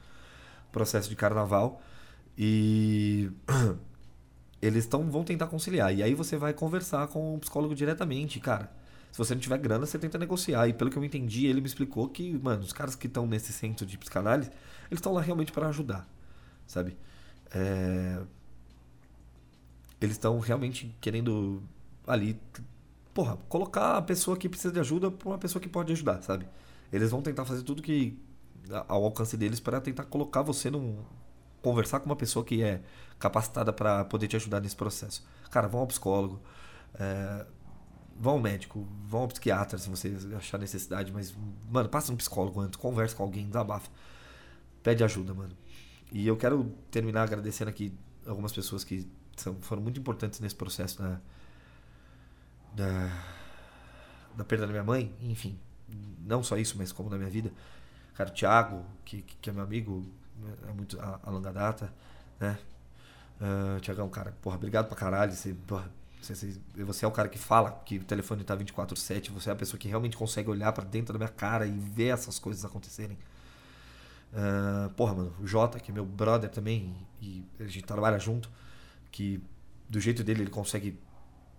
processo 0.70 1.08
de 1.08 1.16
carnaval. 1.16 1.82
E 2.38 3.30
eles 4.62 4.86
tão, 4.86 5.10
vão 5.10 5.24
tentar 5.24 5.48
conciliar. 5.48 5.92
E 5.92 6.02
aí 6.02 6.14
você 6.14 6.36
vai 6.36 6.52
conversar 6.52 7.08
com 7.08 7.34
o 7.34 7.38
psicólogo 7.40 7.74
diretamente, 7.74 8.38
cara. 8.38 8.70
Se 9.12 9.18
você 9.18 9.34
não 9.34 9.40
tiver 9.40 9.58
grana, 9.58 9.86
você 9.86 9.98
tenta 9.98 10.18
negociar. 10.18 10.66
E 10.66 10.72
pelo 10.72 10.90
que 10.90 10.96
eu 10.96 11.04
entendi, 11.04 11.46
ele 11.46 11.60
me 11.60 11.66
explicou 11.68 12.08
que, 12.08 12.36
mano, 12.38 12.62
os 12.62 12.72
caras 12.72 12.96
que 12.96 13.06
estão 13.06 13.26
nesse 13.26 13.52
centro 13.52 13.86
de 13.86 13.96
psicanálise, 13.96 14.50
eles 14.90 14.98
estão 14.98 15.12
lá 15.12 15.20
realmente 15.20 15.52
para 15.52 15.68
ajudar, 15.68 16.08
sabe? 16.66 16.96
É... 17.54 18.20
Eles 20.00 20.16
estão 20.16 20.40
realmente 20.40 20.96
querendo 21.00 21.62
ali 22.06 22.40
porra, 23.14 23.36
colocar 23.48 23.98
a 23.98 24.02
pessoa 24.02 24.36
que 24.36 24.48
precisa 24.48 24.72
de 24.72 24.80
ajuda 24.80 25.10
para 25.10 25.28
uma 25.28 25.38
pessoa 25.38 25.62
que 25.62 25.68
pode 25.68 25.92
ajudar, 25.92 26.22
sabe? 26.22 26.48
eles 26.92 27.10
vão 27.10 27.22
tentar 27.22 27.44
fazer 27.44 27.62
tudo 27.62 27.82
que 27.82 28.18
ao 28.86 29.04
alcance 29.04 29.36
deles 29.36 29.58
para 29.58 29.80
tentar 29.80 30.04
colocar 30.04 30.42
você 30.42 30.70
num 30.70 30.98
conversar 31.62 32.00
com 32.00 32.06
uma 32.06 32.16
pessoa 32.16 32.44
que 32.44 32.62
é 32.62 32.82
capacitada 33.18 33.72
para 33.72 34.04
poder 34.04 34.28
te 34.28 34.36
ajudar 34.36 34.60
nesse 34.60 34.76
processo. 34.76 35.24
Cara, 35.50 35.68
vão 35.68 35.80
ao 35.80 35.86
psicólogo, 35.86 36.40
é, 36.94 37.46
vão 38.22 38.34
ao 38.34 38.38
médico, 38.38 38.86
vão 39.04 39.22
ao 39.22 39.28
psiquiatra 39.28 39.76
se 39.76 39.90
você 39.90 40.16
achar 40.36 40.56
necessidade, 40.56 41.10
mas, 41.10 41.34
mano, 41.68 41.88
passa 41.88 42.12
no 42.12 42.16
psicólogo 42.16 42.60
antes, 42.60 42.76
conversa 42.76 43.16
com 43.16 43.24
alguém, 43.24 43.48
desabafa. 43.48 43.90
Pede 44.80 45.02
ajuda, 45.02 45.34
mano. 45.34 45.56
E 46.12 46.24
eu 46.24 46.36
quero 46.36 46.72
terminar 46.88 47.24
agradecendo 47.24 47.68
aqui 47.68 47.92
algumas 48.24 48.52
pessoas 48.52 48.84
que 48.84 49.10
são, 49.36 49.56
foram 49.60 49.82
muito 49.82 49.98
importantes 49.98 50.38
nesse 50.38 50.54
processo 50.54 51.02
da, 51.02 51.20
da, 52.74 53.24
da 54.36 54.44
perda 54.44 54.66
da 54.66 54.72
minha 54.72 54.84
mãe, 54.84 55.12
enfim. 55.20 55.58
Não 56.20 56.44
só 56.44 56.56
isso, 56.56 56.78
mas 56.78 56.92
como 56.92 57.10
na 57.10 57.18
minha 57.18 57.30
vida. 57.30 57.50
Cara, 58.14 58.30
o 58.30 58.32
Thiago, 58.32 58.84
que, 59.04 59.22
que 59.22 59.50
é 59.50 59.52
meu 59.52 59.64
amigo 59.64 60.06
é 60.68 60.72
muito 60.72 60.96
a, 61.00 61.28
longa 61.28 61.52
data, 61.52 61.92
né? 62.38 62.56
Uh, 63.40 63.80
Tiagão, 63.80 64.08
cara, 64.08 64.30
porra, 64.40 64.54
obrigado 64.54 64.86
pra 64.86 64.96
caralho. 64.96 65.32
Você, 65.32 65.52
porra, 65.66 65.90
você, 66.22 66.60
você, 66.76 67.04
é 67.04 67.08
o 67.08 67.10
cara 67.10 67.28
que 67.28 67.38
fala 67.38 67.82
que 67.84 67.98
o 67.98 68.04
telefone 68.04 68.44
tá 68.44 68.56
24-7. 68.56 69.30
Você 69.30 69.50
é 69.50 69.52
a 69.52 69.56
pessoa 69.56 69.78
que 69.78 69.88
realmente 69.88 70.16
consegue 70.16 70.48
olhar 70.48 70.72
para 70.72 70.84
dentro 70.84 71.12
da 71.12 71.18
minha 71.18 71.28
cara 71.28 71.66
e 71.66 71.72
ver 71.72 72.08
essas 72.08 72.38
coisas 72.38 72.64
acontecerem. 72.64 73.18
Uh, 74.32 74.88
porra, 74.90 75.14
mano, 75.14 75.34
o 75.40 75.46
Jota, 75.46 75.78
que 75.78 75.90
é 75.90 75.94
meu 75.94 76.06
brother 76.06 76.48
também, 76.48 76.94
e 77.20 77.44
a 77.60 77.64
gente 77.64 77.82
trabalha 77.82 78.18
junto, 78.18 78.48
que 79.10 79.42
do 79.88 80.00
jeito 80.00 80.24
dele 80.24 80.42
ele 80.42 80.50
consegue, 80.50 80.98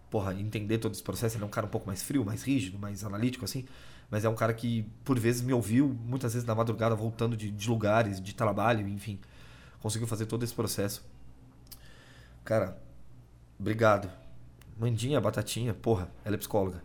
porra, 0.09 0.33
entender 0.33 0.77
todo 0.79 0.93
esse 0.93 1.03
processo. 1.03 1.35
Ele 1.37 1.43
é 1.43 1.47
um 1.47 1.51
cara 1.51 1.67
um 1.67 1.69
pouco 1.69 1.85
mais 1.85 2.01
frio, 2.01 2.25
mais 2.25 2.43
rígido, 2.43 2.79
mais 2.79 3.03
analítico, 3.03 3.45
assim. 3.45 3.65
Mas 4.09 4.25
é 4.25 4.29
um 4.29 4.35
cara 4.35 4.53
que, 4.53 4.83
por 5.03 5.19
vezes, 5.19 5.41
me 5.41 5.53
ouviu 5.53 5.89
muitas 6.05 6.33
vezes 6.33 6.47
na 6.47 6.55
madrugada, 6.55 6.95
voltando 6.95 7.35
de, 7.35 7.51
de 7.51 7.69
lugares, 7.69 8.21
de 8.21 8.33
trabalho, 8.33 8.87
enfim. 8.87 9.19
Conseguiu 9.81 10.07
fazer 10.07 10.25
todo 10.25 10.43
esse 10.43 10.53
processo. 10.53 11.03
Cara, 12.43 12.77
obrigado. 13.59 14.22
Mandinha, 14.77 15.21
Batatinha, 15.21 15.73
porra, 15.73 16.11
ela 16.25 16.35
é 16.35 16.37
psicóloga. 16.37 16.83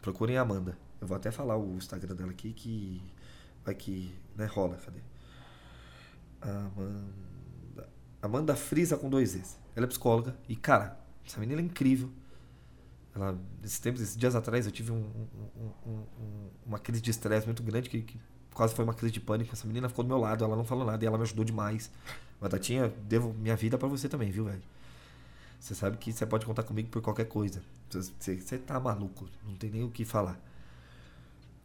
Procurem 0.00 0.36
a 0.36 0.42
Amanda. 0.42 0.78
Eu 1.00 1.06
vou 1.06 1.16
até 1.16 1.30
falar 1.30 1.56
o 1.56 1.76
Instagram 1.76 2.14
dela 2.14 2.30
aqui 2.30 2.52
que 2.52 3.02
vai 3.64 3.74
que, 3.74 4.14
né, 4.36 4.46
rola, 4.46 4.76
cadê? 4.76 5.00
Amanda. 6.40 7.88
Amanda 8.22 8.56
Frisa 8.56 8.96
com 8.96 9.10
dois 9.10 9.34
Es. 9.34 9.58
Ela 9.74 9.86
é 9.86 9.88
psicóloga 9.88 10.36
e, 10.48 10.56
cara, 10.56 10.98
essa 11.26 11.40
menina 11.40 11.60
é 11.60 11.64
incrível. 11.64 12.10
Ela, 13.14 13.38
esses 13.64 13.78
tempos, 13.78 14.00
esses 14.00 14.16
dias 14.16 14.34
atrás, 14.34 14.66
eu 14.66 14.72
tive 14.72 14.92
um, 14.92 15.10
um, 15.56 15.90
um, 15.90 16.50
uma 16.66 16.78
crise 16.78 17.00
de 17.00 17.10
estresse 17.10 17.46
muito 17.46 17.62
grande, 17.62 17.88
que, 17.88 18.02
que, 18.02 18.20
quase 18.54 18.74
foi 18.74 18.84
uma 18.84 18.94
crise 18.94 19.12
de 19.12 19.20
pânico. 19.20 19.52
Essa 19.52 19.66
menina 19.66 19.88
ficou 19.88 20.04
do 20.04 20.08
meu 20.08 20.18
lado, 20.18 20.44
ela 20.44 20.56
não 20.56 20.64
falou 20.64 20.84
nada 20.84 21.04
e 21.04 21.06
ela 21.06 21.18
me 21.18 21.24
ajudou 21.24 21.44
demais. 21.44 21.90
Batatinha, 22.40 22.92
devo 23.04 23.32
minha 23.34 23.56
vida 23.56 23.76
para 23.78 23.88
você 23.88 24.08
também, 24.08 24.30
viu, 24.30 24.44
velho? 24.44 24.62
Você 25.66 25.74
sabe 25.74 25.96
que 25.96 26.12
você 26.12 26.24
pode 26.24 26.46
contar 26.46 26.62
comigo 26.62 26.88
por 26.90 27.02
qualquer 27.02 27.24
coisa. 27.24 27.60
Você, 27.90 28.38
você 28.38 28.56
tá 28.56 28.78
maluco, 28.78 29.28
não 29.44 29.56
tem 29.56 29.68
nem 29.68 29.82
o 29.82 29.90
que 29.90 30.04
falar. 30.04 30.40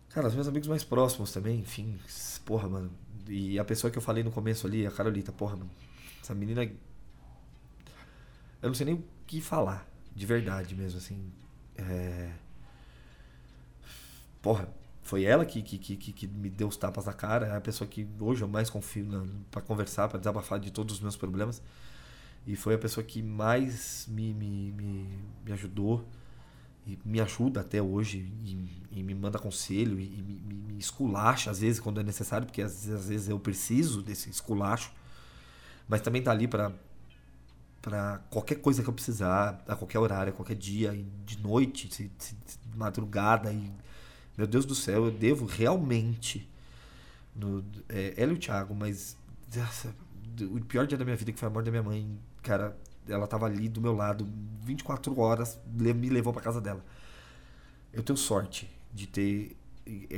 Cara, 0.10 0.28
os 0.28 0.34
meus 0.34 0.48
amigos 0.48 0.68
mais 0.68 0.84
próximos 0.84 1.32
também, 1.32 1.60
enfim, 1.60 2.00
porra, 2.44 2.68
mano. 2.68 2.92
E 3.28 3.60
a 3.60 3.64
pessoa 3.64 3.92
que 3.92 4.00
eu 4.00 4.02
falei 4.02 4.24
no 4.24 4.32
começo 4.32 4.66
ali, 4.66 4.88
a 4.88 4.92
Carolita, 4.92 5.32
porra, 5.32 5.56
mano. 5.56 5.70
Essa 6.20 6.34
menina. 6.34 6.64
Eu 6.64 8.70
não 8.70 8.74
sei 8.74 8.88
nem 8.88 8.96
o 8.96 9.04
que 9.28 9.40
falar, 9.40 9.88
de 10.16 10.26
verdade 10.26 10.74
mesmo, 10.74 10.98
assim. 10.98 11.32
É... 11.76 12.32
Porra, 14.42 14.68
foi 15.04 15.26
ela 15.26 15.46
que, 15.46 15.62
que, 15.62 15.78
que, 15.78 16.12
que, 16.12 16.28
me 16.28 16.50
deu 16.50 16.70
os 16.70 16.76
tapas 16.76 17.06
na 17.06 17.14
cara. 17.14 17.46
É 17.46 17.56
a 17.56 17.62
pessoa 17.62 17.88
que 17.88 18.08
hoje 18.20 18.42
eu 18.42 18.48
mais 18.48 18.68
confio 18.68 19.06
para 19.52 19.62
conversar, 19.62 20.08
para 20.08 20.18
desabafar 20.18 20.60
de 20.60 20.72
todos 20.72 20.96
os 20.96 21.02
meus 21.02 21.16
problemas. 21.16 21.62
E 22.46 22.56
foi 22.56 22.76
a 22.76 22.78
pessoa 22.78 23.04
que 23.04 23.22
mais 23.22 24.08
me, 24.10 24.34
me, 24.34 24.72
me, 24.72 25.10
me 25.46 25.52
ajudou 25.52 26.08
e 26.86 26.98
me 27.06 27.22
ajuda 27.22 27.62
até 27.62 27.82
hoje 27.82 28.18
e, 28.44 28.68
e 28.92 29.04
me 29.04 29.14
manda 29.14 29.38
conselho 29.38 30.00
e, 30.00 30.06
e 30.06 30.22
me, 30.22 30.74
me, 30.74 30.80
esculacha 30.80 31.52
às 31.52 31.60
vezes 31.60 31.80
quando 31.80 32.00
é 32.00 32.04
necessário, 32.04 32.48
porque 32.48 32.62
às, 32.62 32.90
às 32.90 33.08
vezes 33.08 33.30
eu 33.30 33.40
preciso 33.40 34.02
desse 34.02 34.30
esculacho. 34.30 34.92
Mas 35.88 36.02
também 36.02 36.22
tá 36.22 36.32
ali 36.32 36.48
para 36.48 36.72
para 37.82 38.20
qualquer 38.30 38.56
coisa 38.56 38.84
que 38.84 38.90
eu 38.90 38.94
precisar, 38.94 39.64
a 39.68 39.76
qualquer 39.76 39.98
horário, 39.98 40.32
a 40.32 40.36
qualquer 40.36 40.56
dia, 40.56 40.94
de 41.26 41.40
noite, 41.40 41.88
de 41.88 42.10
madrugada. 42.76 43.52
E, 43.52 43.72
meu 44.38 44.46
Deus 44.46 44.66
do 44.66 44.76
céu, 44.76 45.06
eu 45.06 45.12
devo 45.12 45.46
realmente. 45.46 46.48
No, 47.36 47.66
é, 47.90 48.14
ela 48.16 48.34
e 48.34 48.38
Thiago, 48.38 48.76
mas. 48.76 49.18
O 50.40 50.62
pior 50.62 50.86
dia 50.86 50.98
da 50.98 51.04
minha 51.04 51.18
vida, 51.18 51.32
que 51.32 51.40
foi 51.40 51.48
a 51.48 51.52
morte 51.52 51.66
da 51.66 51.72
minha 51.72 51.84
mãe, 51.84 52.20
cara, 52.42 52.78
ela 53.08 53.28
tava 53.28 53.46
ali 53.46 53.68
do 53.70 53.82
meu 53.82 53.94
lado 53.94 54.28
24 54.62 55.20
horas, 55.20 55.60
me 55.74 56.10
levou 56.10 56.34
para 56.34 56.42
casa 56.42 56.62
dela. 56.62 56.84
Eu 57.94 58.04
tenho 58.04 58.18
sorte 58.18 58.70
de 58.94 59.08
ter, 59.08 59.58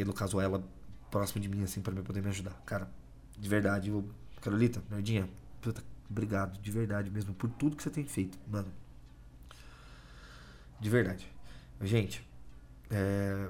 no 0.05 0.13
caso, 0.13 0.39
ela 0.39 0.63
próximo 1.09 1.41
de 1.41 1.47
mim, 1.47 1.63
assim, 1.63 1.81
para 1.81 1.93
poder 2.01 2.21
me 2.21 2.29
ajudar. 2.29 2.59
Cara, 2.65 2.89
de 3.37 3.47
verdade, 3.47 3.89
eu, 3.89 4.07
Carolita, 4.41 4.81
Nerdinha, 4.89 5.29
puta, 5.61 5.83
Obrigado, 6.13 6.61
de 6.61 6.69
verdade 6.69 7.09
mesmo, 7.09 7.33
por 7.33 7.49
tudo 7.49 7.75
que 7.75 7.81
você 7.81 7.89
tem 7.89 8.05
feito, 8.05 8.37
mano. 8.47 8.71
De 10.79 10.87
verdade. 10.87 11.27
Gente, 11.81 12.23
é... 12.91 13.49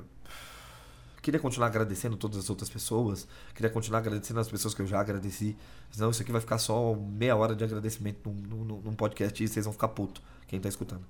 queria 1.24 1.40
continuar 1.40 1.68
agradecendo 1.68 2.16
todas 2.16 2.38
as 2.38 2.50
outras 2.50 2.70
pessoas. 2.70 3.28
Queria 3.56 3.72
continuar 3.72 4.00
agradecendo 4.00 4.40
as 4.40 4.48
pessoas 4.48 4.76
que 4.76 4.82
eu 4.84 4.88
já 4.88 5.00
agradeci. 5.00 5.58
Senão 5.90 6.12
isso 6.12 6.22
aqui 6.22 6.32
vai 6.32 6.42
ficar 6.42 6.60
só 6.60 6.94
meia 6.94 7.36
hora 7.36 7.56
de 7.56 7.64
agradecimento 7.64 8.30
num, 8.30 8.64
num, 8.64 8.82
num 8.82 8.94
podcast 8.94 9.44
e 9.44 9.48
vocês 9.48 9.66
vão 9.66 9.74
ficar 9.74 9.88
puto, 9.88 10.22
quem 10.48 10.60
tá 10.60 10.70
escutando. 10.70 11.06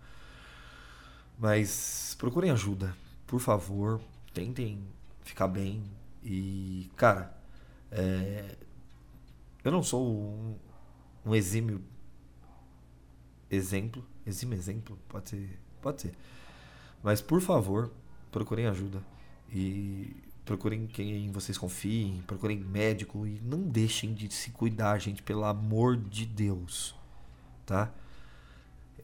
Mas 1.37 2.15
procurem 2.17 2.51
ajuda, 2.51 2.95
por 3.27 3.41
favor. 3.41 3.99
Tentem 4.33 4.81
ficar 5.23 5.47
bem. 5.47 5.83
E, 6.23 6.89
cara, 6.95 7.35
é... 7.91 8.55
eu 9.63 9.71
não 9.71 9.83
sou 9.83 10.07
um 10.09 10.55
um 11.25 11.33
exímio 11.33 11.81
exemplo. 13.49 14.05
Exímio 14.25 14.57
exemplo? 14.57 14.97
Pode 15.07 15.29
ser. 15.29 15.59
Pode 15.81 16.01
ser. 16.01 16.13
Mas, 17.01 17.21
por 17.21 17.41
favor, 17.41 17.91
procurem 18.31 18.67
ajuda. 18.67 19.03
E 19.53 20.15
procurem 20.43 20.87
quem 20.87 21.31
vocês 21.31 21.57
confiem, 21.57 22.23
procurem 22.25 22.59
médico 22.59 23.25
e 23.25 23.39
não 23.41 23.61
deixem 23.61 24.13
de 24.13 24.33
se 24.33 24.51
cuidar, 24.51 24.97
gente, 24.99 25.21
pelo 25.21 25.45
amor 25.45 25.95
de 25.95 26.25
Deus. 26.25 26.95
Tá? 27.65 27.91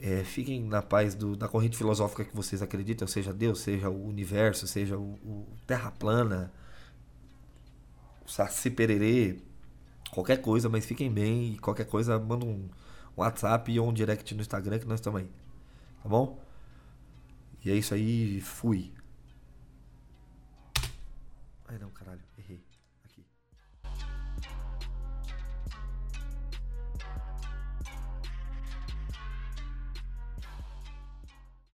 É, 0.01 0.23
fiquem 0.23 0.63
na 0.63 0.81
paz 0.81 1.13
do, 1.13 1.35
da 1.35 1.47
corrente 1.47 1.77
filosófica 1.77 2.25
que 2.25 2.35
vocês 2.35 2.61
acreditam, 2.61 3.07
seja 3.07 3.33
Deus, 3.33 3.59
seja 3.59 3.89
o 3.89 4.07
universo, 4.07 4.65
seja 4.67 4.97
o, 4.97 5.13
o 5.23 5.47
Terra 5.67 5.91
plana, 5.91 6.51
o 8.25 8.29
Saci 8.29 8.69
Pererê, 8.69 9.37
qualquer 10.11 10.37
coisa, 10.37 10.67
mas 10.69 10.85
fiquem 10.85 11.11
bem. 11.11 11.53
E 11.53 11.57
qualquer 11.59 11.85
coisa, 11.85 12.17
manda 12.17 12.45
um, 12.45 12.69
um 13.17 13.21
WhatsApp 13.21 13.77
ou 13.79 13.89
um 13.89 13.93
direct 13.93 14.33
no 14.33 14.41
Instagram 14.41 14.79
que 14.79 14.87
nós 14.87 14.99
estamos 14.99 15.21
aí. 15.21 15.29
Tá 16.01 16.09
bom? 16.09 16.41
E 17.63 17.69
é 17.69 17.75
isso 17.75 17.93
aí, 17.93 18.41
fui. 18.41 18.91
Ai 21.69 21.77
não, 21.77 21.91
caralho. 21.91 22.28